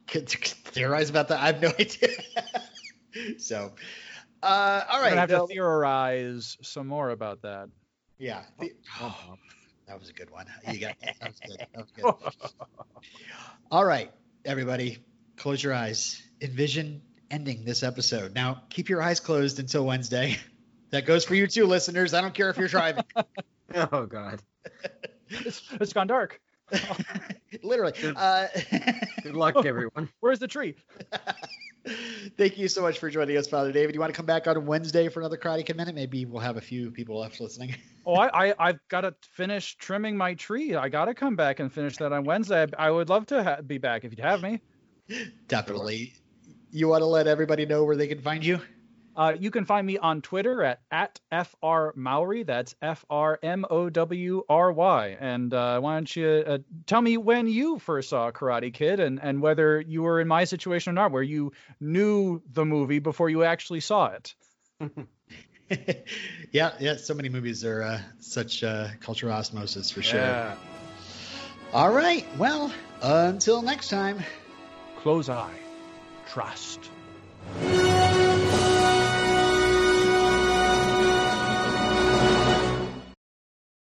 to 0.07 0.25
theorize 0.25 1.11
about 1.11 1.27
that. 1.27 1.39
I 1.39 1.45
have 1.47 1.61
no 1.61 1.69
idea. 1.79 2.09
so, 3.37 3.73
uh, 4.41 4.81
all 4.89 4.99
right, 4.99 5.13
have 5.13 5.29
to 5.29 5.45
theorize 5.47 6.57
some 6.63 6.87
more 6.87 7.11
about 7.11 7.43
that. 7.43 7.69
yeah, 8.17 8.41
the- 8.59 8.73
Oh, 8.99 9.35
that 9.87 9.99
was 9.99 10.09
a 10.09 10.13
good 10.13 10.31
one. 10.31 10.47
You 10.71 10.79
got 10.79 10.95
that 11.01 11.17
was 11.21 11.39
good. 11.45 11.67
That 11.73 11.77
was 11.77 11.91
good. 12.35 12.53
all 13.71 13.85
right, 13.85 14.11
everybody, 14.43 14.97
close 15.35 15.61
your 15.61 15.73
eyes. 15.75 16.19
Envision 16.41 17.01
ending 17.29 17.65
this 17.65 17.83
episode. 17.83 18.33
Now, 18.33 18.63
keep 18.69 18.89
your 18.89 19.01
eyes 19.01 19.19
closed 19.19 19.59
until 19.59 19.85
Wednesday. 19.85 20.37
That 20.89 21.05
goes 21.05 21.25
for 21.25 21.35
you 21.35 21.47
too, 21.47 21.65
listeners. 21.65 22.13
I 22.13 22.21
don't 22.21 22.33
care 22.33 22.49
if 22.49 22.57
you're 22.57 22.69
driving. 22.69 23.03
oh 23.75 24.05
God. 24.05 24.41
It's, 25.27 25.61
it's 25.81 25.91
gone 25.91 26.07
dark. 26.07 26.39
Literally. 27.61 27.93
Uh, 28.15 28.47
Good 29.21 29.35
luck, 29.35 29.65
everyone. 29.65 30.07
Where's 30.21 30.39
the 30.39 30.47
tree? 30.47 30.75
Thank 32.37 32.57
you 32.57 32.67
so 32.67 32.81
much 32.81 32.99
for 32.99 33.09
joining 33.09 33.37
us, 33.37 33.47
Father 33.47 33.71
David. 33.71 33.95
You 33.95 33.99
want 33.99 34.13
to 34.13 34.17
come 34.17 34.25
back 34.25 34.47
on 34.47 34.65
Wednesday 34.65 35.09
for 35.09 35.19
another 35.19 35.37
Karate 35.37 35.65
Kid 35.65 35.77
Minute? 35.77 35.95
Maybe 35.95 36.25
we'll 36.25 36.41
have 36.41 36.57
a 36.57 36.61
few 36.61 36.91
people 36.91 37.19
left 37.19 37.39
listening. 37.39 37.75
Oh, 38.05 38.15
I, 38.15 38.49
I 38.49 38.55
I've 38.57 38.79
got 38.87 39.01
to 39.01 39.13
finish 39.31 39.75
trimming 39.75 40.15
my 40.15 40.33
tree. 40.35 40.75
I 40.75 40.89
got 40.89 41.05
to 41.05 41.13
come 41.13 41.35
back 41.35 41.59
and 41.59 41.71
finish 41.71 41.97
that 41.97 42.13
on 42.13 42.23
Wednesday. 42.23 42.65
I, 42.77 42.87
I 42.87 42.91
would 42.91 43.09
love 43.09 43.25
to 43.27 43.43
ha- 43.43 43.61
be 43.61 43.77
back 43.77 44.05
if 44.05 44.11
you'd 44.11 44.19
have 44.19 44.41
me. 44.41 44.61
Definitely. 45.47 46.13
You 46.71 46.87
want 46.87 47.01
to 47.01 47.05
let 47.05 47.27
everybody 47.27 47.65
know 47.65 47.83
where 47.83 47.95
they 47.95 48.07
can 48.07 48.21
find 48.21 48.45
you? 48.45 48.61
Uh, 49.17 49.33
you 49.39 49.49
can 49.49 49.65
find 49.65 49.85
me 49.85 49.97
on 49.97 50.21
Twitter 50.21 50.63
at, 50.63 50.79
at 50.91 51.19
FR 51.31 51.89
Mowry. 51.95 52.43
That's 52.43 52.75
F 52.83 53.03
R 53.09 53.39
M 53.41 53.65
O 53.67 53.89
W 53.89 54.43
R 54.47 54.71
Y. 54.71 55.17
And 55.19 55.51
uh, 55.51 55.79
why 55.79 55.95
don't 55.95 56.15
you 56.15 56.27
uh, 56.45 56.57
tell 56.85 57.01
me 57.01 57.17
when 57.17 57.47
you 57.47 57.79
first 57.79 58.09
saw 58.09 58.29
Karate 58.29 58.71
Kid 58.71 58.99
and, 58.99 59.19
and 59.19 59.41
whether 59.41 59.81
you 59.81 60.03
were 60.03 60.21
in 60.21 60.27
my 60.27 60.43
situation 60.43 60.91
or 60.91 60.93
not, 60.93 61.11
where 61.11 61.23
you 61.23 61.51
knew 61.79 62.43
the 62.51 62.63
movie 62.63 62.99
before 62.99 63.27
you 63.27 63.43
actually 63.43 63.79
saw 63.79 64.11
it. 64.11 64.35
yeah, 66.51 66.73
yeah. 66.79 66.97
So 66.97 67.15
many 67.15 67.29
movies 67.29 67.65
are 67.65 67.81
uh, 67.81 67.99
such 68.19 68.63
uh, 68.63 68.89
cultural 68.99 69.33
osmosis 69.33 69.89
for 69.89 70.03
sure. 70.03 70.55
All 71.73 71.91
right. 71.91 72.23
Well, 72.37 72.71
until 73.01 73.63
next 73.63 73.89
time. 73.89 74.19
Close 74.97 75.27
eye 75.27 75.66
trust. 76.27 76.91